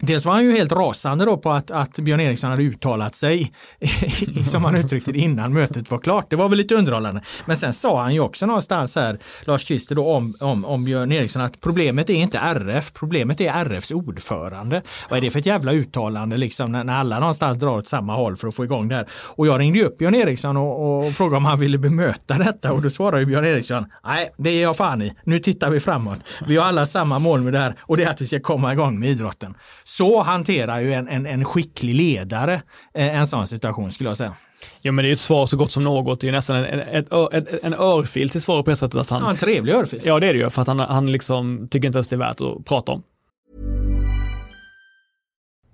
Dels 0.00 0.24
var 0.24 0.32
han 0.32 0.44
ju 0.44 0.52
helt 0.52 0.72
rasande 0.72 1.24
då 1.24 1.36
på 1.36 1.52
att, 1.52 1.70
att 1.70 1.98
Björn 1.98 2.20
Eriksson 2.20 2.50
hade 2.50 2.62
uttalat 2.62 3.14
sig, 3.14 3.52
som 4.50 4.64
han 4.64 4.76
uttryckte 4.76 5.12
det 5.12 5.18
innan 5.18 5.52
mötet 5.52 5.90
var 5.90 5.98
klart. 5.98 6.30
Det 6.30 6.36
var 6.36 6.48
väl 6.48 6.58
lite 6.58 6.74
underhållande. 6.74 7.22
Men 7.46 7.56
sen 7.56 7.72
sa 7.72 8.02
han 8.02 8.14
ju 8.14 8.20
också 8.20 8.46
någonstans 8.46 8.96
här, 8.96 9.18
Lars 9.44 9.66
Christer 9.66 9.94
då 9.94 10.12
om, 10.12 10.34
om, 10.40 10.64
om 10.64 10.84
Björn 10.84 11.12
Eriksson, 11.12 11.42
att 11.42 11.60
problemet 11.60 12.10
är 12.10 12.14
inte 12.14 12.38
RF, 12.38 12.92
problemet 12.92 13.40
är 13.40 13.64
RFs 13.64 13.90
ordförande. 13.90 14.82
Vad 15.10 15.16
är 15.16 15.20
det 15.20 15.30
för 15.30 15.38
ett 15.38 15.46
jävla 15.46 15.72
uttalande 15.72 16.36
liksom 16.36 16.72
när, 16.72 16.84
när 16.84 16.94
alla 16.94 17.18
någonstans 17.18 17.58
drar 17.58 17.78
åt 17.78 17.88
samma 17.88 18.16
håll 18.16 18.36
för 18.36 18.48
att 18.48 18.54
få 18.54 18.64
igång 18.64 18.88
det 18.88 18.94
här? 18.94 19.06
Och 19.12 19.46
jag 19.46 19.60
ringde 19.60 19.84
upp 19.84 19.98
Björn 19.98 20.14
Eriksson 20.14 20.56
och, 20.56 21.04
och 21.06 21.12
frågade 21.12 21.36
om 21.36 21.44
han 21.44 21.60
ville 21.60 21.78
bemöta 21.78 22.38
detta 22.38 22.72
och 22.72 22.82
då 22.82 22.90
svarade 22.90 23.20
ju 23.20 23.26
Björn 23.26 23.44
Eriksson, 23.44 23.86
nej 24.04 24.34
det 24.36 24.50
är 24.50 24.62
jag 24.62 24.76
fan 24.76 25.02
i, 25.02 25.12
nu 25.24 25.38
tittar 25.38 25.70
vi 25.70 25.80
framåt. 25.80 26.18
Vi 26.46 26.56
har 26.56 26.64
alla 26.66 26.86
samma 26.86 27.18
mål 27.18 27.40
med 27.40 27.52
det 27.52 27.58
här 27.58 27.74
och 27.80 27.96
det 27.96 28.04
är 28.04 28.10
att 28.10 28.20
vi 28.20 28.26
ska 28.26 28.40
komma 28.40 28.72
igång 28.72 29.00
med 29.00 29.08
idrotten. 29.08 29.54
Så 29.84 30.22
hanterar 30.22 30.80
ju 30.80 30.92
en, 30.92 31.08
en, 31.08 31.26
en 31.26 31.44
skicklig 31.44 31.94
ledare 31.94 32.54
eh, 32.94 33.18
en 33.18 33.26
sån 33.26 33.46
situation 33.46 33.90
skulle 33.90 34.10
jag 34.10 34.16
säga. 34.16 34.34
Ja 34.82 34.92
men 34.92 35.04
det 35.04 35.10
är 35.10 35.12
ett 35.12 35.20
svar 35.20 35.46
så 35.46 35.56
gott 35.56 35.72
som 35.72 35.84
något. 35.84 36.20
Det 36.20 36.28
är 36.28 36.32
nästan 36.32 36.56
en, 36.56 36.80
en, 36.80 37.04
en, 37.32 37.46
en 37.62 37.74
örfil 37.74 38.30
till 38.30 38.42
svar 38.42 38.62
på 38.62 38.70
det 38.70 38.76
sättet 38.76 39.00
att 39.00 39.10
han... 39.10 39.22
Ja, 39.22 39.30
en 39.30 39.36
trevlig 39.36 39.72
örfil. 39.72 40.00
Ja 40.04 40.20
det 40.20 40.26
är 40.26 40.32
det 40.32 40.38
ju, 40.38 40.50
för 40.50 40.62
att 40.62 40.68
han, 40.68 40.78
han 40.78 41.12
liksom 41.12 41.68
tycker 41.70 41.86
inte 41.86 41.96
ens 41.98 42.08
det 42.08 42.16
är 42.16 42.18
värt 42.18 42.40
att 42.40 42.64
prata 42.64 42.92
om. 42.92 43.02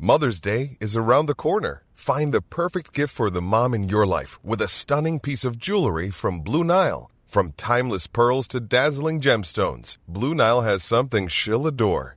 Mother's 0.02 0.40
Day 0.44 0.76
is 0.80 0.96
around 0.96 1.28
the 1.28 1.34
corner. 1.34 1.82
Find 1.94 2.32
the 2.32 2.40
perfect 2.40 2.98
gift 2.98 3.14
for 3.14 3.30
the 3.30 3.40
mom 3.40 3.74
in 3.74 3.88
your 3.88 4.06
life 4.06 4.38
with 4.42 4.62
a 4.62 4.68
stunning 4.68 5.20
piece 5.20 5.48
of 5.48 5.56
jewelry 5.56 6.10
from 6.10 6.42
Blue 6.42 6.64
Nile. 6.64 7.10
From 7.26 7.52
timeless 7.52 8.08
pearls 8.08 8.48
to 8.48 8.60
dazzling 8.60 9.20
gemstones, 9.20 9.98
Blue 10.08 10.34
Nile 10.34 10.62
has 10.62 10.82
something 10.82 11.28
she'll 11.28 11.66
adore. 11.66 12.16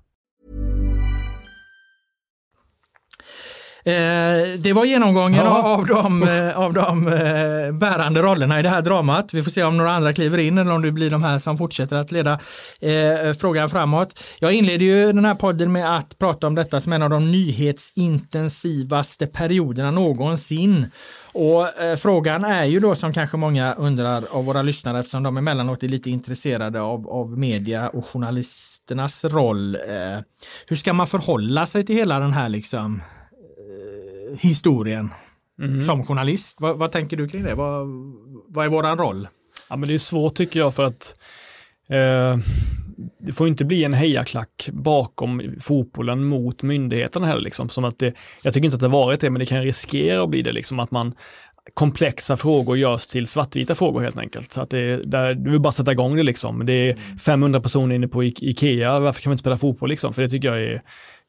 det 4.57 4.73
var 4.73 4.85
genomgången 4.85 5.45
ja. 5.45 5.63
av 5.63 5.85
de, 5.85 6.23
eh, 6.23 6.59
av 6.59 6.73
de 6.73 7.07
eh, 7.07 7.71
bärande 7.71 8.21
rollerna 8.21 8.59
i 8.59 8.63
det 8.63 8.69
här 8.69 8.81
dramat. 8.81 9.33
Vi 9.33 9.43
får 9.43 9.51
se 9.51 9.63
om 9.63 9.77
några 9.77 9.91
andra 9.91 10.13
kliver 10.13 10.37
in 10.37 10.57
eller 10.57 10.73
om 10.73 10.81
det 10.81 10.91
blir 10.91 11.09
de 11.09 11.23
här 11.23 11.39
som 11.39 11.57
fortsätter 11.57 11.95
att 11.95 12.11
leda 12.11 12.39
eh, 12.81 13.33
frågan 13.39 13.69
framåt. 13.69 14.23
Jag 14.39 14.53
inleder 14.53 14.85
ju 14.85 15.13
den 15.13 15.25
här 15.25 15.35
podden 15.35 15.71
med 15.71 15.97
att 15.97 16.17
prata 16.17 16.47
om 16.47 16.55
detta 16.55 16.79
som 16.79 16.93
en 16.93 17.01
av 17.01 17.09
de 17.09 17.31
nyhetsintensivaste 17.31 19.27
perioderna 19.27 19.91
någonsin. 19.91 20.85
Och 21.33 21.81
eh, 21.81 21.95
frågan 21.95 22.45
är 22.45 22.65
ju 22.65 22.79
då 22.79 22.95
som 22.95 23.13
kanske 23.13 23.37
många 23.37 23.73
undrar 23.73 24.25
av 24.31 24.45
våra 24.45 24.61
lyssnare 24.61 24.99
eftersom 24.99 25.23
de 25.23 25.37
emellanåt 25.37 25.83
är 25.83 25.87
lite 25.87 26.09
intresserade 26.09 26.81
av, 26.81 27.09
av 27.09 27.37
media 27.37 27.89
och 27.89 28.05
journalisternas 28.05 29.25
roll. 29.25 29.75
Eh, 29.75 29.81
hur 30.67 30.75
ska 30.75 30.93
man 30.93 31.07
förhålla 31.07 31.65
sig 31.65 31.85
till 31.85 31.95
hela 31.95 32.19
den 32.19 32.33
här 32.33 32.49
liksom 32.49 33.01
historien 34.39 35.09
mm. 35.61 35.81
som 35.81 36.05
journalist. 36.05 36.61
Vad, 36.61 36.77
vad, 36.77 36.91
tänker 36.91 37.17
du 37.17 37.27
kring 37.27 37.43
det? 37.43 37.55
Vad, 37.55 37.87
vad 38.47 38.65
är 38.65 38.69
våran 38.69 38.97
roll? 38.97 39.27
Ja, 39.69 39.75
men 39.75 39.89
det 39.89 39.95
är 39.95 39.99
svårt 39.99 40.35
tycker 40.35 40.59
jag 40.59 40.75
för 40.75 40.85
att 40.85 41.15
eh, 41.89 42.37
det 43.19 43.33
får 43.33 43.47
inte 43.47 43.65
bli 43.65 43.83
en 43.83 43.93
hejaklack 43.93 44.69
bakom 44.71 45.55
fotbollen 45.61 46.23
mot 46.23 46.63
myndigheterna 46.63 47.27
heller. 47.27 47.41
Liksom, 47.41 47.69
som 47.69 47.83
att 47.83 47.99
det, 47.99 48.13
jag 48.43 48.53
tycker 48.53 48.65
inte 48.65 48.75
att 48.75 48.81
det 48.81 48.87
varit 48.87 49.21
det, 49.21 49.29
men 49.29 49.39
det 49.39 49.45
kan 49.45 49.63
riskera 49.63 50.23
att 50.23 50.29
bli 50.29 50.41
det, 50.41 50.51
liksom, 50.51 50.79
att 50.79 50.91
man 50.91 51.13
komplexa 51.73 52.37
frågor 52.37 52.77
görs 52.77 53.07
till 53.07 53.27
svartvita 53.27 53.75
frågor 53.75 54.01
helt 54.01 54.17
enkelt. 54.17 54.53
Så 54.53 54.61
att 54.61 54.69
det, 54.69 54.97
där, 55.03 55.33
du 55.33 55.51
vill 55.51 55.59
bara 55.59 55.71
sätta 55.71 55.91
igång 55.91 56.15
det 56.15 56.23
liksom. 56.23 56.65
Det 56.65 56.73
är 56.73 56.95
500 57.19 57.61
personer 57.61 57.95
inne 57.95 58.07
på 58.07 58.23
Ikea, 58.23 58.99
varför 58.99 59.21
kan 59.21 59.29
vi 59.29 59.33
inte 59.33 59.41
spela 59.41 59.57
fotboll 59.57 59.89
liksom? 59.89 60.13
För 60.13 60.21
det 60.21 60.29
tycker 60.29 60.47
jag 60.47 60.63
är 60.63 60.81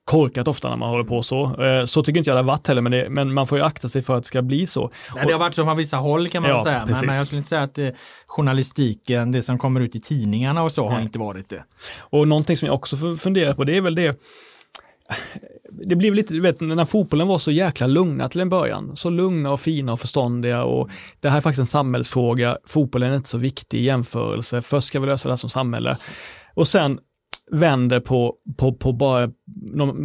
korkat 0.05 0.49
ofta 0.49 0.71
när 0.71 0.77
man 0.77 0.91
håller 0.91 1.05
på 1.05 1.23
så. 1.23 1.63
Eh, 1.63 1.85
så 1.85 2.03
tycker 2.03 2.19
inte 2.19 2.31
jag 2.31 2.37
det 2.37 2.41
har 2.41 2.47
varit 2.47 2.67
heller, 2.67 2.83
men, 2.83 2.93
det, 2.93 3.09
men 3.11 3.35
man 3.35 3.47
får 3.47 3.59
ju 3.59 3.65
akta 3.65 3.89
sig 3.89 4.03
för 4.03 4.17
att 4.17 4.23
det 4.23 4.27
ska 4.27 4.43
bli 4.43 4.67
så. 4.67 4.91
Nej, 5.15 5.27
det 5.27 5.33
har 5.33 5.41
varit 5.41 5.55
så 5.55 5.65
från 5.65 5.77
vissa 5.77 5.97
håll 5.97 6.29
kan 6.29 6.43
man 6.43 6.51
ja, 6.51 6.65
säga, 6.65 6.87
men, 6.87 7.07
men, 7.07 7.17
jag 7.17 7.27
skulle 7.27 7.39
inte 7.39 7.49
säga 7.49 7.63
att 7.63 7.79
eh, 7.79 7.89
journalistiken, 8.27 9.33
det 9.33 9.43
som 9.43 9.59
kommer 9.59 9.81
ut 9.81 9.97
i 9.97 10.01
tidningarna 10.01 10.63
och 10.63 10.73
så, 10.73 10.85
Nej. 10.85 10.95
har 10.95 11.03
inte 11.03 11.19
varit 11.19 11.49
det. 11.49 11.65
Och 11.99 12.29
någonting 12.29 12.57
som 12.57 12.67
jag 12.67 12.75
också 12.75 13.17
funderar 13.17 13.55
på, 13.55 13.65
det 13.65 13.77
är 13.77 13.81
väl 13.81 13.95
det 13.95 14.21
det 15.71 15.97
blev 15.97 16.15
lite, 16.15 16.35
du 16.35 16.41
vet, 16.41 16.61
när 16.61 16.85
fotbollen 16.85 17.29
var 17.29 17.39
så 17.39 17.51
jäkla 17.51 17.87
lugna 17.87 18.29
till 18.29 18.41
en 18.41 18.49
början, 18.49 18.97
så 18.97 19.11
lugna 19.11 19.53
och 19.53 19.61
fina 19.61 19.93
och 19.93 20.01
förståndiga 20.01 20.65
och 20.65 20.91
det 21.21 21.29
här 21.29 21.37
är 21.37 21.41
faktiskt 21.41 21.61
en 21.61 21.67
samhällsfråga, 21.67 22.59
fotbollen 22.67 23.13
är 23.13 23.17
inte 23.17 23.29
så 23.29 23.39
viktig 23.39 23.79
i 23.79 23.83
jämförelse, 23.83 24.63
först 24.63 24.87
ska 24.87 25.01
vi 25.01 25.07
lösa 25.07 25.29
det 25.29 25.33
här 25.33 25.37
som 25.37 25.51
samhälle. 25.51 25.97
Och 26.55 26.69
sen 26.69 26.99
vänder 27.53 28.01
på, 28.01 28.35
på, 28.57 28.73
på 28.73 28.93
bara 28.93 29.31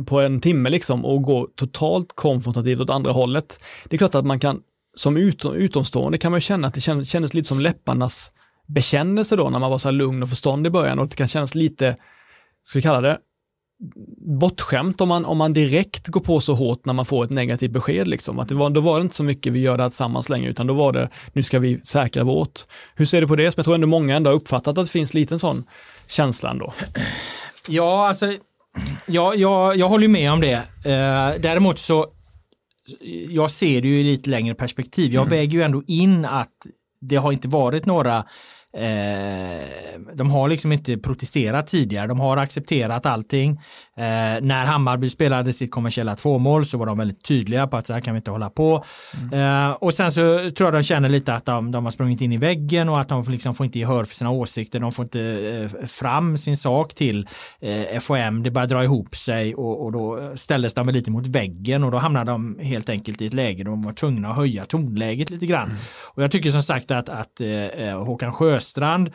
på 0.06 0.22
en 0.22 0.42
timme 0.42 0.70
liksom 0.70 1.06
och 1.06 1.24
går 1.24 1.48
totalt 1.56 2.16
konfrontativt 2.16 2.80
åt 2.80 2.90
andra 2.90 3.12
hållet. 3.12 3.60
Det 3.90 3.96
är 3.96 3.98
klart 3.98 4.16
att 4.16 4.26
man 4.26 4.40
kan, 4.40 4.62
som 4.96 5.18
utom, 5.18 5.54
utomstående 5.54 6.18
kan 6.18 6.32
man 6.32 6.42
känna 6.42 6.68
att 6.68 6.74
det 6.74 6.82
kändes, 6.82 7.10
kändes 7.10 7.34
lite 7.34 7.48
som 7.48 7.60
läpparnas 7.60 8.32
bekännelse 8.68 9.36
då 9.36 9.50
när 9.50 9.60
man 9.60 9.72
var 9.72 9.78
så 9.78 9.88
här 9.88 9.94
lugn 9.94 10.24
och 10.24 10.30
förståndig 10.30 10.70
i 10.70 10.72
början 10.72 11.00
och 11.00 11.08
det 11.08 11.16
kan 11.16 11.28
kännas 11.28 11.56
lite, 11.56 11.96
ska 12.64 12.80
vi 12.80 12.84
kalla 12.84 13.02
det, 13.02 13.18
bortskämt 14.40 15.02
om 15.02 15.10
man, 15.10 15.26
om 15.26 15.38
man 15.38 15.54
direkt 15.54 16.08
går 16.08 16.22
på 16.22 16.40
så 16.40 16.54
hårt 16.54 16.86
när 16.86 16.94
man 16.94 17.06
får 17.06 17.24
ett 17.24 17.30
negativt 17.30 17.72
besked. 17.72 18.08
Liksom. 18.08 18.40
Att 18.40 18.50
det 18.50 18.56
var, 18.56 18.70
då 18.70 18.82
var 18.82 19.00
det 19.00 19.02
inte 19.02 19.16
så 19.16 19.24
mycket 19.24 19.54
vi 19.54 19.60
gör 19.60 19.78
det 19.78 19.84
här 19.84 19.90
tillsammans 19.90 20.30
längre, 20.30 20.50
utan 20.50 20.68
då 20.68 20.74
var 20.74 20.94
det 20.94 21.10
nu 21.34 21.44
ska 21.44 21.60
vi 21.60 21.82
säkra 21.84 22.24
vårt. 22.24 22.62
Hur 22.96 23.06
ser 23.06 23.22
du 23.22 23.28
på 23.28 23.36
det? 23.36 23.58
jag 23.58 23.66
tror 23.66 23.76
ändå 23.76 23.88
många 23.88 24.16
ändå 24.16 24.30
har 24.30 24.36
uppfattat 24.36 24.78
att 24.78 24.86
det 24.86 24.92
finns 24.92 25.14
lite 25.14 25.36
en 25.36 25.40
sån 25.40 25.64
känsla 26.08 26.50
ändå. 26.50 26.74
Ja, 27.68 28.08
alltså, 28.08 28.34
ja, 29.06 29.34
jag, 29.36 29.78
jag 29.78 29.90
håller 29.90 30.08
med 30.08 30.32
om 30.32 30.42
det. 30.42 30.54
Eh, 30.86 31.42
däremot 31.42 31.80
så, 31.80 32.06
jag 33.30 33.52
ser 33.52 33.82
det 33.82 33.88
ju 33.88 34.00
i 34.00 34.04
lite 34.04 34.30
längre 34.30 34.56
perspektiv. 34.56 35.14
Jag 35.14 35.28
mm. 35.28 35.38
väger 35.38 35.58
ju 35.58 35.64
ändå 35.64 35.84
in 35.88 36.26
att 36.26 36.54
det 37.02 37.16
har 37.16 37.32
inte 37.32 37.48
varit 37.48 37.86
några 37.86 38.26
Eh, 38.74 40.00
de 40.14 40.30
har 40.30 40.50
liksom 40.50 40.72
inte 40.72 40.98
protesterat 40.98 41.68
tidigare, 41.68 42.08
de 42.08 42.20
har 42.20 42.38
accepterat 42.38 43.06
allting. 43.06 43.62
Eh, 43.98 44.42
när 44.42 44.66
Hammarby 44.66 45.10
spelade 45.10 45.54
sitt 45.54 45.72
kommersiella 45.72 46.16
tvåmål 46.16 46.66
så 46.66 46.78
var 46.78 46.86
de 46.86 46.98
väldigt 46.98 47.24
tydliga 47.24 47.68
på 47.68 47.78
att 47.78 47.88
så 47.88 47.94
här 47.94 48.02
kan 48.02 48.14
vi 48.14 48.18
inte 48.18 48.32
hålla 48.32 48.50
på. 48.50 48.86
Mm. 49.14 49.70
Eh, 49.70 49.72
och 49.72 49.94
sen 49.94 50.12
så 50.12 50.22
tror 50.52 50.68
jag 50.68 50.74
de 50.74 50.84
känner 50.84 51.10
lite 51.10 51.34
att 51.34 51.46
de, 51.46 51.72
de 51.72 51.84
har 51.84 51.92
sprungit 51.92 52.22
in 52.22 52.32
i 52.32 52.38
väggen 52.38 52.90
och 52.90 53.00
att 53.00 53.10
de 53.10 53.24
liksom 53.28 53.56
får 53.56 53.66
inte 53.66 53.80
gehör 53.80 54.04
för 54.04 54.16
sina 54.16 54.30
åsikter, 54.30 54.80
de 54.80 54.92
får 54.92 55.06
inte 55.06 55.22
eh, 55.22 55.86
fram 55.88 56.38
sin 56.38 56.58
sak 56.58 56.94
till 56.94 57.28
eh, 57.60 58.00
FOM, 58.00 58.44
det 58.44 58.52
börjar 58.52 58.68
dra 58.68 58.84
ihop 58.84 59.16
sig 59.16 59.56
och, 59.56 59.86
och 59.86 59.92
då 59.92 60.32
ställdes 60.36 60.74
de 60.74 60.90
lite 60.90 61.12
mot 61.12 61.28
väggen 61.28 61.84
och 61.84 61.92
då 61.92 61.98
hamnade 61.98 62.32
de 62.32 62.60
helt 62.60 62.90
enkelt 62.90 63.22
i 63.22 63.28
ett 63.28 63.34
läge 63.34 63.64
där 63.64 63.72
de 63.72 63.82
var 63.82 63.94
tvungna 63.94 64.30
att 64.30 64.36
höja 64.36 64.66
tonläget 64.66 65.30
lite 65.30 65.46
grann. 65.46 65.70
Mm. 65.70 65.82
Och 66.14 66.24
jag 66.24 66.32
tycker 66.32 66.52
som 66.52 66.64
sagt 66.64 66.92
att, 66.92 67.10
att 67.10 67.42
eh, 67.42 68.04
Håkan 68.04 68.34
Sjöstrand 68.34 69.10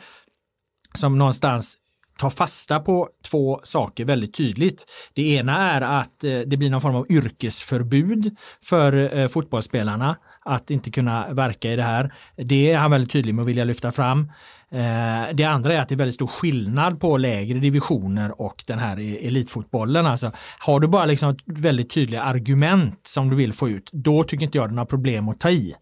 som 0.93 1.17
någonstans 1.17 1.77
ta 2.23 2.29
fasta 2.29 2.79
på 2.79 3.09
två 3.29 3.59
saker 3.63 4.05
väldigt 4.05 4.33
tydligt. 4.33 4.85
Det 5.13 5.35
ena 5.35 5.71
är 5.71 5.81
att 5.81 6.23
eh, 6.23 6.39
det 6.39 6.57
blir 6.57 6.69
någon 6.69 6.81
form 6.81 6.95
av 6.95 7.05
yrkesförbud 7.09 8.35
för 8.63 9.17
eh, 9.17 9.27
fotbollsspelarna 9.27 10.15
att 10.45 10.71
inte 10.71 10.91
kunna 10.91 11.33
verka 11.33 11.71
i 11.71 11.75
det 11.75 11.83
här. 11.83 12.13
Det 12.35 12.71
är 12.71 12.77
han 12.77 12.91
väldigt 12.91 13.11
tydlig 13.11 13.35
med 13.35 13.43
att 13.43 13.47
vilja 13.49 13.63
lyfta 13.63 13.91
fram. 13.91 14.31
Eh, 14.73 15.33
det 15.33 15.43
andra 15.43 15.73
är 15.73 15.81
att 15.81 15.89
det 15.89 15.95
är 15.95 15.97
väldigt 15.97 16.15
stor 16.15 16.27
skillnad 16.27 16.99
på 16.99 17.17
lägre 17.17 17.59
divisioner 17.59 18.41
och 18.41 18.63
den 18.67 18.79
här 18.79 18.99
e- 18.99 19.27
elitfotbollen. 19.27 20.05
Alltså, 20.05 20.31
har 20.59 20.79
du 20.79 20.87
bara 20.87 21.05
liksom 21.05 21.37
väldigt 21.45 21.89
tydliga 21.89 22.21
argument 22.21 22.99
som 23.03 23.29
du 23.29 23.35
vill 23.35 23.53
få 23.53 23.69
ut, 23.69 23.89
då 23.91 24.23
tycker 24.23 24.43
inte 24.45 24.57
jag 24.57 24.69
det 24.69 24.71
är 24.71 24.75
några 24.75 24.85
problem 24.85 25.29
att 25.29 25.39
ta 25.39 25.49
i. 25.49 25.73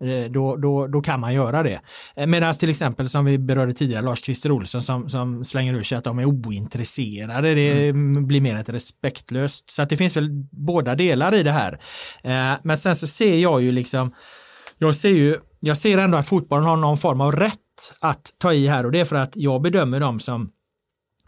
Mm. 0.00 0.24
Eh, 0.24 0.30
då, 0.30 0.56
då, 0.56 0.86
då 0.86 1.00
kan 1.00 1.20
man 1.20 1.34
göra 1.34 1.62
det. 1.62 1.80
Eh, 2.16 2.26
Medan 2.26 2.54
till 2.54 2.70
exempel 2.70 3.08
som 3.08 3.24
vi 3.24 3.38
berörde 3.38 3.72
tidigare, 3.72 4.02
Lars-Christer 4.02 4.50
Olsson 4.50 4.82
som, 4.82 5.08
som 5.08 5.44
slänger 5.44 5.74
ur 5.74 5.82
sig 5.82 5.98
att 5.98 6.04
de 6.04 6.18
är 6.18 6.24
ointresserade. 6.24 7.54
Det 7.54 7.88
mm. 7.88 8.26
blir 8.26 8.40
mer 8.40 8.56
ett 8.56 8.68
respektlöst. 8.68 9.70
Så 9.70 9.82
att 9.82 9.88
det 9.88 9.96
finns 9.96 10.16
väl 10.16 10.30
båda 10.50 10.94
delar 10.94 11.34
i 11.34 11.42
det 11.42 11.52
här. 11.52 11.80
Men 12.62 12.78
sen 12.78 12.96
så 12.96 13.06
ser 13.06 13.38
jag 13.38 13.62
ju 13.62 13.72
liksom, 13.72 14.14
jag 14.78 14.94
ser 14.94 15.08
ju, 15.08 15.36
jag 15.60 15.76
ser 15.76 15.98
ändå 15.98 16.18
att 16.18 16.28
fotbollen 16.28 16.64
har 16.64 16.76
någon 16.76 16.96
form 16.96 17.20
av 17.20 17.32
rätt 17.32 17.58
att 18.00 18.32
ta 18.38 18.52
i 18.52 18.68
här 18.68 18.86
och 18.86 18.92
det 18.92 19.00
är 19.00 19.04
för 19.04 19.16
att 19.16 19.36
jag 19.36 19.62
bedömer 19.62 20.00
dem 20.00 20.20
som 20.20 20.50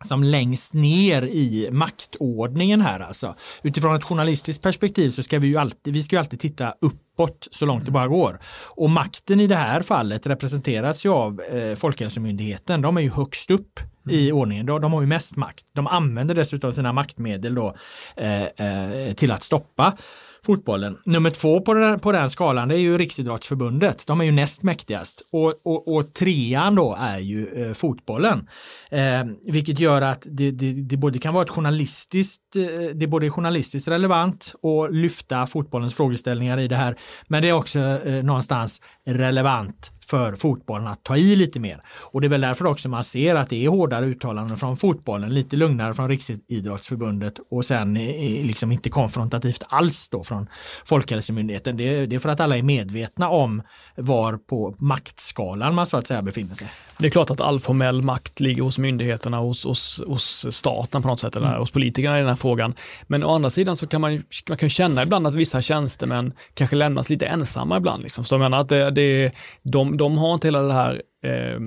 som 0.04 0.24
längst 0.24 0.72
ner 0.72 1.22
i 1.22 1.68
maktordningen 1.72 2.80
här 2.80 3.00
alltså. 3.00 3.34
Utifrån 3.62 3.96
ett 3.96 4.04
journalistiskt 4.04 4.62
perspektiv 4.62 5.10
så 5.10 5.22
ska 5.22 5.38
vi 5.38 5.46
ju 5.46 5.56
alltid, 5.56 5.94
vi 5.94 6.02
ska 6.02 6.16
ju 6.16 6.20
alltid 6.20 6.40
titta 6.40 6.74
uppåt 6.80 7.48
så 7.50 7.66
långt 7.66 7.84
det 7.84 7.90
bara 7.90 8.08
går. 8.08 8.40
Och 8.66 8.90
makten 8.90 9.40
i 9.40 9.46
det 9.46 9.56
här 9.56 9.82
fallet 9.82 10.26
representeras 10.26 11.04
ju 11.04 11.08
av 11.08 11.40
eh, 11.40 11.74
Folkhälsomyndigheten. 11.74 12.82
De 12.82 12.96
är 12.96 13.00
ju 13.00 13.10
högst 13.10 13.50
upp 13.50 13.80
i 14.10 14.32
ordningen. 14.32 14.66
De, 14.66 14.80
de 14.80 14.92
har 14.92 15.00
ju 15.00 15.06
mest 15.06 15.36
makt. 15.36 15.66
De 15.72 15.86
använder 15.86 16.34
dessutom 16.34 16.72
sina 16.72 16.92
maktmedel 16.92 17.54
då 17.54 17.74
eh, 18.16 18.42
eh, 18.42 19.14
till 19.14 19.32
att 19.32 19.42
stoppa 19.42 19.96
fotbollen. 20.46 20.96
Nummer 21.04 21.30
två 21.30 21.60
på 21.60 21.74
den, 21.74 22.00
på 22.00 22.12
den 22.12 22.30
skalan 22.30 22.68
det 22.68 22.74
är 22.74 22.78
ju 22.78 22.98
Riksidrottsförbundet. 22.98 24.06
De 24.06 24.20
är 24.20 24.24
ju 24.24 24.32
näst 24.32 24.62
mäktigast. 24.62 25.22
Och, 25.32 25.54
och, 25.62 25.94
och 25.94 26.14
trean 26.14 26.74
då 26.74 26.96
är 27.00 27.18
ju 27.18 27.48
eh, 27.48 27.72
fotbollen. 27.72 28.48
Eh, 28.90 29.24
vilket 29.46 29.78
gör 29.78 30.02
att 30.02 30.26
det, 30.30 30.50
det, 30.50 30.72
det 30.72 30.96
både 30.96 31.18
kan 31.18 31.34
vara 31.34 31.44
ett 31.44 31.50
journalistiskt, 31.50 32.56
eh, 32.56 32.62
det 32.94 33.04
är 33.04 33.06
både 33.06 33.30
journalistiskt 33.30 33.88
relevant 33.88 34.54
och 34.62 34.94
lyfta 34.94 35.46
fotbollens 35.46 35.94
frågeställningar 35.94 36.58
i 36.58 36.68
det 36.68 36.76
här. 36.76 36.96
Men 37.28 37.42
det 37.42 37.48
är 37.48 37.52
också 37.52 37.78
eh, 37.78 38.24
någonstans 38.24 38.80
relevant 39.06 39.99
för 40.10 40.34
fotbollen 40.34 40.86
att 40.86 41.04
ta 41.04 41.16
i 41.16 41.36
lite 41.36 41.60
mer. 41.60 41.82
Och 41.88 42.20
det 42.20 42.26
är 42.26 42.28
väl 42.28 42.40
därför 42.40 42.66
också 42.66 42.88
man 42.88 43.04
ser 43.04 43.34
att 43.34 43.48
det 43.48 43.64
är 43.64 43.68
hårdare 43.68 44.06
uttalanden 44.06 44.56
från 44.56 44.76
fotbollen, 44.76 45.34
lite 45.34 45.56
lugnare 45.56 45.94
från 45.94 46.08
Riksidrottsförbundet 46.08 47.34
och 47.50 47.64
sen 47.64 47.94
liksom 47.94 48.72
inte 48.72 48.90
konfrontativt 48.90 49.62
alls 49.68 50.08
då 50.08 50.22
från 50.22 50.46
Folkhälsomyndigheten. 50.84 51.76
Det 51.76 51.96
är, 51.96 52.06
det 52.06 52.16
är 52.16 52.18
för 52.18 52.28
att 52.28 52.40
alla 52.40 52.56
är 52.56 52.62
medvetna 52.62 53.28
om 53.28 53.62
var 53.96 54.36
på 54.36 54.74
maktskalan 54.78 55.74
man 55.74 55.86
så 55.86 55.96
att 55.96 56.06
säga 56.06 56.22
befinner 56.22 56.54
sig. 56.54 56.68
Det 56.98 57.06
är 57.06 57.10
klart 57.10 57.30
att 57.30 57.40
all 57.40 57.60
formell 57.60 58.02
makt 58.02 58.40
ligger 58.40 58.62
hos 58.62 58.78
myndigheterna, 58.78 59.38
hos, 59.38 59.64
hos, 59.64 60.00
hos 60.06 60.46
staten 60.50 61.02
på 61.02 61.08
något 61.08 61.20
sätt, 61.20 61.36
eller 61.36 61.46
mm. 61.46 61.58
hos 61.58 61.70
politikerna 61.70 62.16
i 62.16 62.20
den 62.20 62.28
här 62.28 62.36
frågan. 62.36 62.74
Men 63.06 63.24
å 63.24 63.34
andra 63.34 63.50
sidan 63.50 63.76
så 63.76 63.86
kan 63.86 64.00
man, 64.00 64.22
man 64.48 64.58
kan 64.58 64.70
känna 64.70 65.02
ibland 65.02 65.26
att 65.26 65.34
vissa 65.34 65.62
tjänstemän 65.62 66.32
kanske 66.54 66.76
lämnas 66.76 67.08
lite 67.08 67.26
ensamma 67.26 67.76
ibland. 67.76 68.02
Liksom. 68.02 68.24
Så 68.24 68.34
jag 68.34 68.40
menar 68.40 68.60
att 68.60 68.68
det, 68.68 68.90
det, 68.90 69.32
de, 69.62 69.96
de 70.00 70.18
har 70.18 70.34
inte 70.34 70.46
hela 70.46 70.62
det 70.62 70.72
här 70.72 71.02
eh, 71.24 71.60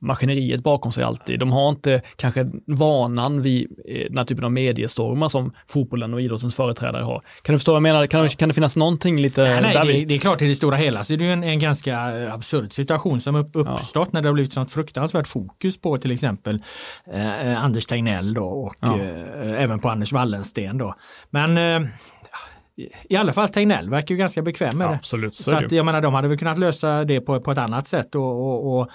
maskineriet 0.00 0.62
bakom 0.62 0.92
sig 0.92 1.04
alltid. 1.04 1.40
De 1.40 1.52
har 1.52 1.68
inte 1.68 2.02
kanske 2.16 2.50
vanan 2.66 3.42
vid 3.42 3.66
eh, 3.88 4.06
den 4.08 4.18
här 4.18 4.24
typen 4.24 4.44
av 4.44 4.52
mediestormar 4.52 5.28
som 5.28 5.52
fotbollen 5.68 6.14
och 6.14 6.20
idrottens 6.20 6.54
företrädare 6.54 7.02
har. 7.02 7.22
Kan 7.42 7.52
du 7.52 7.58
förstå 7.58 7.72
vad 7.72 7.76
jag 7.76 7.82
menar? 7.82 8.06
Kan, 8.06 8.28
kan 8.28 8.48
det 8.48 8.54
finnas 8.54 8.76
någonting 8.76 9.20
lite... 9.20 9.42
Nej, 9.42 9.62
nej 9.62 9.86
det, 9.86 10.04
det, 10.04 10.14
är 10.14 10.18
klart 10.18 10.42
i 10.42 10.48
det 10.48 10.54
stora 10.54 10.76
hela 10.76 11.04
så 11.04 11.12
är 11.12 11.16
det 11.16 11.24
ju 11.24 11.32
en, 11.32 11.44
en 11.44 11.58
ganska 11.58 12.22
eh, 12.22 12.34
absurd 12.34 12.72
situation 12.72 13.20
som 13.20 13.34
upp, 13.34 13.50
uppstått 13.52 14.08
ja. 14.12 14.12
när 14.12 14.22
det 14.22 14.28
har 14.28 14.34
blivit 14.34 14.52
sånt 14.52 14.72
fruktansvärt 14.72 15.26
fokus 15.26 15.80
på 15.80 15.98
till 15.98 16.10
exempel 16.10 16.62
eh, 17.12 17.64
Anders 17.64 17.86
Tegnell 17.86 18.34
då 18.34 18.44
och 18.44 18.74
ja. 18.80 18.98
eh, 18.98 19.62
även 19.62 19.80
på 19.80 19.88
Anders 19.88 20.12
Wallensten 20.12 20.78
då. 20.78 20.94
Men 21.30 21.58
eh, 21.58 21.88
i 23.08 23.16
alla 23.16 23.32
fall 23.32 23.48
Tegnell 23.48 23.90
verkar 23.90 24.14
ju 24.14 24.18
ganska 24.18 24.42
bekväm 24.42 24.78
med 24.78 24.84
ja, 24.84 24.90
det. 24.90 24.96
Absolut, 24.96 25.34
så, 25.34 25.42
så 25.42 25.54
att, 25.54 25.72
jag 25.72 25.86
menar, 25.86 26.00
de 26.00 26.14
hade 26.14 26.28
väl 26.28 26.38
kunnat 26.38 26.58
lösa 26.58 27.04
det 27.04 27.20
på, 27.20 27.40
på 27.40 27.52
ett 27.52 27.58
annat 27.58 27.86
sätt 27.86 28.14
och, 28.14 28.22
och, 28.22 28.78
och 28.78 28.90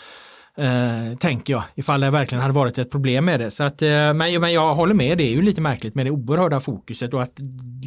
eh, 0.63 1.17
tänker 1.19 1.53
jag, 1.53 1.63
ifall 1.75 2.01
det 2.01 2.09
verkligen 2.09 2.41
hade 2.41 2.53
varit 2.53 2.77
ett 2.77 2.91
problem 2.91 3.25
med 3.25 3.39
det. 3.39 3.51
Så 3.51 3.63
att, 3.63 3.81
eh, 3.81 3.89
men, 3.89 4.15
men 4.15 4.53
jag 4.53 4.75
håller 4.75 4.93
med, 4.93 5.17
det 5.17 5.23
är 5.23 5.31
ju 5.31 5.41
lite 5.41 5.61
märkligt 5.61 5.95
med 5.95 6.05
det 6.05 6.11
oerhörda 6.11 6.59
fokuset 6.59 7.13
och 7.13 7.21
att 7.21 7.33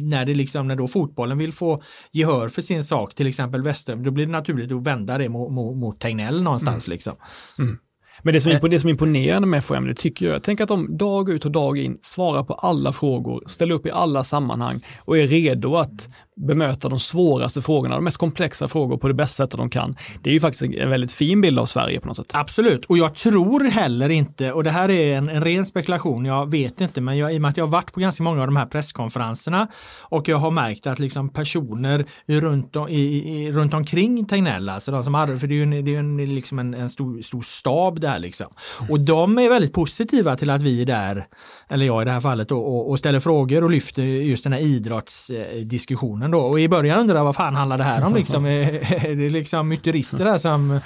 när 0.03 0.25
det 0.25 0.33
liksom, 0.33 0.67
när 0.67 0.75
då 0.75 0.87
fotbollen 0.87 1.37
vill 1.37 1.53
få 1.53 1.83
gehör 2.11 2.49
för 2.49 2.61
sin 2.61 2.83
sak, 2.83 3.15
till 3.15 3.27
exempel 3.27 3.61
Western, 3.61 4.03
då 4.03 4.11
blir 4.11 4.25
det 4.25 4.31
naturligt 4.31 4.71
att 4.71 4.83
vända 4.83 5.17
det 5.17 5.29
mot, 5.29 5.51
mot, 5.51 5.77
mot 5.77 5.99
Tegnell 5.99 6.41
någonstans 6.41 6.87
mm. 6.87 6.93
liksom. 6.93 7.13
Mm. 7.59 7.77
Men 8.23 8.33
det 8.33 8.41
som, 8.41 8.51
är, 8.51 8.69
det 8.69 8.79
som 8.79 8.89
imponerande 8.89 9.47
med 9.47 9.63
FHM, 9.63 9.87
det 9.87 9.93
tycker 9.93 10.29
jag, 10.29 10.43
tänk 10.43 10.61
att 10.61 10.67
de 10.67 10.97
dag 10.97 11.29
ut 11.29 11.45
och 11.45 11.51
dag 11.51 11.77
in 11.77 11.97
svarar 12.01 12.43
på 12.43 12.53
alla 12.53 12.93
frågor, 12.93 13.43
ställer 13.47 13.75
upp 13.75 13.85
i 13.85 13.91
alla 13.91 14.23
sammanhang 14.23 14.79
och 14.99 15.17
är 15.17 15.27
redo 15.27 15.75
att 15.75 16.09
bemöta 16.47 16.89
de 16.89 16.99
svåraste 16.99 17.61
frågorna, 17.61 17.95
de 17.95 18.03
mest 18.03 18.17
komplexa 18.17 18.67
frågor 18.67 18.97
på 18.97 19.07
det 19.07 19.13
bästa 19.13 19.43
sättet 19.43 19.57
de 19.57 19.69
kan. 19.69 19.95
Det 20.21 20.29
är 20.29 20.33
ju 20.33 20.39
faktiskt 20.39 20.63
en 20.63 20.89
väldigt 20.89 21.11
fin 21.11 21.41
bild 21.41 21.59
av 21.59 21.65
Sverige 21.65 21.99
på 21.99 22.07
något 22.07 22.17
sätt. 22.17 22.31
Absolut, 22.33 22.85
och 22.85 22.97
jag 22.97 23.15
tror 23.15 23.63
heller 23.63 24.09
inte, 24.09 24.51
och 24.51 24.63
det 24.63 24.69
här 24.69 24.89
är 24.89 25.17
en, 25.17 25.29
en 25.29 25.43
ren 25.43 25.65
spekulation, 25.65 26.25
jag 26.25 26.51
vet 26.51 26.81
inte, 26.81 27.01
men 27.01 27.17
jag, 27.17 27.33
i 27.33 27.37
och 27.37 27.41
med 27.41 27.49
att 27.49 27.57
jag 27.57 27.65
har 27.65 27.71
varit 27.71 27.93
på 27.93 27.99
ganska 27.99 28.23
många 28.23 28.41
av 28.41 28.47
de 28.47 28.55
här 28.55 28.65
presskonferenserna 28.65 29.67
och 30.01 30.27
jag 30.27 30.37
har 30.37 30.51
märkt 30.51 30.87
att 30.87 30.99
liksom 30.99 31.29
personer 31.29 32.05
runt, 32.27 32.75
om, 32.75 32.87
i, 32.87 33.01
i, 33.01 33.51
runt 33.51 33.73
omkring 33.73 34.25
Tegnell, 34.25 34.69
alltså 34.69 34.91
de 34.91 35.03
som 35.03 35.13
hade, 35.13 35.39
för 35.39 35.47
det 35.47 35.53
är 35.53 35.55
ju 35.55 35.63
en, 35.63 35.85
det 35.85 35.95
är 35.95 35.99
en, 35.99 36.35
liksom 36.35 36.59
en, 36.59 36.73
en 36.73 36.89
stor, 36.89 37.21
stor 37.21 37.41
stab 37.41 37.99
där 37.99 38.19
liksom. 38.19 38.47
Mm. 38.79 38.91
Och 38.91 38.99
de 38.99 39.37
är 39.37 39.49
väldigt 39.49 39.73
positiva 39.73 40.35
till 40.35 40.49
att 40.49 40.61
vi 40.61 40.81
är 40.81 40.85
där, 40.85 41.27
eller 41.69 41.85
jag 41.85 42.01
i 42.01 42.05
det 42.05 42.11
här 42.11 42.19
fallet, 42.19 42.51
och, 42.51 42.67
och, 42.67 42.89
och 42.89 42.99
ställer 42.99 43.19
frågor 43.19 43.63
och 43.63 43.69
lyfter 43.69 44.03
just 44.03 44.43
den 44.43 44.53
här 44.53 44.59
idrottsdiskussionen 44.59 46.28
då. 46.31 46.39
Och 46.39 46.59
i 46.59 46.69
början 46.69 46.99
undrade 46.99 47.19
jag 47.19 47.25
vad 47.25 47.35
fan 47.35 47.55
handlar 47.55 47.77
det 47.77 47.83
här 47.83 48.03
om 48.03 48.15
liksom? 48.19 48.45
är 48.45 49.15
det 49.15 49.29
liksom 49.29 49.67
myterister 49.67 50.25
där 50.25 50.37
som, 50.37 50.79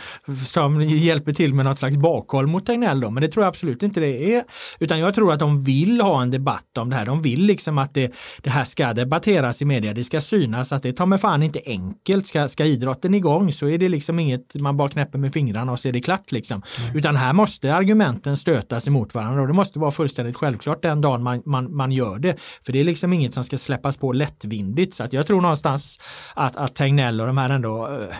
som 0.47 0.81
hjälper 0.81 1.33
till 1.33 1.53
med 1.53 1.65
något 1.65 1.79
slags 1.79 1.97
bakhåll 1.97 2.47
mot 2.47 2.65
Tegnell 2.65 2.99
då? 2.99 3.09
Men 3.09 3.21
det 3.21 3.27
tror 3.27 3.43
jag 3.43 3.49
absolut 3.49 3.83
inte 3.83 3.99
det 3.99 4.35
är. 4.35 4.43
Utan 4.79 4.99
jag 4.99 5.15
tror 5.15 5.33
att 5.33 5.39
de 5.39 5.59
vill 5.61 6.01
ha 6.01 6.21
en 6.21 6.31
debatt 6.31 6.77
om 6.77 6.89
det 6.89 6.95
här. 6.95 7.05
De 7.05 7.21
vill 7.21 7.41
liksom 7.41 7.77
att 7.77 7.93
det, 7.93 8.13
det 8.41 8.49
här 8.49 8.63
ska 8.63 8.93
debatteras 8.93 9.61
i 9.61 9.65
media. 9.65 9.93
Det 9.93 10.03
ska 10.03 10.21
synas 10.21 10.71
att 10.71 10.83
det 10.83 10.93
tar 10.93 11.05
mig 11.05 11.19
fan 11.19 11.43
inte 11.43 11.61
enkelt. 11.65 12.27
Ska, 12.27 12.47
ska 12.47 12.65
idrotten 12.65 13.13
igång 13.13 13.51
så 13.51 13.67
är 13.67 13.77
det 13.77 13.89
liksom 13.89 14.19
inget 14.19 14.55
man 14.55 14.77
bara 14.77 14.89
knäpper 14.89 15.19
med 15.19 15.33
fingrarna 15.33 15.71
och 15.71 15.79
så 15.79 15.87
är 15.87 15.93
det 15.93 16.01
klart 16.01 16.31
liksom. 16.31 16.61
Mm. 16.83 16.97
Utan 16.97 17.15
här 17.15 17.33
måste 17.33 17.75
argumenten 17.75 18.37
stötas 18.37 18.87
emot 18.87 19.15
varandra 19.15 19.41
och 19.41 19.47
det 19.47 19.53
måste 19.53 19.79
vara 19.79 19.91
fullständigt 19.91 20.35
självklart 20.35 20.81
den 20.81 21.01
dagen 21.01 21.23
man, 21.23 21.41
man, 21.45 21.75
man 21.75 21.91
gör 21.91 22.19
det. 22.19 22.37
För 22.65 22.73
det 22.73 22.79
är 22.79 22.83
liksom 22.83 23.13
inget 23.13 23.33
som 23.33 23.43
ska 23.43 23.57
släppas 23.57 23.97
på 23.97 24.13
lättvindigt. 24.13 24.93
Så 24.93 25.03
att 25.03 25.13
jag 25.13 25.27
tror 25.27 25.32
tror 25.33 25.41
någonstans 25.41 25.99
att, 26.33 26.55
att 26.55 26.75
Tegnell 26.75 27.21
och 27.21 27.27
de 27.27 27.37
här 27.37 27.49
ändå 27.49 27.87
eh, 27.87 28.15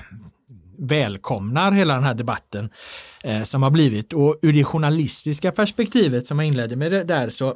välkomnar 0.77 1.71
hela 1.71 1.93
den 1.93 2.03
här 2.03 2.13
debatten 2.13 2.69
eh, 3.23 3.43
som 3.43 3.63
har 3.63 3.69
blivit. 3.69 4.13
Och 4.13 4.39
ur 4.41 4.53
det 4.53 4.63
journalistiska 4.63 5.51
perspektivet 5.51 6.25
som 6.25 6.39
jag 6.39 6.47
inledde 6.47 6.75
med 6.75 6.91
det 6.91 7.03
där 7.03 7.29
så 7.29 7.55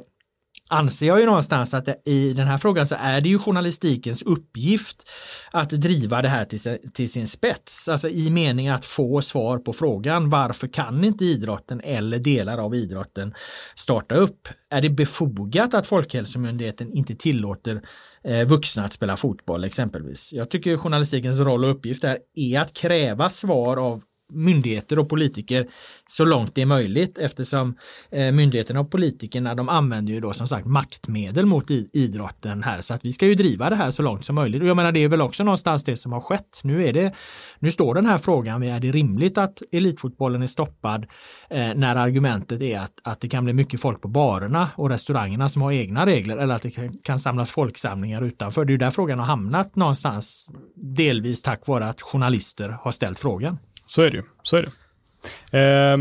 anser 0.68 1.06
jag 1.06 1.20
ju 1.20 1.26
någonstans 1.26 1.74
att 1.74 2.08
i 2.08 2.32
den 2.32 2.46
här 2.46 2.58
frågan 2.58 2.86
så 2.86 2.96
är 3.00 3.20
det 3.20 3.28
ju 3.28 3.38
journalistikens 3.38 4.22
uppgift 4.22 5.10
att 5.50 5.70
driva 5.70 6.22
det 6.22 6.28
här 6.28 6.44
till, 6.44 6.78
till 6.94 7.12
sin 7.12 7.28
spets. 7.28 7.88
Alltså 7.88 8.08
i 8.08 8.30
mening 8.30 8.68
att 8.68 8.84
få 8.84 9.22
svar 9.22 9.58
på 9.58 9.72
frågan 9.72 10.30
varför 10.30 10.68
kan 10.68 11.04
inte 11.04 11.24
idrotten 11.24 11.80
eller 11.80 12.18
delar 12.18 12.58
av 12.58 12.74
idrotten 12.74 13.34
starta 13.74 14.14
upp? 14.14 14.48
Är 14.70 14.82
det 14.82 14.90
befogat 14.90 15.74
att 15.74 15.86
Folkhälsomyndigheten 15.86 16.92
inte 16.92 17.14
tillåter 17.14 17.82
eh, 18.24 18.48
vuxna 18.48 18.84
att 18.84 18.92
spela 18.92 19.16
fotboll 19.16 19.64
exempelvis? 19.64 20.32
Jag 20.32 20.50
tycker 20.50 20.76
journalistikens 20.76 21.38
roll 21.38 21.64
och 21.64 21.70
uppgift 21.70 22.04
är, 22.04 22.18
är 22.34 22.60
att 22.60 22.72
kräva 22.72 23.30
svar 23.30 23.76
av 23.76 24.02
myndigheter 24.32 24.98
och 24.98 25.08
politiker 25.08 25.68
så 26.06 26.24
långt 26.24 26.54
det 26.54 26.62
är 26.62 26.66
möjligt 26.66 27.18
eftersom 27.18 27.76
eh, 28.10 28.32
myndigheterna 28.32 28.80
och 28.80 28.90
politikerna 28.90 29.54
de 29.54 29.68
använder 29.68 30.12
ju 30.12 30.20
då 30.20 30.32
som 30.32 30.48
sagt 30.48 30.66
maktmedel 30.66 31.46
mot 31.46 31.70
idrotten 31.92 32.62
här 32.62 32.80
så 32.80 32.94
att 32.94 33.04
vi 33.04 33.12
ska 33.12 33.26
ju 33.26 33.34
driva 33.34 33.70
det 33.70 33.76
här 33.76 33.90
så 33.90 34.02
långt 34.02 34.24
som 34.24 34.34
möjligt. 34.34 34.62
Och 34.62 34.68
jag 34.68 34.76
menar 34.76 34.92
det 34.92 35.04
är 35.04 35.08
väl 35.08 35.20
också 35.20 35.44
någonstans 35.44 35.84
det 35.84 35.96
som 35.96 36.12
har 36.12 36.20
skett. 36.20 36.60
Nu 36.62 36.84
är 36.84 36.92
det, 36.92 37.14
nu 37.58 37.70
står 37.70 37.94
den 37.94 38.06
här 38.06 38.18
frågan, 38.18 38.62
är 38.62 38.80
det 38.80 38.92
rimligt 38.92 39.38
att 39.38 39.62
elitfotbollen 39.72 40.42
är 40.42 40.46
stoppad 40.46 41.06
eh, 41.50 41.74
när 41.74 41.96
argumentet 41.96 42.62
är 42.62 42.80
att, 42.80 43.00
att 43.04 43.20
det 43.20 43.28
kan 43.28 43.44
bli 43.44 43.52
mycket 43.52 43.80
folk 43.80 44.00
på 44.00 44.08
barerna 44.08 44.68
och 44.74 44.88
restaurangerna 44.88 45.48
som 45.48 45.62
har 45.62 45.72
egna 45.72 46.06
regler 46.06 46.36
eller 46.36 46.54
att 46.54 46.62
det 46.62 46.70
kan, 46.70 46.98
kan 46.98 47.18
samlas 47.18 47.50
folksamlingar 47.50 48.22
utanför. 48.22 48.64
Det 48.64 48.70
är 48.70 48.72
ju 48.72 48.78
där 48.78 48.90
frågan 48.90 49.18
har 49.18 49.26
hamnat 49.26 49.76
någonstans, 49.76 50.50
delvis 50.74 51.42
tack 51.42 51.66
vare 51.66 51.88
att 51.88 52.02
journalister 52.02 52.68
har 52.68 52.90
ställt 52.90 53.18
frågan. 53.18 53.58
Så 53.88 54.02
är 54.02 54.10
det 54.10 54.16
ju. 54.16 54.22
Så 54.42 54.56
är 54.56 54.62
det. 54.62 55.58
Eh, 55.58 55.98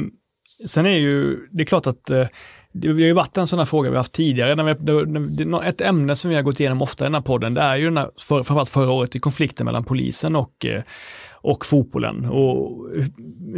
sen 0.68 0.86
är 0.86 0.98
ju, 0.98 1.48
det 1.52 1.64
är 1.64 1.66
klart 1.66 1.88
att 1.88 2.10
eh, 2.10 2.28
det 2.74 2.88
har 2.88 3.00
ju 3.00 3.14
varit 3.14 3.38
en 3.38 3.48
sån 3.48 3.60
här 3.60 3.66
fråga 3.66 3.90
vi 3.90 3.98
haft 3.98 4.12
tidigare. 4.12 4.56
När 4.56 4.64
vi, 4.64 5.68
ett 5.70 5.82
ämne 5.82 6.16
som 6.16 6.30
vi 6.30 6.36
har 6.36 6.44
gått 6.44 6.60
igenom 6.60 6.82
ofta 6.82 7.04
i 7.04 7.06
den 7.06 7.14
här 7.14 7.22
podden, 7.22 7.54
det 7.54 7.62
är 7.62 7.76
ju 7.76 7.86
den 7.86 7.98
här, 7.98 8.10
för, 8.20 8.44
framförallt 8.44 8.70
förra 8.70 8.92
året, 8.92 9.16
i 9.16 9.20
konflikten 9.20 9.66
mellan 9.66 9.84
polisen 9.84 10.36
och 10.36 10.66
eh, 10.66 10.84
och 11.48 11.66
fotbollen. 11.66 12.26
Och 12.26 12.88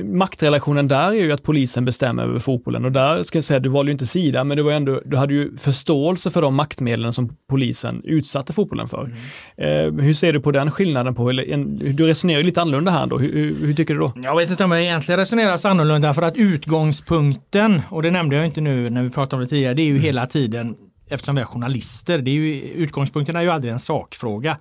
maktrelationen 0.03 0.87
där 0.87 1.07
är 1.07 1.13
ju 1.13 1.31
att 1.31 1.43
polisen 1.43 1.85
bestämmer 1.85 2.23
över 2.23 2.39
fotbollen 2.39 2.85
och 2.85 2.91
där 2.91 3.23
ska 3.23 3.37
jag 3.37 3.43
säga, 3.43 3.59
du 3.59 3.69
valde 3.69 3.89
ju 3.89 3.93
inte 3.93 4.07
sida, 4.07 4.43
men 4.43 4.57
det 4.57 4.63
var 4.63 4.71
ändå, 4.71 5.01
du 5.05 5.17
hade 5.17 5.33
ju 5.33 5.57
förståelse 5.57 6.31
för 6.31 6.41
de 6.41 6.55
maktmedlen 6.55 7.13
som 7.13 7.37
polisen 7.47 8.01
utsatte 8.03 8.53
fotbollen 8.53 8.87
för. 8.87 9.17
Mm. 9.57 9.99
Eh, 9.99 10.05
hur 10.05 10.13
ser 10.13 10.33
du 10.33 10.39
på 10.39 10.51
den 10.51 10.71
skillnaden? 10.71 11.15
på, 11.15 11.31
Du 11.31 12.07
resonerar 12.07 12.37
ju 12.37 12.45
lite 12.45 12.61
annorlunda 12.61 12.91
här 12.91 13.07
då, 13.07 13.17
hur, 13.17 13.33
hur, 13.33 13.65
hur, 13.65 13.73
tycker 13.73 13.93
du 13.93 13.99
då? 13.99 14.13
Jag 14.23 14.35
vet 14.35 14.49
inte 14.49 14.63
om 14.63 14.71
jag 14.71 14.81
egentligen 14.81 15.19
resonerar 15.19 15.57
så 15.57 15.67
annorlunda 15.67 16.13
för 16.13 16.21
att 16.21 16.37
utgångspunkten, 16.37 17.81
och 17.89 18.01
det 18.01 18.11
nämnde 18.11 18.35
jag 18.35 18.45
inte 18.45 18.61
nu 18.61 18.89
när 18.89 19.03
vi 19.03 19.09
pratade 19.09 19.35
om 19.35 19.41
det 19.41 19.49
tidigare, 19.49 19.73
det 19.73 19.81
är 19.81 19.85
ju 19.85 19.91
mm. 19.91 20.03
hela 20.03 20.27
tiden 20.27 20.75
eftersom 21.09 21.35
vi 21.35 21.41
är 21.41 21.45
journalister, 21.45 22.17
det 22.17 22.31
är 22.31 22.35
ju, 22.35 22.61
utgångspunkten 22.61 23.35
är 23.35 23.41
ju 23.41 23.49
aldrig 23.49 23.73
en 23.73 23.79
sakfråga. 23.79 24.57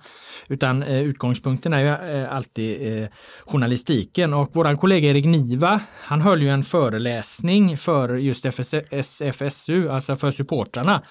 Utan 0.47 0.83
eh, 0.83 1.01
utgångspunkten 1.01 1.73
är 1.73 1.79
ju 1.79 2.21
eh, 2.21 2.33
alltid 2.33 3.03
eh, 3.03 3.09
journalistiken 3.45 4.33
och 4.33 4.55
våran 4.55 4.77
kollega 4.77 5.09
Erik 5.09 5.25
Niva, 5.25 5.79
han 6.03 6.21
höll 6.21 6.41
ju 6.41 6.49
en 6.49 6.63
föreläsning 6.63 7.77
för 7.77 8.15
just 8.15 8.45
SFSU, 8.91 9.89
alltså 9.89 10.15
för 10.15 10.31
supportrarna 10.31 11.01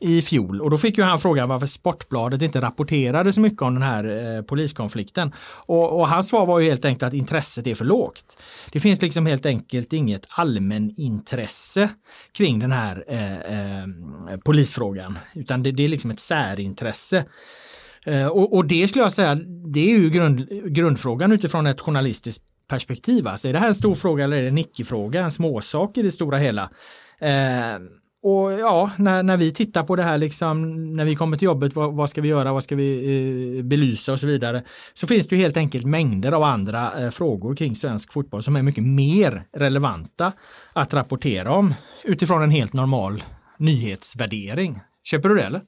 i 0.00 0.22
fjol 0.22 0.60
och 0.60 0.70
då 0.70 0.78
fick 0.78 0.98
ju 0.98 1.04
han 1.04 1.18
frågan 1.18 1.48
varför 1.48 1.66
Sportbladet 1.66 2.42
inte 2.42 2.60
rapporterade 2.60 3.32
så 3.32 3.40
mycket 3.40 3.62
om 3.62 3.74
den 3.74 3.82
här 3.82 4.36
eh, 4.36 4.42
poliskonflikten. 4.42 5.32
Och, 5.66 6.00
och 6.00 6.08
hans 6.08 6.28
svar 6.28 6.46
var 6.46 6.60
ju 6.60 6.68
helt 6.68 6.84
enkelt 6.84 7.02
att 7.02 7.14
intresset 7.14 7.66
är 7.66 7.74
för 7.74 7.84
lågt. 7.84 8.38
Det 8.72 8.80
finns 8.80 9.02
liksom 9.02 9.26
helt 9.26 9.46
enkelt 9.46 9.92
inget 9.92 10.26
allmänintresse 10.28 11.88
kring 12.32 12.58
den 12.58 12.72
här 12.72 13.04
eh, 13.08 13.32
eh, 13.32 13.86
polisfrågan, 14.44 15.18
utan 15.34 15.62
det, 15.62 15.72
det, 15.72 15.84
är 15.84 15.88
liksom 15.88 16.10
ett 16.10 16.20
särintresse. 16.20 17.24
Eh, 18.06 18.26
och, 18.26 18.54
och, 18.56 18.64
det 18.64 18.88
skulle 18.88 19.04
jag 19.04 19.12
säga, 19.12 19.34
det 19.72 19.80
är 19.80 19.98
ju 19.98 20.10
grund, 20.10 20.48
grundfrågan 20.74 21.32
utifrån 21.32 21.66
ett 21.66 21.80
journalistiskt 21.80 22.44
perspektiv. 22.68 23.28
Alltså 23.28 23.48
är 23.48 23.52
det 23.52 23.58
här 23.58 23.68
en 23.68 23.74
stor 23.74 23.94
fråga 23.94 24.24
eller 24.24 24.36
är 24.36 24.42
det 24.42 24.48
en 24.48 24.58
icke-fråga, 24.58 25.20
en 25.20 25.30
småsak 25.30 25.98
i 25.98 26.02
det 26.02 26.10
stora 26.10 26.38
hela? 26.38 26.70
Eh, 27.20 27.78
och 28.22 28.52
ja, 28.52 28.90
när, 28.96 29.22
när 29.22 29.36
vi 29.36 29.52
tittar 29.52 29.82
på 29.82 29.96
det 29.96 30.02
här, 30.02 30.18
liksom, 30.18 30.86
när 30.96 31.04
vi 31.04 31.16
kommer 31.16 31.36
till 31.36 31.46
jobbet, 31.46 31.76
vad, 31.76 31.94
vad 31.94 32.10
ska 32.10 32.20
vi 32.20 32.28
göra, 32.28 32.52
vad 32.52 32.64
ska 32.64 32.76
vi 32.76 33.58
eh, 33.58 33.64
belysa 33.64 34.12
och 34.12 34.20
så 34.20 34.26
vidare, 34.26 34.62
så 34.92 35.06
finns 35.06 35.28
det 35.28 35.36
ju 35.36 35.42
helt 35.42 35.56
enkelt 35.56 35.86
mängder 35.86 36.32
av 36.32 36.42
andra 36.42 37.04
eh, 37.04 37.10
frågor 37.10 37.56
kring 37.56 37.76
svensk 37.76 38.12
fotboll 38.12 38.42
som 38.42 38.56
är 38.56 38.62
mycket 38.62 38.84
mer 38.84 39.44
relevanta 39.52 40.32
att 40.72 40.94
rapportera 40.94 41.52
om 41.52 41.74
utifrån 42.04 42.42
en 42.42 42.50
helt 42.50 42.72
normal 42.72 43.22
nyhetsvärdering. 43.58 44.80
Köper 45.04 45.28
du 45.28 45.34
det 45.34 45.42
eller? 45.42 45.62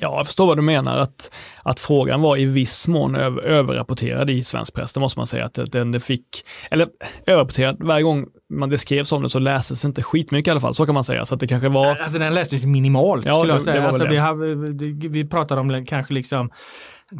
Ja, 0.00 0.16
jag 0.16 0.26
förstår 0.26 0.46
vad 0.46 0.58
du 0.58 0.62
menar, 0.62 0.98
att, 0.98 1.30
att 1.62 1.80
frågan 1.80 2.20
var 2.20 2.36
i 2.36 2.44
viss 2.44 2.88
mån 2.88 3.14
över, 3.16 3.42
överrapporterad 3.42 4.30
i 4.30 4.44
svensk 4.44 4.74
press. 4.74 4.92
Det 4.92 5.00
måste 5.00 5.18
man 5.18 5.26
säga 5.26 5.44
att 5.44 5.58
den 5.72 5.92
det 5.92 6.00
fick, 6.00 6.44
eller 6.70 6.88
överrapporterad, 7.26 7.76
varje 7.80 8.02
gång 8.02 8.26
man 8.50 8.68
det 8.68 8.78
skrevs 8.78 9.12
om 9.12 9.22
det 9.22 9.30
så 9.30 9.38
läses 9.38 9.84
inte 9.84 10.02
skitmycket 10.02 10.48
i 10.48 10.50
alla 10.50 10.60
fall, 10.60 10.74
så 10.74 10.86
kan 10.86 10.94
man 10.94 11.04
säga. 11.04 11.24
Så 11.24 11.34
att 11.34 11.40
det 11.40 11.46
kanske 11.46 11.68
var... 11.68 11.86
Alltså 11.86 12.18
den 12.18 12.34
lästes 12.34 12.64
minimalt 12.64 13.26
ja, 13.26 13.38
skulle 13.38 13.52
jag 13.52 13.62
säga. 13.62 13.86
Alltså, 13.86 14.06
vi, 14.06 14.16
har, 14.16 15.08
vi 15.08 15.28
pratar 15.28 15.56
om 15.56 15.86
kanske 15.86 16.14
liksom 16.14 16.50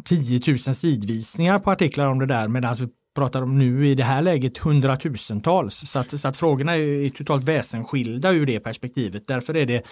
10 0.05 0.41
000 0.47 0.57
sidvisningar 0.57 1.59
på 1.59 1.71
artiklar 1.71 2.07
om 2.07 2.19
det 2.19 2.25
där 2.25 2.47
medan 2.47 2.75
vi 2.79 2.87
pratar 3.15 3.41
om 3.41 3.59
nu 3.59 3.87
i 3.87 3.95
det 3.95 4.03
här 4.03 4.21
läget 4.21 4.57
hundratusentals. 4.57 5.75
Så 5.75 5.99
att, 5.99 6.19
så 6.19 6.27
att 6.27 6.37
frågorna 6.37 6.75
är 6.77 7.09
totalt 7.09 7.43
väsensskilda 7.43 8.31
ur 8.31 8.45
det 8.45 8.59
perspektivet. 8.59 9.27
Därför 9.27 9.57
är 9.57 9.65
det, 9.65 9.85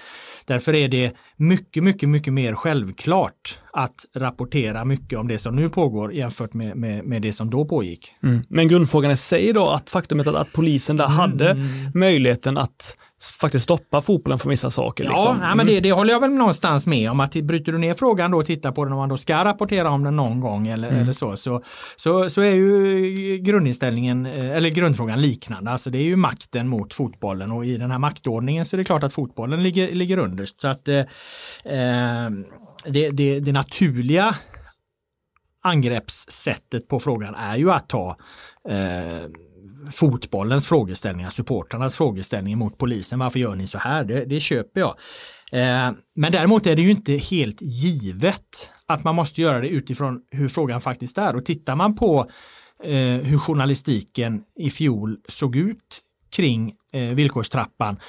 därför 0.45 0.75
är 0.75 0.87
det 0.87 1.11
mycket, 1.35 1.83
mycket, 1.83 2.09
mycket 2.09 2.33
mer 2.33 2.53
självklart 2.53 3.59
att 3.77 4.05
rapportera 4.15 4.85
mycket 4.85 5.19
om 5.19 5.27
det 5.27 5.37
som 5.37 5.55
nu 5.55 5.69
pågår 5.69 6.13
jämfört 6.13 6.53
med, 6.53 6.77
med, 6.77 7.05
med 7.05 7.21
det 7.21 7.33
som 7.33 7.49
då 7.49 7.65
pågick. 7.65 8.13
Mm. 8.23 8.43
Men 8.49 8.67
grundfrågan 8.67 9.11
i 9.11 9.17
sig 9.17 9.53
då, 9.53 9.69
att 9.69 9.89
faktumet 9.89 10.27
att, 10.27 10.35
att 10.35 10.53
polisen 10.53 10.97
där 10.97 11.05
mm. 11.05 11.17
hade 11.17 11.57
möjligheten 11.93 12.57
att 12.57 12.97
faktiskt 13.39 13.63
stoppa 13.63 14.01
fotbollen 14.01 14.39
från 14.39 14.49
vissa 14.49 14.71
saker. 14.71 15.03
Ja, 15.03 15.09
liksom. 15.09 15.37
ja 15.41 15.55
men 15.55 15.67
det, 15.67 15.79
det 15.79 15.91
håller 15.91 16.13
jag 16.13 16.19
väl 16.19 16.31
någonstans 16.31 16.87
med 16.87 17.11
om 17.11 17.19
att 17.19 17.35
bryter 17.35 17.71
du 17.71 17.77
ner 17.77 17.93
frågan 17.93 18.31
då 18.31 18.37
och 18.37 18.45
tittar 18.45 18.71
på 18.71 18.83
den 18.83 18.93
om 18.93 18.99
man 18.99 19.09
då 19.09 19.17
ska 19.17 19.45
rapportera 19.45 19.89
om 19.89 20.03
den 20.03 20.15
någon 20.15 20.39
gång 20.39 20.67
eller, 20.67 20.89
mm. 20.89 21.01
eller 21.01 21.13
så, 21.13 21.35
så, 21.35 21.63
så, 21.95 22.29
så 22.29 22.41
är 22.41 22.53
ju 22.53 23.37
grundinställningen 23.37 24.25
eh, 24.25 24.57
eller 24.57 24.69
grundfrågan 24.69 25.21
liknande. 25.21 25.71
Alltså 25.71 25.89
det 25.89 25.97
är 25.97 26.03
ju 26.03 26.15
makten 26.15 26.67
mot 26.67 26.93
fotbollen 26.93 27.51
och 27.51 27.65
i 27.65 27.77
den 27.77 27.91
här 27.91 27.99
maktordningen 27.99 28.65
så 28.65 28.75
är 28.75 28.77
det 28.77 28.83
klart 28.83 29.03
att 29.03 29.13
fotbollen 29.13 29.63
ligger, 29.63 29.91
ligger 29.91 30.17
underst. 30.17 30.61
Så 30.61 30.67
att 30.67 30.87
eh, 30.87 30.99
eh 31.65 32.29
det, 32.85 33.09
det, 33.09 33.39
det 33.39 33.51
naturliga 33.51 34.35
angreppssättet 35.63 36.87
på 36.87 36.99
frågan 36.99 37.35
är 37.35 37.57
ju 37.57 37.71
att 37.71 37.89
ta 37.89 38.17
eh, 38.69 39.29
fotbollens 39.91 40.67
frågeställningar, 40.67 41.29
supportrarnas 41.29 41.95
frågeställningar 41.95 42.57
mot 42.57 42.77
polisen. 42.77 43.19
Varför 43.19 43.39
gör 43.39 43.55
ni 43.55 43.67
så 43.67 43.77
här? 43.77 44.03
Det, 44.03 44.25
det 44.25 44.39
köper 44.39 44.79
jag. 44.79 44.95
Eh, 45.51 45.91
men 46.15 46.31
däremot 46.31 46.67
är 46.67 46.75
det 46.75 46.81
ju 46.81 46.91
inte 46.91 47.13
helt 47.13 47.61
givet 47.61 48.69
att 48.85 49.03
man 49.03 49.15
måste 49.15 49.41
göra 49.41 49.59
det 49.59 49.67
utifrån 49.67 50.21
hur 50.31 50.47
frågan 50.47 50.81
faktiskt 50.81 51.17
är. 51.17 51.35
Och 51.35 51.45
tittar 51.45 51.75
man 51.75 51.95
på 51.95 52.29
eh, 52.83 52.93
hur 52.99 53.37
journalistiken 53.37 54.43
i 54.55 54.69
fjol 54.69 55.17
såg 55.27 55.55
ut 55.55 56.01
kring 56.35 56.73
eh, 56.93 57.01
villkorstrappan 57.01 57.99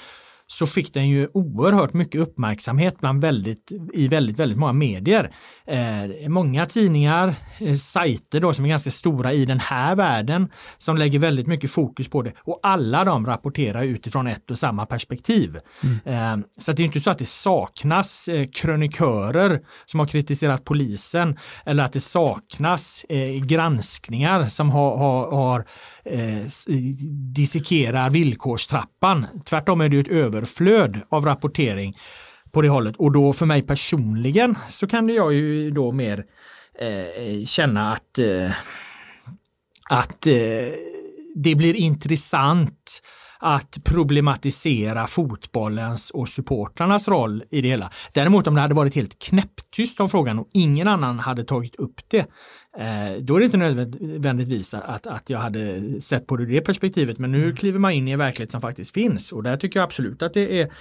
så 0.51 0.67
fick 0.67 0.95
den 0.95 1.09
ju 1.09 1.29
oerhört 1.35 1.93
mycket 1.93 2.21
uppmärksamhet 2.21 3.01
bland 3.01 3.21
väldigt, 3.21 3.73
i 3.93 4.09
väldigt, 4.09 4.39
väldigt 4.39 4.59
många 4.59 4.73
medier. 4.73 5.31
Eh, 5.67 6.29
många 6.29 6.67
tidningar, 6.67 7.35
eh, 7.59 7.77
sajter 7.77 8.41
då 8.41 8.53
som 8.53 8.65
är 8.65 8.69
ganska 8.69 8.91
stora 8.91 9.33
i 9.33 9.45
den 9.45 9.61
här 9.61 9.97
världen 9.97 10.49
som 10.79 10.97
lägger 10.97 11.19
väldigt 11.19 11.47
mycket 11.47 11.71
fokus 11.71 12.09
på 12.09 12.23
det 12.23 12.33
och 12.39 12.61
alla 12.63 13.05
de 13.05 13.27
rapporterar 13.27 13.83
utifrån 13.83 14.27
ett 14.27 14.51
och 14.51 14.59
samma 14.59 14.87
perspektiv. 14.87 15.59
Mm. 15.83 16.43
Eh, 16.43 16.47
så 16.59 16.73
det 16.73 16.83
är 16.83 16.85
inte 16.85 17.01
så 17.01 17.11
att 17.11 17.19
det 17.19 17.29
saknas 17.29 18.29
eh, 18.29 18.47
krönikörer 18.55 19.61
som 19.85 20.01
har 20.01 20.07
kritiserat 20.07 20.65
polisen 20.65 21.39
eller 21.67 21.85
att 21.85 21.93
det 21.93 22.01
saknas 22.01 23.05
eh, 23.09 23.45
granskningar 23.45 24.47
som 24.47 24.71
har, 24.71 24.97
har, 24.97 25.33
har 25.33 25.65
eh, 26.09 26.47
dissekerar 27.35 28.11
villkorstrappan. 28.11 29.27
Tvärtom 29.45 29.81
är 29.81 29.89
det 29.89 29.99
ett 29.99 30.09
överflöd 30.09 31.01
av 31.09 31.25
rapportering 31.25 31.97
på 32.53 32.63
det 32.63 32.69
hållet 32.69 32.97
och 32.97 33.13
då 33.13 33.33
för 33.33 33.47
mig 33.47 33.63
personligen 33.63 34.59
så 34.69 34.87
kan 34.87 35.09
jag 35.09 35.35
ju 35.35 35.71
då 35.71 35.93
mer 35.93 36.25
eh, 36.81 37.45
känna 37.45 37.93
att, 37.93 38.19
eh, 38.19 38.51
att 39.91 40.27
eh, 40.27 40.73
det 41.35 41.55
blir 41.55 41.75
intressant 41.75 43.03
att 43.39 43.85
problematisera 43.85 45.07
fotbollens 45.07 46.11
och 46.11 46.29
supportrarnas 46.29 47.09
roll 47.09 47.45
i 47.51 47.61
det 47.61 47.69
hela. 47.69 47.91
Däremot 48.13 48.47
om 48.47 48.55
det 48.55 48.61
hade 48.61 48.75
varit 48.75 48.95
helt 48.95 49.19
knäpptyst 49.19 50.01
om 50.01 50.09
frågan 50.09 50.39
och 50.39 50.49
ingen 50.53 50.89
annan 50.89 51.19
hade 51.19 51.45
tagit 51.45 51.75
upp 51.75 52.01
det, 52.09 52.19
eh, 52.79 53.21
då 53.21 53.37
är 53.37 53.39
det 53.39 53.45
inte 53.45 53.57
nödvändigtvis 53.57 54.75
att, 54.75 55.07
att 55.07 55.31
jag 55.31 55.39
hade 55.39 56.01
sett 56.01 56.27
på 56.27 56.37
det 56.37 56.43
ur 56.43 56.47
det 56.47 56.61
perspektivet. 56.61 57.19
Men 57.19 57.33
nu 57.33 57.45
mm. 57.45 57.57
kliver 57.57 57.79
man 57.79 57.93
in 57.93 58.09
i 58.09 58.11
en 58.11 58.19
verklighet 58.19 58.51
som 58.51 58.61
faktiskt 58.61 58.95
finns 58.95 59.33
och 59.33 59.43
där 59.43 59.57
tycker 59.57 59.81
jag 59.81 59.85
absolut 59.85 60.23
att 60.23 60.35
det 60.35 60.61
är 60.61 60.73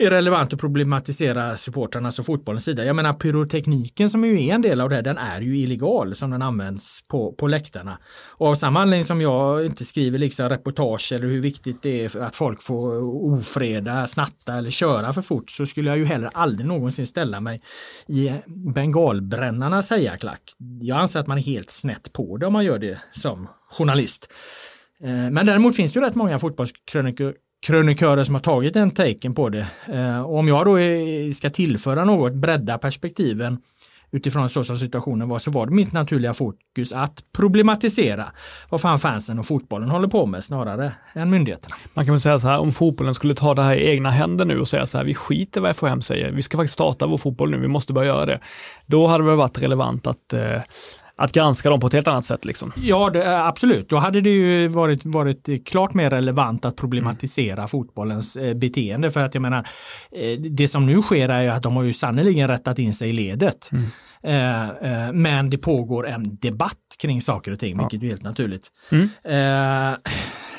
är 0.00 0.10
relevant 0.10 0.52
att 0.52 0.60
problematisera 0.60 1.56
supportrarnas 1.56 2.18
och 2.18 2.26
fotbollens 2.26 2.64
sida. 2.64 2.84
Jag 2.84 2.96
menar 2.96 3.12
pyrotekniken 3.12 4.10
som 4.10 4.24
ju 4.24 4.44
är 4.44 4.54
en 4.54 4.62
del 4.62 4.80
av 4.80 4.88
det, 4.88 5.02
den 5.02 5.18
är 5.18 5.40
ju 5.40 5.58
illegal 5.58 6.14
som 6.14 6.30
den 6.30 6.42
används 6.42 7.02
på, 7.08 7.32
på 7.32 7.46
läktarna. 7.48 7.98
Och 8.28 8.46
av 8.46 8.54
samma 8.54 8.80
anledning 8.80 9.04
som 9.04 9.20
jag 9.20 9.66
inte 9.66 9.84
skriver 9.84 10.18
liksom 10.18 10.48
reportage 10.48 11.12
eller 11.12 11.26
hur 11.26 11.40
viktigt 11.40 11.82
det 11.82 12.04
är 12.04 12.22
att 12.22 12.36
folk 12.36 12.62
får 12.62 13.02
ofreda, 13.32 14.06
snatta 14.06 14.54
eller 14.54 14.70
köra 14.70 15.12
för 15.12 15.22
fort 15.22 15.50
så 15.50 15.66
skulle 15.66 15.90
jag 15.90 15.98
ju 15.98 16.04
heller 16.04 16.30
aldrig 16.34 16.66
någonsin 16.66 17.06
ställa 17.06 17.40
mig 17.40 17.60
i 18.08 18.32
bengalbrännarnas 18.46 19.90
hejaklack. 19.90 20.42
Jag 20.80 20.98
anser 20.98 21.20
att 21.20 21.26
man 21.26 21.38
är 21.38 21.42
helt 21.42 21.70
snett 21.70 22.12
på 22.12 22.36
det 22.36 22.46
om 22.46 22.52
man 22.52 22.64
gör 22.64 22.78
det 22.78 22.98
som 23.12 23.48
journalist. 23.70 24.32
Eh, 25.00 25.30
men 25.30 25.46
däremot 25.46 25.76
finns 25.76 25.92
det 25.92 26.00
ju 26.00 26.06
rätt 26.06 26.14
många 26.14 26.38
fotbollskrönikor 26.38 27.34
krönikörer 27.66 28.24
som 28.24 28.34
har 28.34 28.42
tagit 28.42 28.74
den 28.74 28.90
taken 28.90 29.34
på 29.34 29.48
det. 29.48 29.66
Och 30.24 30.38
om 30.38 30.48
jag 30.48 30.66
då 30.66 30.78
ska 31.34 31.50
tillföra 31.50 32.04
något, 32.04 32.32
bredda 32.34 32.78
perspektiven 32.78 33.58
utifrån 34.12 34.50
så 34.50 34.64
som 34.64 34.76
situationen 34.76 35.28
var 35.28 35.38
så 35.38 35.50
var 35.50 35.66
det 35.66 35.72
mitt 35.72 35.92
naturliga 35.92 36.34
fokus 36.34 36.92
att 36.92 37.24
problematisera 37.32 38.26
vad 38.68 38.80
fan 38.80 38.98
fansen 38.98 39.38
och 39.38 39.46
fotbollen 39.46 39.88
håller 39.88 40.08
på 40.08 40.26
med 40.26 40.44
snarare 40.44 40.92
än 41.12 41.30
myndigheterna. 41.30 41.76
Man 41.94 42.04
kan 42.04 42.14
väl 42.14 42.20
säga 42.20 42.38
så 42.38 42.48
här, 42.48 42.58
om 42.58 42.72
fotbollen 42.72 43.14
skulle 43.14 43.34
ta 43.34 43.54
det 43.54 43.62
här 43.62 43.74
i 43.74 43.88
egna 43.90 44.10
händer 44.10 44.44
nu 44.44 44.60
och 44.60 44.68
säga 44.68 44.86
så 44.86 44.98
här, 44.98 45.04
vi 45.04 45.14
skiter 45.14 45.60
vad 45.60 45.76
FHM 45.76 46.02
säger, 46.02 46.32
vi 46.32 46.42
ska 46.42 46.56
faktiskt 46.56 46.74
starta 46.74 47.06
vår 47.06 47.18
fotboll 47.18 47.50
nu, 47.50 47.58
vi 47.58 47.68
måste 47.68 47.92
börja 47.92 48.08
göra 48.08 48.26
det. 48.26 48.40
Då 48.86 49.06
hade 49.06 49.24
det 49.24 49.36
varit 49.36 49.62
relevant 49.62 50.06
att 50.06 50.32
eh, 50.32 50.62
att 51.20 51.32
granska 51.32 51.70
dem 51.70 51.80
på 51.80 51.86
ett 51.86 51.92
helt 51.92 52.08
annat 52.08 52.24
sätt. 52.24 52.44
Liksom. 52.44 52.72
Ja, 52.76 53.10
det, 53.10 53.46
absolut. 53.46 53.88
Då 53.88 53.96
hade 53.96 54.20
det 54.20 54.30
ju 54.30 54.68
varit, 54.68 55.04
varit 55.04 55.68
klart 55.68 55.94
mer 55.94 56.10
relevant 56.10 56.64
att 56.64 56.76
problematisera 56.76 57.56
mm. 57.56 57.68
fotbollens 57.68 58.36
eh, 58.36 58.54
beteende. 58.54 59.10
För 59.10 59.20
att 59.20 59.34
jag 59.34 59.42
menar, 59.42 59.68
eh, 60.12 60.40
det 60.40 60.68
som 60.68 60.86
nu 60.86 61.02
sker 61.02 61.28
är 61.28 61.42
ju 61.42 61.48
att 61.48 61.62
de 61.62 61.76
har 61.76 61.82
ju 61.82 61.92
sannoliken 61.92 62.48
rättat 62.48 62.78
in 62.78 62.94
sig 62.94 63.08
i 63.08 63.12
ledet. 63.12 63.70
Mm. 63.72 63.86
Eh, 64.22 64.68
eh 64.68 65.12
men 65.12 65.50
det 65.50 65.58
pågår 65.58 66.08
en 66.08 66.38
debatt 66.40 66.96
kring 66.98 67.20
saker 67.20 67.52
och 67.52 67.58
ting, 67.58 67.76
ja. 67.76 67.82
vilket 67.82 68.02
är 68.02 68.10
helt 68.10 68.24
naturligt. 68.24 68.68
Mm. 68.92 69.08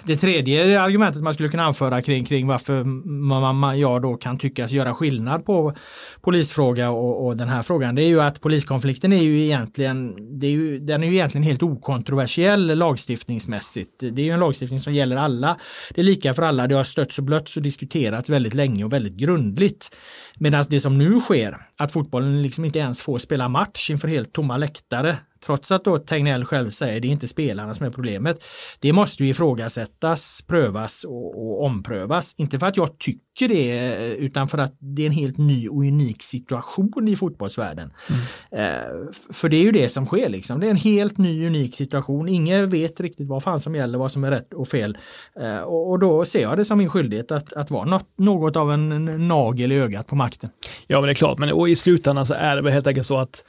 Det 0.03 0.17
tredje 0.17 0.81
argumentet 0.81 1.21
man 1.21 1.33
skulle 1.33 1.49
kunna 1.49 1.63
anföra 1.63 2.01
kring, 2.01 2.25
kring 2.25 2.47
varför 2.47 2.83
man, 2.83 3.55
man, 3.55 3.79
jag 3.79 4.01
då 4.01 4.15
kan 4.15 4.37
tyckas 4.37 4.71
göra 4.71 4.95
skillnad 4.95 5.45
på 5.45 5.73
polisfråga 6.21 6.89
och, 6.89 7.25
och, 7.25 7.37
den 7.37 7.49
här 7.49 7.61
frågan, 7.61 7.95
det 7.95 8.03
är 8.03 8.07
ju 8.07 8.21
att 8.21 8.41
poliskonflikten 8.41 9.13
är 9.13 9.23
ju 9.23 9.41
egentligen, 9.41 10.15
det 10.39 10.47
är 10.47 10.51
ju, 10.51 10.79
den 10.79 11.03
är 11.03 11.07
ju 11.07 11.13
egentligen 11.13 11.43
helt 11.43 11.63
okontroversiell 11.63 12.77
lagstiftningsmässigt. 12.77 13.99
Det 13.99 14.21
är 14.21 14.25
ju 14.25 14.31
en 14.31 14.39
lagstiftning 14.39 14.79
som 14.79 14.93
gäller 14.93 15.15
alla. 15.15 15.57
Det 15.95 16.01
är 16.01 16.05
lika 16.05 16.33
för 16.33 16.43
alla, 16.43 16.67
det 16.67 16.75
har 16.75 16.83
stötts 16.83 17.17
och 17.17 17.23
blötts 17.23 17.57
och 17.57 17.63
diskuterats 17.63 18.29
väldigt 18.29 18.53
länge 18.53 18.83
och 18.83 18.93
väldigt 18.93 19.15
grundligt. 19.15 19.95
Medan 20.35 20.65
det 20.69 20.79
som 20.79 20.97
nu 20.97 21.19
sker, 21.19 21.57
att 21.83 21.91
fotbollen 21.91 22.41
liksom 22.41 22.65
inte 22.65 22.79
ens 22.79 23.01
får 23.01 23.17
spela 23.17 23.49
match 23.49 23.89
inför 23.89 24.07
helt 24.07 24.33
tomma 24.33 24.57
läktare, 24.57 25.17
Trots 25.45 25.71
att 25.71 25.83
då 25.83 25.97
Tegnell 25.99 26.45
själv 26.45 26.69
säger 26.69 26.99
det 26.99 27.07
är 27.07 27.09
inte 27.09 27.27
spelarna 27.27 27.73
som 27.73 27.85
är 27.85 27.89
problemet. 27.89 28.43
Det 28.79 28.93
måste 28.93 29.23
ju 29.23 29.29
ifrågasättas, 29.29 30.43
prövas 30.47 31.03
och, 31.03 31.47
och, 31.47 31.65
omprövas. 31.65 32.35
Inte 32.37 32.59
för 32.59 32.67
att 32.67 32.77
jag 32.77 32.99
tycker 32.99 33.47
det, 33.47 34.15
utan 34.15 34.47
för 34.47 34.57
att 34.57 34.75
det 34.79 35.01
är 35.01 35.05
en 35.05 35.11
helt 35.11 35.37
ny 35.37 35.69
och 35.69 35.77
unik 35.77 36.23
situation 36.23 37.07
i 37.07 37.15
fotbollsvärlden. 37.15 37.93
Mm. 38.09 38.65
Eh, 38.65 39.11
för 39.33 39.49
det 39.49 39.57
är 39.57 39.63
ju 39.63 39.71
det 39.71 39.89
som 39.89 40.05
sker 40.05 40.29
liksom. 40.29 40.59
Det 40.59 40.65
är 40.65 40.71
en 40.71 40.75
helt 40.75 41.17
ny 41.17 41.47
unik 41.47 41.75
situation. 41.75 42.29
Ingen 42.29 42.69
vet 42.69 42.99
riktigt 42.99 43.27
vad 43.27 43.43
fan 43.43 43.59
som 43.59 43.75
gäller, 43.75 43.97
vad 43.97 44.11
som 44.11 44.23
är 44.23 44.31
rätt 44.31 44.53
och 44.53 44.67
fel. 44.67 44.97
Eh, 45.39 45.59
och, 45.59 45.89
och, 45.89 45.99
då 45.99 46.25
ser 46.25 46.41
jag 46.41 46.57
det 46.57 46.65
som 46.65 46.77
min 46.77 46.89
skyldighet 46.89 47.31
att, 47.31 47.53
att 47.53 47.71
vara 47.71 47.85
något, 47.85 48.09
något 48.17 48.55
av 48.55 48.71
en 48.71 49.27
nagel 49.27 49.71
i 49.71 49.79
ögat 49.79 50.07
på 50.07 50.15
makten. 50.15 50.49
Ja, 50.87 51.01
men 51.01 51.07
det 51.07 51.11
är 51.11 51.15
klart. 51.15 51.37
Men 51.37 51.51
och 51.53 51.69
i 51.71 51.75
slutändan 51.75 52.25
så 52.25 52.33
är 52.33 52.55
det 52.55 52.61
väl 52.61 52.73
helt 52.73 52.87
enkelt 52.87 53.07
så 53.07 53.17
att 53.17 53.43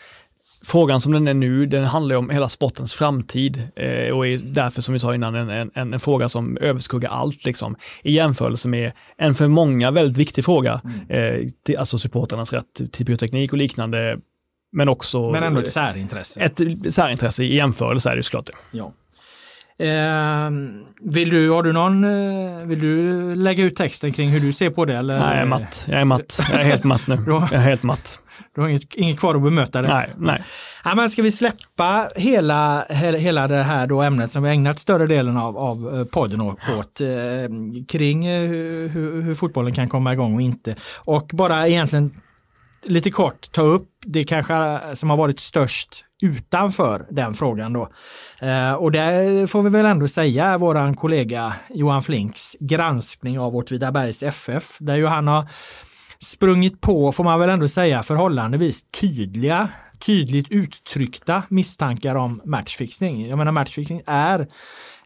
frågan 0.64 1.00
som 1.00 1.12
den 1.12 1.28
är 1.28 1.34
nu, 1.34 1.66
den 1.66 1.84
handlar 1.84 2.16
om 2.16 2.30
hela 2.30 2.48
sportens 2.48 2.94
framtid 2.94 3.62
eh, 3.76 4.16
och 4.16 4.26
är 4.26 4.38
därför 4.38 4.82
som 4.82 4.94
vi 4.94 5.00
sa 5.00 5.14
innan 5.14 5.34
en, 5.34 5.50
en, 5.50 5.94
en, 5.94 6.00
fråga 6.00 6.28
som 6.28 6.56
överskuggar 6.56 7.10
allt 7.10 7.44
liksom 7.44 7.76
i 8.02 8.12
jämförelse 8.12 8.68
med 8.68 8.92
en 9.16 9.34
för 9.34 9.48
många 9.48 9.90
väldigt 9.90 10.16
viktig 10.16 10.44
fråga, 10.44 10.80
mm. 10.84 11.10
eh, 11.10 11.48
till, 11.66 11.78
alltså 11.78 11.98
supporternas 11.98 12.52
rätt 12.52 12.92
till 12.92 13.06
bioteknik 13.06 13.52
och 13.52 13.58
liknande. 13.58 14.18
Men 14.72 14.88
också... 14.88 15.30
Men 15.30 15.42
ändå 15.42 15.60
ett 15.60 15.72
särintresse. 15.72 16.40
Ett 16.40 16.94
särintresse 16.94 17.44
i 17.44 17.56
jämförelse 17.56 18.10
är 18.10 18.16
det 18.16 18.22
såklart. 18.22 18.50
Ja. 18.70 18.92
Eh, 19.82 20.50
vill 21.00 21.30
du, 21.30 21.50
har 21.50 21.62
du 21.62 21.72
någon, 21.72 22.04
eh, 22.04 22.66
vill 22.66 22.80
du 22.80 23.34
lägga 23.34 23.64
ut 23.64 23.76
texten 23.76 24.12
kring 24.12 24.30
hur 24.30 24.40
du 24.40 24.52
ser 24.52 24.70
på 24.70 24.84
det? 24.84 24.96
Eller? 24.96 25.18
Nej, 25.18 25.28
jag 25.28 25.42
är 25.42 25.44
matt. 25.44 25.86
Jag 25.88 26.00
är 26.00 26.04
matt. 26.04 26.40
Jag 26.50 26.60
är 26.60 26.64
helt 26.64 26.84
matt 26.84 27.06
nu. 27.06 27.24
Jag 27.26 27.52
är 27.52 27.58
helt 27.58 27.82
matt. 27.82 28.18
Du 28.54 28.60
har 28.60 28.68
inget, 28.68 28.94
inget 28.94 29.18
kvar 29.18 29.34
att 29.34 29.42
bemöta 29.42 29.82
det. 29.82 29.88
Nej, 29.88 30.10
nej. 30.16 30.42
Ja, 30.84 30.94
men 30.94 31.10
ska 31.10 31.22
vi 31.22 31.32
släppa 31.32 32.08
hela, 32.16 32.84
hela 32.90 33.48
det 33.48 33.62
här 33.62 33.86
då 33.86 34.02
ämnet 34.02 34.32
som 34.32 34.42
vi 34.42 34.50
ägnat 34.50 34.78
större 34.78 35.06
delen 35.06 35.36
av, 35.36 35.58
av 35.58 35.98
eh, 35.98 36.04
podden 36.04 36.40
åt 36.40 37.00
eh, 37.00 37.06
kring 37.88 38.26
eh, 38.26 38.48
hur, 38.48 39.22
hur, 39.22 39.34
fotbollen 39.34 39.74
kan 39.74 39.88
komma 39.88 40.12
igång 40.12 40.34
och 40.34 40.42
inte. 40.42 40.76
Och 40.96 41.30
bara 41.32 41.68
egentligen 41.68 42.20
lite 42.84 43.10
kort 43.10 43.52
ta 43.52 43.62
upp 43.62 43.88
det 44.06 44.24
kanske 44.24 44.80
som 44.94 45.10
har 45.10 45.16
varit 45.16 45.40
störst 45.40 46.04
utanför 46.22 47.06
den 47.10 47.34
frågan 47.34 47.72
då. 47.72 47.88
Eh, 48.40 48.72
och 48.72 48.92
det 48.92 49.50
får 49.50 49.62
vi 49.62 49.70
väl 49.70 49.86
ändå 49.86 50.08
säga 50.08 50.58
våran 50.58 50.94
kollega 50.96 51.54
Johan 51.68 52.02
Flinks 52.02 52.56
granskning 52.60 53.38
av 53.38 53.56
Åtvidabergs 53.56 54.22
FF 54.22 54.76
där 54.78 54.96
ju 54.96 55.06
han 55.06 55.28
har 55.28 55.48
sprungit 56.18 56.80
på, 56.80 57.12
får 57.12 57.24
man 57.24 57.40
väl 57.40 57.50
ändå 57.50 57.68
säga, 57.68 58.02
förhållandevis 58.02 58.84
tydliga, 59.00 59.68
tydligt 59.98 60.50
uttryckta 60.50 61.42
misstankar 61.48 62.14
om 62.14 62.40
matchfixning. 62.44 63.28
Jag 63.28 63.38
menar 63.38 63.52
matchfixning 63.52 64.02
är 64.06 64.48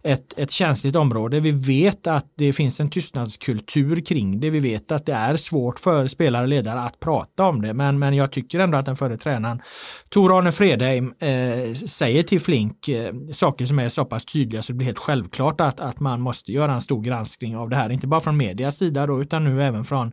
ett, 0.07 0.39
ett 0.39 0.51
känsligt 0.51 0.97
område. 0.97 1.41
Vi 1.41 1.51
vet 1.51 2.07
att 2.07 2.33
det 2.37 2.53
finns 2.53 2.81
en 2.81 2.91
tystnadskultur 2.91 4.01
kring 4.01 4.41
det. 4.41 4.51
Vi 4.51 4.61
vet 4.61 4.93
att 4.93 5.07
det 5.07 5.13
är 5.13 5.37
svårt 5.37 5.79
för 5.79 6.07
spelare 6.07 6.43
och 6.43 6.49
ledare 6.49 6.81
att 6.81 7.01
prata 7.01 7.45
om 7.45 7.63
det. 7.63 7.75
Men, 7.75 7.99
men 7.99 8.15
jag 8.15 8.33
tycker 8.33 8.59
ändå 8.59 8.79
att 8.79 8.87
den 8.87 8.97
förre 8.97 9.17
tränaren 9.17 9.63
Tor-Arne 10.09 10.53
Fredheim 10.53 11.15
eh, 11.19 11.75
säger 11.75 12.23
till 12.23 12.41
Flink 12.41 12.89
eh, 12.89 13.15
saker 13.33 13.67
som 13.67 13.79
är 13.79 13.89
så 13.89 14.05
pass 14.05 14.25
tydliga 14.25 14.63
så 14.63 14.73
det 14.73 14.77
blir 14.77 14.87
helt 14.87 14.99
självklart 14.99 15.61
att, 15.61 15.81
att 15.81 16.01
man 16.01 16.21
måste 16.21 16.53
göra 16.53 16.75
en 16.75 16.81
stor 16.81 17.03
granskning 17.03 17.57
av 17.57 17.71
det 17.71 17.77
här. 17.77 17.91
Inte 17.91 18.07
bara 18.07 18.21
från 18.21 18.37
medias 18.37 18.79
sida 18.79 19.07
då, 19.07 19.23
utan 19.23 19.45
nu 19.45 19.63
även 19.63 19.85
från 19.85 20.13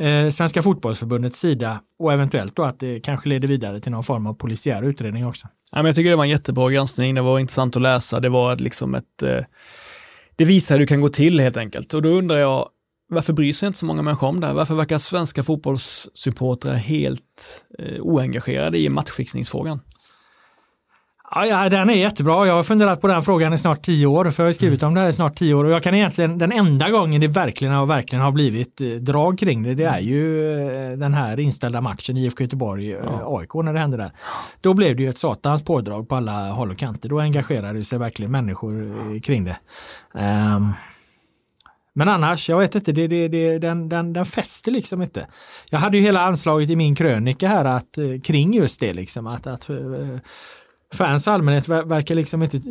eh, 0.00 0.30
Svenska 0.30 0.62
fotbollsförbundets 0.62 1.40
sida 1.40 1.80
och 1.98 2.12
eventuellt 2.12 2.56
då 2.56 2.62
att 2.62 2.80
det 2.80 3.00
kanske 3.00 3.28
leder 3.28 3.48
vidare 3.48 3.80
till 3.80 3.92
någon 3.92 4.04
form 4.04 4.26
av 4.26 4.34
polisiär 4.34 4.82
utredning 4.82 5.26
också. 5.26 5.48
Ja, 5.72 5.78
men 5.78 5.86
jag 5.86 5.94
tycker 5.94 6.10
det 6.10 6.16
var 6.16 6.24
en 6.24 6.30
jättebra 6.30 6.70
granskning, 6.70 7.14
det 7.14 7.22
var 7.22 7.38
intressant 7.38 7.76
att 7.76 7.82
läsa, 7.82 8.20
det 8.20 8.28
var 8.28 8.56
liksom 8.56 8.94
ett 8.94 9.22
eh, 9.22 9.44
det 10.40 10.44
visar 10.44 10.74
hur 10.74 10.80
det 10.80 10.86
kan 10.86 11.00
gå 11.00 11.08
till 11.08 11.40
helt 11.40 11.56
enkelt. 11.56 11.94
Och 11.94 12.02
då 12.02 12.08
undrar 12.08 12.38
jag, 12.38 12.68
varför 13.08 13.32
bryr 13.32 13.52
sig 13.52 13.66
inte 13.66 13.78
så 13.78 13.86
många 13.86 14.02
människor 14.02 14.28
om 14.28 14.40
det? 14.40 14.46
här? 14.46 14.54
Varför 14.54 14.74
verkar 14.74 14.98
svenska 14.98 15.42
fotbollssupportrar 15.42 16.74
helt 16.74 17.64
eh, 17.78 18.00
oengagerade 18.00 18.78
i 18.78 18.88
matchfixningsfrågan? 18.88 19.80
Ja, 21.34 21.68
den 21.68 21.90
är 21.90 21.94
jättebra. 21.94 22.46
Jag 22.46 22.54
har 22.54 22.62
funderat 22.62 23.00
på 23.00 23.06
den 23.06 23.22
frågan 23.22 23.52
i 23.52 23.58
snart 23.58 23.82
tio 23.82 24.06
år, 24.06 24.30
för 24.30 24.42
jag 24.42 24.48
har 24.48 24.52
skrivit 24.52 24.82
om 24.82 24.94
det 24.94 25.00
här 25.00 25.08
i 25.08 25.12
snart 25.12 25.34
tio 25.34 25.54
år 25.54 25.64
och 25.64 25.70
jag 25.70 25.82
kan 25.82 25.94
egentligen, 25.94 26.38
den 26.38 26.52
enda 26.52 26.90
gången 26.90 27.20
det 27.20 27.26
verkligen 27.26 27.74
har, 27.74 27.86
verkligen 27.86 28.24
har 28.24 28.32
blivit 28.32 28.80
eh, 28.80 28.86
drag 28.86 29.38
kring 29.38 29.62
det, 29.62 29.74
det 29.74 29.84
är 29.84 29.98
ju 29.98 30.52
eh, 30.92 30.98
den 30.98 31.14
här 31.14 31.40
inställda 31.40 31.80
matchen 31.80 32.16
IFK 32.16 32.42
Göteborg, 32.42 32.92
eh, 32.92 32.98
ja. 33.04 33.62
När 33.62 33.72
det 33.72 33.78
hände 33.78 33.96
där. 33.96 34.12
Då 34.60 34.74
blev 34.74 34.96
det 34.96 35.02
ju 35.02 35.08
ett 35.08 35.18
satans 35.18 35.64
pådrag 35.64 36.08
på 36.08 36.16
alla 36.16 36.50
håll 36.50 36.70
och 36.70 36.78
kanter. 36.78 37.08
Då 37.08 37.20
engagerade 37.20 37.84
sig 37.84 37.98
verkligen 37.98 38.32
människor 38.32 39.20
kring 39.20 39.44
det. 39.44 39.56
Um, 40.14 40.72
men 41.92 42.08
annars, 42.08 42.48
jag 42.48 42.58
vet 42.58 42.74
inte, 42.74 42.92
det, 42.92 43.06
det, 43.06 43.28
det, 43.28 43.58
den, 43.58 43.88
den, 43.88 44.12
den 44.12 44.24
fäster 44.24 44.72
liksom 44.72 45.02
inte. 45.02 45.26
Jag 45.70 45.78
hade 45.78 45.96
ju 45.96 46.02
hela 46.02 46.20
anslaget 46.20 46.70
i 46.70 46.76
min 46.76 46.94
krönika 46.94 47.48
här 47.48 47.64
att, 47.64 47.98
kring 48.24 48.54
just 48.54 48.80
det, 48.80 48.92
liksom, 48.92 49.26
att, 49.26 49.46
att 49.46 49.70
fans 50.94 51.28
allmänhet 51.28 51.68
verkar 51.68 52.14
liksom 52.14 52.42
inte 52.42 52.56
eh, 52.56 52.62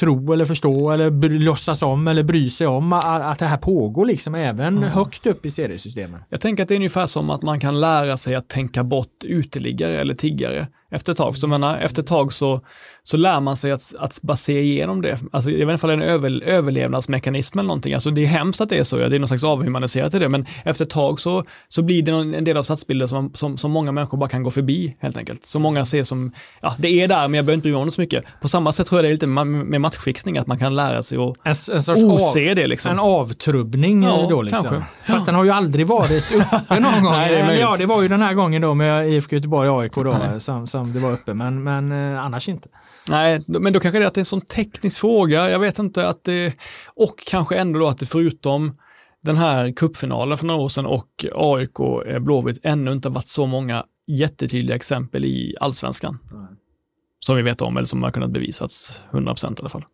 tro 0.00 0.32
eller 0.32 0.44
förstå 0.44 0.90
eller 0.90 1.28
låtsas 1.38 1.82
om 1.82 2.08
eller 2.08 2.22
bry 2.22 2.50
sig 2.50 2.66
om 2.66 2.92
att 2.92 3.38
det 3.38 3.46
här 3.46 3.56
pågår 3.56 4.06
liksom 4.06 4.34
även 4.34 4.78
mm. 4.78 4.90
högt 4.90 5.26
upp 5.26 5.46
i 5.46 5.50
seriesystemen. 5.50 6.20
Jag 6.28 6.40
tänker 6.40 6.62
att 6.62 6.68
det 6.68 6.74
är 6.74 6.76
ungefär 6.76 7.06
som 7.06 7.30
att 7.30 7.42
man 7.42 7.60
kan 7.60 7.80
lära 7.80 8.16
sig 8.16 8.34
att 8.34 8.48
tänka 8.48 8.84
bort 8.84 9.24
uteliggare 9.24 10.00
eller 10.00 10.14
tiggare 10.14 10.68
efter 10.92 11.12
ett 11.12 11.18
tag. 11.18 11.36
Så 11.36 11.48
menar, 11.48 11.78
efter 11.78 12.02
ett 12.02 12.08
tag 12.08 12.32
så, 12.32 12.60
så 13.04 13.16
lär 13.16 13.40
man 13.40 13.56
sig 13.56 13.72
att, 13.72 13.94
att 13.98 14.22
bara 14.22 14.36
se 14.36 14.60
igenom 14.60 15.02
det. 15.02 15.18
Alltså, 15.32 15.50
I 15.50 15.62
alla 15.62 15.78
fall 15.78 15.90
en 15.90 16.02
över, 16.02 16.42
överlevnadsmekanism 16.44 17.58
eller 17.58 17.66
någonting. 17.66 17.94
Alltså, 17.94 18.10
det 18.10 18.22
är 18.22 18.26
hemskt 18.26 18.60
att 18.60 18.68
det 18.68 18.78
är 18.78 18.84
så, 18.84 18.98
ja, 18.98 19.08
det 19.08 19.16
är 19.16 19.20
någon 19.20 19.28
slags 19.28 19.44
avhumaniserat 19.44 20.14
i 20.14 20.18
det, 20.18 20.28
men 20.28 20.46
efter 20.64 20.84
ett 20.84 20.90
tag 20.90 21.20
så, 21.20 21.44
så 21.68 21.82
blir 21.82 22.02
det 22.02 22.12
en 22.38 22.44
del 22.44 22.56
av 22.56 22.62
stadsbilden 22.62 23.08
som, 23.08 23.32
som, 23.34 23.58
som 23.58 23.70
många 23.70 23.92
människor 23.92 24.18
bara 24.18 24.28
kan 24.28 24.42
gå 24.42 24.50
förbi 24.50 24.96
helt 25.00 25.16
enkelt. 25.16 25.46
Så 25.46 25.58
många 25.58 25.84
ser 25.84 26.04
som, 26.04 26.32
ja 26.60 26.74
det 26.78 27.02
är 27.02 27.08
där 27.08 27.28
men 27.28 27.34
jag 27.34 27.44
behöver 27.44 27.54
inte 27.54 27.62
bry 27.62 27.72
mig 27.72 27.80
om 27.80 27.86
det 27.86 27.92
så 27.92 28.00
mycket. 28.00 28.24
På 28.40 28.48
samma 28.48 28.72
sätt 28.72 28.86
tror 28.86 28.98
jag 28.98 29.04
det 29.04 29.08
är 29.08 29.12
lite 29.12 29.26
med 29.26 29.80
matchfixning, 29.80 30.38
att 30.38 30.46
man 30.46 30.58
kan 30.58 30.74
lära 30.74 31.02
sig 31.02 31.18
att 31.18 31.36
en, 31.42 31.74
en 31.74 31.82
sorts 31.82 32.02
ose 32.02 32.50
av, 32.50 32.56
det. 32.56 32.66
Liksom. 32.66 32.90
En 32.90 32.98
avtrubbning 32.98 34.02
ja, 34.02 34.26
då 34.30 34.42
liksom. 34.42 34.62
Kanske. 34.62 34.84
Fast 35.06 35.20
ja. 35.20 35.26
den 35.26 35.34
har 35.34 35.44
ju 35.44 35.50
aldrig 35.50 35.86
varit 35.86 36.32
uppe 36.32 36.80
någon 36.80 37.02
gång. 37.02 37.12
Nej, 37.12 37.42
det 37.42 37.58
ja, 37.58 37.76
det 37.78 37.86
var 37.86 38.02
ju 38.02 38.08
den 38.08 38.22
här 38.22 38.34
gången 38.34 38.62
då 38.62 38.74
med 38.74 39.08
IFK 39.08 39.36
Göteborg 39.36 39.68
AIK 39.68 39.94
då, 39.94 40.16
som, 40.38 40.66
som 40.66 40.81
som 40.84 40.92
det 40.92 41.00
var 41.00 41.12
uppe, 41.12 41.34
men, 41.34 41.62
men 41.62 41.92
eh, 41.92 42.24
annars 42.24 42.48
inte. 42.48 42.68
Nej, 43.08 43.44
men 43.46 43.72
då 43.72 43.80
kanske 43.80 43.98
det 43.98 44.04
är 44.04 44.08
att 44.08 44.14
det 44.14 44.18
är 44.18 44.22
en 44.22 44.26
sån 44.26 44.40
teknisk 44.40 45.00
fråga. 45.00 45.50
Jag 45.50 45.58
vet 45.58 45.78
inte 45.78 46.08
att 46.08 46.24
det, 46.24 46.54
och 46.94 47.18
kanske 47.26 47.56
ändå 47.56 47.80
då 47.80 47.88
att 47.88 47.98
det 47.98 48.06
förutom 48.06 48.76
den 49.20 49.36
här 49.36 49.72
kuppfinalen 49.72 50.38
för 50.38 50.46
några 50.46 50.60
år 50.60 50.68
sedan 50.68 50.86
och 50.86 51.26
AIK 51.34 51.78
Blåvitt 52.20 52.60
ännu 52.62 52.92
inte 52.92 53.08
varit 53.08 53.26
så 53.26 53.46
många 53.46 53.84
jättetydliga 54.06 54.76
exempel 54.76 55.24
i 55.24 55.56
allsvenskan. 55.60 56.18
Mm. 56.32 56.46
Som 57.18 57.36
vi 57.36 57.42
vet 57.42 57.62
om, 57.62 57.76
eller 57.76 57.86
som 57.86 58.02
har 58.02 58.10
kunnat 58.10 58.30
bevisats 58.30 59.00
100% 59.10 59.52
i 59.52 59.56
alla 59.60 59.68
fall. 59.68 59.84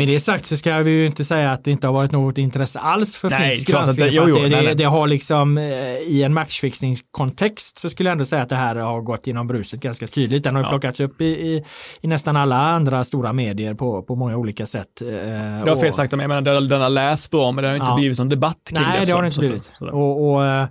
Med 0.00 0.08
det 0.08 0.20
sagt 0.20 0.46
så 0.46 0.56
ska 0.56 0.78
vi 0.78 0.90
ju 0.90 1.06
inte 1.06 1.24
säga 1.24 1.52
att 1.52 1.64
det 1.64 1.70
inte 1.70 1.86
har 1.86 1.94
varit 1.94 2.12
något 2.12 2.38
intresse 2.38 2.78
alls 2.78 3.16
för 3.16 3.30
Nej, 3.30 3.38
Flinks 3.38 3.60
att 3.60 3.66
det- 3.66 3.72
granskning. 3.72 4.08
jo, 4.12 4.24
jo, 4.28 4.34
nej, 4.34 4.50
det, 4.50 4.56
det, 4.56 4.62
nej. 4.62 4.74
det 4.74 4.84
har 4.84 5.06
liksom 5.06 5.58
eh, 5.58 5.64
i 5.96 6.22
en 6.22 6.34
matchfixningskontext 6.34 7.78
så 7.78 7.90
skulle 7.90 8.08
jag 8.08 8.12
ändå 8.12 8.24
säga 8.24 8.42
att 8.42 8.48
det 8.48 8.54
här 8.56 8.76
har 8.76 9.00
gått 9.00 9.26
genom 9.26 9.46
bruset 9.46 9.80
ganska 9.80 10.06
tydligt. 10.06 10.42
Den 10.44 10.54
har 10.56 10.62
ju 10.62 10.68
plockats 10.68 11.00
upp 11.00 11.20
i, 11.20 11.24
i, 11.24 11.64
i 12.00 12.06
nästan 12.08 12.36
alla 12.36 12.56
andra 12.56 13.04
stora 13.04 13.32
medier 13.32 13.74
på, 13.74 14.02
på 14.02 14.14
många 14.16 14.36
olika 14.36 14.66
sätt. 14.66 15.02
eh, 15.02 15.08
Det 15.08 15.70
har 15.70 15.76
fel 15.80 15.92
sagt, 15.92 16.12
men 16.12 16.20
jag 16.20 16.28
menar, 16.42 16.68
den, 16.68 16.80
har 16.80 16.88
läst 16.88 17.30
bra, 17.30 17.52
men 17.52 17.62
det 17.64 17.68
har 17.68 17.74
inte 17.76 17.86
Ja. 17.90 17.96
blivit 17.96 18.18
någon 18.18 18.28
debatt 18.28 18.58
kring 18.70 18.82
Nej, 18.82 19.00
det 19.00 19.06
så- 19.06 19.14
har 19.14 19.22
det 19.22 19.28
inte 19.28 19.40
blivit. 19.40 19.72
Och, 19.80 20.30
och, 20.32 20.44
eh, 20.46 20.66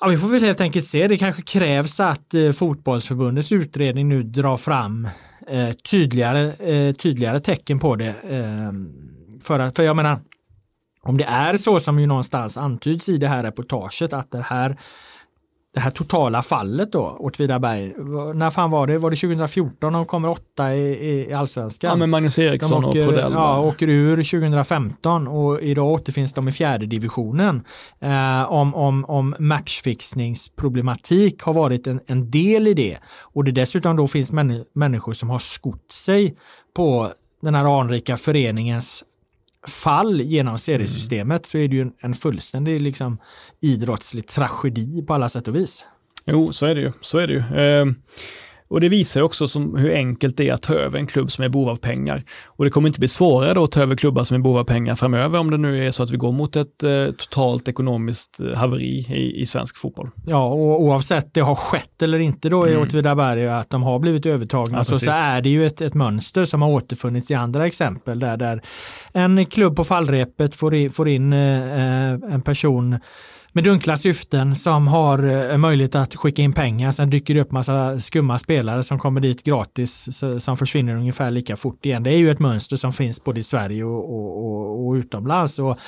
ja, 0.00 0.08
vi 0.08 0.16
får 0.16 0.28
väl 0.28 0.42
helt 0.44 0.60
enkelt 0.60 0.86
se. 0.86 1.08
Det 1.08 1.16
kanske 1.16 1.42
krävs 1.42 2.00
att 2.00 2.34
eh, 2.34 2.50
fotbollsförbundets 2.52 3.52
utredning 3.52 4.08
nu 4.08 4.22
drar 4.22 4.56
fram 4.56 5.08
eh, 5.50 5.72
tydligare, 5.72 6.52
eh, 6.52 6.94
tydligare 6.94 7.40
tecken 7.40 7.78
på 7.78 7.96
det. 7.96 8.14
Eh, 8.30 8.72
för, 9.42 9.58
att, 9.58 9.76
för 9.76 9.82
jag 9.82 9.96
menar, 9.96 10.20
om 11.02 11.18
det 11.18 11.24
är 11.24 11.56
så 11.56 11.80
som 11.80 11.98
ju 11.98 12.06
någonstans 12.06 12.56
antyds 12.56 13.08
i 13.08 13.16
det 13.16 13.28
här 13.28 13.42
reportaget 13.42 14.12
att 14.12 14.30
det 14.30 14.42
här 14.42 14.76
det 15.74 15.80
här 15.80 15.90
totala 15.90 16.42
fallet 16.42 16.92
då, 16.92 17.16
Åtvidaberg, 17.18 17.94
när 18.34 18.50
fan 18.50 18.70
var 18.70 18.86
det? 18.86 18.98
Var 18.98 19.10
det 19.10 19.16
2014 19.16 19.92
de 19.92 20.06
kommer 20.06 20.28
åtta 20.28 20.74
i, 20.74 20.80
i, 20.80 21.28
i 21.28 21.32
allsvenskan? 21.32 21.90
Ja, 21.90 21.96
med 21.96 22.08
Magnus 22.08 22.38
Eriksson 22.38 22.84
åker, 22.84 23.00
och 23.00 23.08
Prodell. 23.08 23.32
ja, 23.32 23.60
åker 23.60 23.88
ur 23.88 24.16
2015 24.16 25.28
och 25.28 25.62
idag 25.62 25.86
återfinns 25.86 26.32
de 26.32 26.48
i 26.48 26.52
fjärde 26.52 26.86
divisionen. 26.86 27.64
Eh, 28.00 28.52
om, 28.52 28.74
om, 28.74 29.04
om 29.04 29.34
matchfixningsproblematik 29.38 31.42
har 31.42 31.54
varit 31.54 31.86
en, 31.86 32.00
en 32.06 32.30
del 32.30 32.66
i 32.66 32.74
det 32.74 32.98
och 33.20 33.44
det 33.44 33.52
dessutom 33.52 33.96
då 33.96 34.06
finns 34.06 34.32
män, 34.32 34.64
människor 34.72 35.12
som 35.12 35.30
har 35.30 35.38
skott 35.38 35.92
sig 35.92 36.36
på 36.76 37.12
den 37.42 37.54
här 37.54 37.80
anrika 37.80 38.16
föreningens 38.16 39.04
fall 39.66 40.20
genom 40.20 40.58
seriesystemet 40.58 41.46
så 41.46 41.58
är 41.58 41.68
det 41.68 41.76
ju 41.76 41.90
en, 42.00 42.14
fullständig 42.14 42.80
liksom, 42.80 43.18
idrottslig 43.60 44.26
tragedi 44.26 45.02
på 45.02 45.14
alla 45.14 45.28
sätt 45.28 45.48
och 45.48 45.56
vis. 45.56 45.86
Jo, 46.26 46.52
så 46.52 46.66
är 46.66 46.74
det 46.74 46.80
ju. 46.80 46.92
Så 47.00 47.18
är 47.18 47.26
det 47.26 47.32
ju. 47.32 47.40
Ehm, 47.40 47.94
och 48.68 48.80
det 48.80 48.88
visar 48.88 49.20
också 49.22 49.48
som 49.48 49.76
hur 49.76 49.92
enkelt 49.92 50.36
det 50.36 50.48
är 50.48 50.54
att 50.54 50.62
ta 50.62 50.74
över 50.74 50.98
en 50.98 51.06
klubb 51.06 51.32
som 51.32 51.44
är 51.44 51.48
behov 51.48 51.68
av 51.68 51.76
pengar. 51.76 52.24
Och 52.46 52.64
det 52.64 52.70
kommer 52.70 52.88
inte 52.88 52.98
bli 52.98 53.08
svårare 53.08 53.54
då 53.54 53.64
att 53.64 53.72
ta 53.72 53.82
över 53.82 53.96
klubbar 53.96 54.24
som 54.24 54.34
är 54.34 54.40
behov 54.40 54.58
av 54.58 54.64
pengar 54.64 54.96
framöver 54.96 55.38
om 55.38 55.50
det 55.50 55.56
nu 55.56 55.86
är 55.86 55.90
så 55.90 56.02
att 56.02 56.10
vi 56.10 56.16
går 56.16 56.32
mot 56.32 56.56
ett 56.56 56.82
eh, 56.82 57.06
totalt 57.18 57.68
ekonomiskt 57.68 58.40
eh, 58.40 58.54
haveri 58.54 59.06
i, 59.10 59.40
i 59.42 59.46
svensk 59.46 59.78
fotboll. 59.78 60.10
Ja, 60.26 60.46
och 60.46 60.82
oavsett 60.82 61.34
det 61.34 61.40
har 61.40 61.54
skett 61.54 62.02
eller 62.02 62.18
inte 62.18 62.48
då 62.48 62.68
i 62.68 62.70
Mm. 62.78 62.82
Åtvidaberg 62.82 63.48
att 63.48 63.70
de 63.70 63.82
har 63.82 63.98
blivit 63.98 64.26
övertagna 64.26 64.78
Ja, 64.78 64.84
så, 64.84 64.98
så 64.98 65.10
är 65.10 65.40
det 65.40 65.48
ju 65.48 65.66
ett, 65.66 65.80
ett 65.80 65.94
mönster 65.94 66.44
som 66.44 66.62
har 66.62 66.70
återfunnits 66.70 67.30
i 67.30 67.34
andra 67.34 67.66
exempel 67.66 68.18
där, 68.18 68.36
där 68.36 68.62
en 69.12 69.46
klubb 69.46 69.76
på 69.76 69.84
fallrepet 69.84 70.56
får, 70.56 70.74
i, 70.74 70.90
får 70.90 71.08
in 71.08 71.32
eh, 71.32 72.12
en 72.12 72.42
person 72.42 72.98
med 73.58 73.64
dunkla 73.64 73.96
syften 73.96 74.56
som 74.56 74.88
har 74.88 75.50
eh, 75.50 75.56
möjlighet 75.56 75.94
att 75.94 76.16
skicka 76.16 76.42
in 76.42 76.52
pengar. 76.52 76.92
Sen 76.92 77.10
dyker 77.10 77.34
det 77.34 77.40
upp 77.40 77.50
massa 77.50 78.00
skumma 78.00 78.38
spelare 78.38 78.82
som 78.82 78.98
kommer 78.98 79.20
dit 79.20 79.42
gratis 79.42 80.08
som 80.38 80.56
försvinner 80.56 80.96
ungefär 80.96 81.30
lika 81.30 81.56
fort 81.56 81.86
igen. 81.86 82.02
Det 82.02 82.10
är 82.10 82.18
ju 82.18 82.30
ett 82.30 82.38
mönster 82.38 82.76
som 82.76 82.92
finns 82.92 83.24
både 83.24 83.40
i 83.40 83.42
Sverige 83.42 83.84
och, 83.84 84.14
och, 84.14 84.86
och, 84.86 84.92
utomlands. 84.92 85.58
Och, 85.58 85.78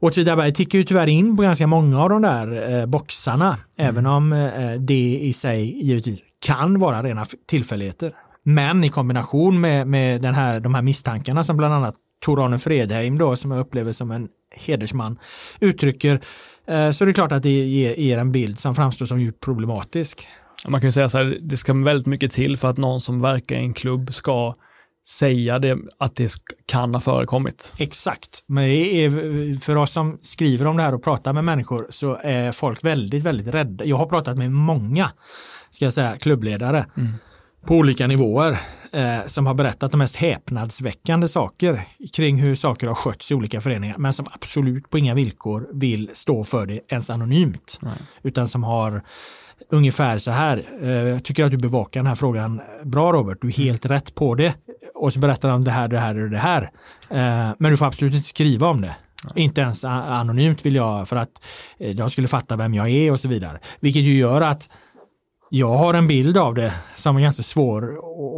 Åtvidaberg 0.00 0.54
tickar 0.54 0.78
ju 0.78 0.84
tyvärr 0.84 1.06
in 1.06 1.36
på 1.36 1.42
ganska 1.42 1.66
många 1.66 2.02
av 2.02 2.08
de 2.08 2.22
där 2.22 2.78
eh, 2.80 2.86
boxarna, 2.86 3.56
även 3.76 4.06
om 4.06 4.32
eh, 4.32 4.72
det 4.72 5.18
i 5.22 5.32
sig 5.32 5.86
givetvis 5.86 6.20
kan 6.46 6.78
vara 6.78 7.02
rena 7.02 7.24
tillfälligheter. 7.46 8.12
Men 8.42 8.84
i 8.84 8.88
kombination 8.88 9.60
med, 9.60 9.86
med 9.86 10.22
den 10.22 10.34
här, 10.34 10.60
de 10.60 10.74
här 10.74 10.82
misstankarna 10.82 11.44
som 11.44 11.56
bland 11.56 11.74
annat 11.74 11.94
Tor-Arne 12.24 12.58
Fredheim 12.58 13.18
då, 13.18 13.36
som 13.36 13.50
jag 13.50 13.60
upplever 13.60 13.92
som 13.92 14.10
en 14.10 14.28
hedersman, 14.50 15.18
uttrycker, 15.60 16.20
eh, 16.66 16.90
så 16.90 17.04
är 17.04 17.06
det 17.06 17.12
klart 17.12 17.32
att 17.32 17.42
det 17.42 17.50
ger, 17.50 17.94
ger 17.94 18.18
en 18.18 18.32
bild 18.32 18.58
som 18.58 18.74
framstår 18.74 19.06
som 19.06 19.20
djupt 19.20 19.40
problematisk. 19.44 20.28
Man 20.68 20.80
kan 20.80 20.88
ju 20.88 20.92
säga 20.92 21.08
så 21.08 21.18
här, 21.18 21.38
det 21.40 21.56
ska 21.56 21.72
väldigt 21.72 22.06
mycket 22.06 22.32
till 22.32 22.56
för 22.56 22.68
att 22.68 22.76
någon 22.76 23.00
som 23.00 23.20
verkar 23.20 23.56
i 23.56 23.58
en 23.58 23.74
klubb 23.74 24.14
ska 24.14 24.54
säga 25.06 25.58
det, 25.58 25.78
att 25.98 26.16
det 26.16 26.32
kan 26.66 26.94
ha 26.94 27.00
förekommit. 27.00 27.72
Exakt, 27.78 28.44
men 28.46 28.64
är, 28.64 29.60
för 29.60 29.76
oss 29.76 29.92
som 29.92 30.18
skriver 30.20 30.66
om 30.66 30.76
det 30.76 30.82
här 30.82 30.94
och 30.94 31.04
pratar 31.04 31.32
med 31.32 31.44
människor 31.44 31.86
så 31.90 32.18
är 32.22 32.52
folk 32.52 32.84
väldigt, 32.84 33.24
väldigt 33.24 33.54
rädda. 33.54 33.84
Jag 33.84 33.96
har 33.96 34.06
pratat 34.06 34.38
med 34.38 34.52
många, 34.52 35.10
ska 35.70 35.84
jag 35.84 35.94
säga, 35.94 36.16
klubbledare 36.16 36.86
på 37.66 37.74
olika 37.74 38.06
nivåer 38.06 38.58
eh, 38.92 39.26
som 39.26 39.46
har 39.46 39.54
berättat 39.54 39.90
de 39.90 39.98
mest 39.98 40.16
häpnadsväckande 40.16 41.28
saker 41.28 41.84
kring 42.12 42.36
hur 42.36 42.54
saker 42.54 42.86
har 42.86 42.94
skötts 42.94 43.30
i 43.30 43.34
olika 43.34 43.60
föreningar, 43.60 43.98
men 43.98 44.12
som 44.12 44.26
absolut 44.32 44.90
på 44.90 44.98
inga 44.98 45.14
villkor 45.14 45.68
vill 45.72 46.10
stå 46.12 46.44
för 46.44 46.66
det 46.66 46.80
ens 46.88 47.10
anonymt, 47.10 47.80
utan 48.22 48.48
som 48.48 48.64
har 48.64 49.02
ungefär 49.70 50.18
så 50.18 50.30
här. 50.30 50.56
eh, 50.82 51.18
tycker 51.18 51.44
att 51.44 51.50
du 51.50 51.56
bevakar 51.56 52.00
den 52.00 52.06
här 52.06 52.14
frågan 52.14 52.60
bra 52.84 53.12
Robert, 53.12 53.38
du 53.40 53.48
är 53.48 53.52
helt 53.52 53.86
rätt 53.86 54.14
på 54.14 54.34
det. 54.34 54.54
Och 54.94 55.12
så 55.12 55.18
berättar 55.18 55.48
de 55.48 55.64
det 55.64 55.70
här, 55.70 55.88
det 55.88 55.98
här 55.98 56.22
och 56.22 56.30
det 56.30 56.38
här. 56.38 56.62
Eh, 57.10 57.54
Men 57.58 57.70
du 57.70 57.76
får 57.76 57.86
absolut 57.86 58.14
inte 58.14 58.28
skriva 58.28 58.68
om 58.68 58.80
det. 58.80 58.96
Inte 59.34 59.60
ens 59.60 59.84
anonymt 59.84 60.66
vill 60.66 60.74
jag 60.74 61.08
för 61.08 61.16
att 61.16 61.44
eh, 61.78 61.96
de 61.96 62.10
skulle 62.10 62.28
fatta 62.28 62.56
vem 62.56 62.74
jag 62.74 62.88
är 62.88 63.12
och 63.12 63.20
så 63.20 63.28
vidare. 63.28 63.60
Vilket 63.80 64.02
ju 64.02 64.18
gör 64.18 64.40
att 64.40 64.68
jag 65.50 65.76
har 65.76 65.94
en 65.94 66.06
bild 66.06 66.36
av 66.38 66.54
det 66.54 66.72
som 66.96 67.16
är 67.16 67.20
ganska 67.20 67.42
svår 67.42 67.94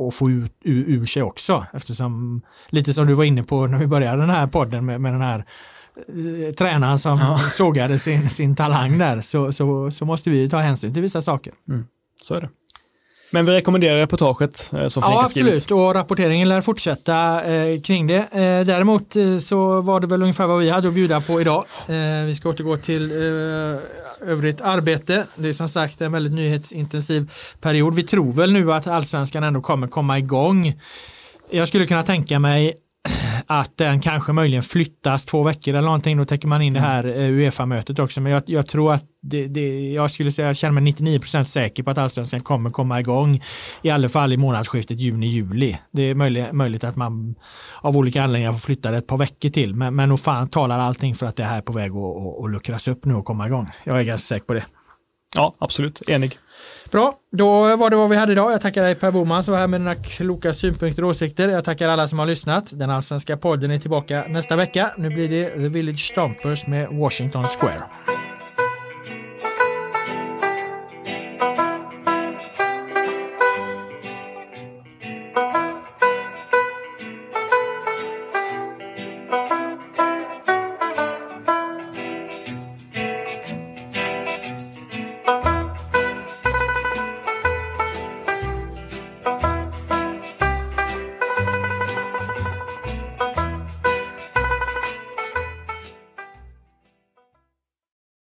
att- 0.08 0.14
få 0.14 0.30
ut 0.30 0.52
ur, 0.64 0.84
ur 0.88 1.06
sig 1.06 1.22
också. 1.22 1.66
Eftersom, 1.72 2.40
lite 2.68 2.92
som 2.94 3.06
du 3.06 3.14
var 3.14 3.24
inne 3.24 3.42
på 3.42 3.66
när 3.66 3.78
vi 3.78 3.86
började 3.86 4.20
den 4.20 4.30
här 4.30 4.46
podden 4.46 4.86
med, 4.86 5.00
med 5.00 5.12
den 5.12 5.22
här 5.22 5.44
eh, 6.48 6.54
tränaren 6.54 6.98
som 6.98 7.38
sågade 7.52 7.98
sin, 7.98 8.28
sin 8.28 8.56
talang 8.56 8.98
där, 8.98 9.20
så, 9.20 9.52
så, 9.52 9.90
så 9.90 10.04
måste 10.04 10.30
vi 10.30 10.48
ta 10.50 10.58
hänsyn 10.58 10.92
till 10.92 11.02
vissa 11.02 11.22
saker. 11.22 11.52
Så 12.22 12.34
är 12.34 12.40
det. 12.40 12.48
Men 13.30 13.46
vi 13.46 13.52
rekommenderar 13.52 13.96
reportaget 13.98 14.70
eh, 14.72 14.88
som 14.88 15.02
Ja, 15.06 15.24
absolut. 15.24 15.70
Och 15.70 15.94
rapporteringen 15.94 16.48
lär 16.48 16.60
fortsätta 16.60 17.44
eh, 17.44 17.80
kring 17.80 18.06
det. 18.06 18.16
Eh, 18.18 18.66
däremot 18.66 19.16
eh, 19.16 19.38
så 19.38 19.80
var 19.80 20.00
det 20.00 20.06
väl 20.06 20.22
ungefär 20.22 20.46
vad 20.46 20.58
vi 20.60 20.70
hade 20.70 20.88
att 20.88 20.94
bjuda 20.94 21.20
på 21.20 21.40
idag. 21.40 21.64
Eh, 21.88 22.26
vi 22.26 22.34
ska 22.34 22.48
återgå 22.48 22.76
till 22.76 23.12
övrigt 24.22 24.60
arbete. 24.60 25.26
Det 25.36 25.48
är 25.48 25.52
som 25.52 25.68
sagt 25.68 26.00
en 26.00 26.12
väldigt 26.12 26.32
nyhetsintensiv 26.32 27.30
period. 27.60 27.94
Vi 27.94 28.02
tror 28.02 28.32
väl 28.32 28.52
nu 28.52 28.72
att 28.72 28.86
allsvenskan 28.86 29.44
ändå 29.44 29.60
kommer 29.60 29.88
komma 29.88 30.18
igång. 30.18 30.80
Jag 31.50 31.68
skulle 31.68 31.86
kunna 31.86 32.02
tänka 32.02 32.38
mig 32.38 32.74
att 33.50 33.76
den 33.76 34.00
kanske 34.00 34.32
möjligen 34.32 34.62
flyttas 34.62 35.26
två 35.26 35.42
veckor 35.42 35.74
eller 35.74 35.86
någonting. 35.86 36.16
Då 36.16 36.24
täcker 36.24 36.48
man 36.48 36.62
in 36.62 36.72
det 36.72 36.80
här 36.80 37.06
eh, 37.06 37.30
Uefa-mötet 37.30 37.98
också. 37.98 38.20
Men 38.20 38.32
jag, 38.32 38.42
jag 38.46 38.66
tror 38.66 38.92
att 38.92 39.04
det, 39.22 39.46
det, 39.46 39.92
jag 39.92 40.10
skulle 40.10 40.30
säga, 40.30 40.48
jag 40.48 40.56
känner 40.56 40.80
mig 40.80 40.92
99% 40.92 41.44
säker 41.44 41.82
på 41.82 41.90
att 41.90 41.98
allsvenskan 41.98 42.40
kommer 42.40 42.70
komma 42.70 43.00
igång. 43.00 43.42
I 43.82 43.90
alla 43.90 44.08
fall 44.08 44.32
i 44.32 44.36
månadsskiftet 44.36 45.00
juni-juli. 45.00 45.76
Det 45.92 46.02
är 46.02 46.14
möjligt, 46.14 46.52
möjligt 46.52 46.84
att 46.84 46.96
man 46.96 47.34
av 47.80 47.96
olika 47.96 48.22
anledningar 48.22 48.52
får 48.52 48.60
flytta 48.60 48.90
det 48.90 48.96
ett 48.96 49.06
par 49.06 49.16
veckor 49.16 49.48
till. 49.48 49.74
Men, 49.74 49.94
men 49.94 50.08
nog 50.08 50.20
fan 50.20 50.48
talar 50.48 50.78
allting 50.78 51.14
för 51.14 51.26
att 51.26 51.36
det 51.36 51.44
här 51.44 51.58
är 51.58 51.62
på 51.62 51.72
väg 51.72 51.90
att, 51.90 51.96
att, 51.96 52.44
att 52.44 52.50
luckras 52.50 52.88
upp 52.88 53.04
nu 53.04 53.14
och 53.14 53.24
komma 53.24 53.46
igång. 53.46 53.68
Jag 53.84 54.00
är 54.00 54.04
ganska 54.04 54.34
säker 54.34 54.46
på 54.46 54.54
det. 54.54 54.64
Ja, 55.36 55.54
absolut. 55.58 56.08
Enig. 56.08 56.38
Bra, 56.90 57.14
då 57.32 57.76
var 57.76 57.90
det 57.90 57.96
vad 57.96 58.10
vi 58.10 58.16
hade 58.16 58.32
idag. 58.32 58.52
Jag 58.52 58.60
tackar 58.60 58.82
dig 58.82 58.94
Per 58.94 59.10
Boman 59.10 59.42
som 59.42 59.52
var 59.52 59.58
här 59.58 59.66
med 59.66 59.80
dina 59.80 59.94
kloka 59.94 60.52
synpunkter 60.52 61.04
och 61.04 61.10
åsikter. 61.10 61.48
Jag 61.48 61.64
tackar 61.64 61.88
alla 61.88 62.08
som 62.08 62.18
har 62.18 62.26
lyssnat. 62.26 62.78
Den 62.78 62.90
allsvenska 62.90 63.36
podden 63.36 63.70
är 63.70 63.78
tillbaka 63.78 64.24
nästa 64.28 64.56
vecka. 64.56 64.90
Nu 64.98 65.10
blir 65.10 65.28
det 65.28 65.50
The 65.50 65.68
Village 65.68 66.10
Stompers 66.10 66.66
med 66.66 66.88
Washington 66.88 67.44
Square. 67.46 67.82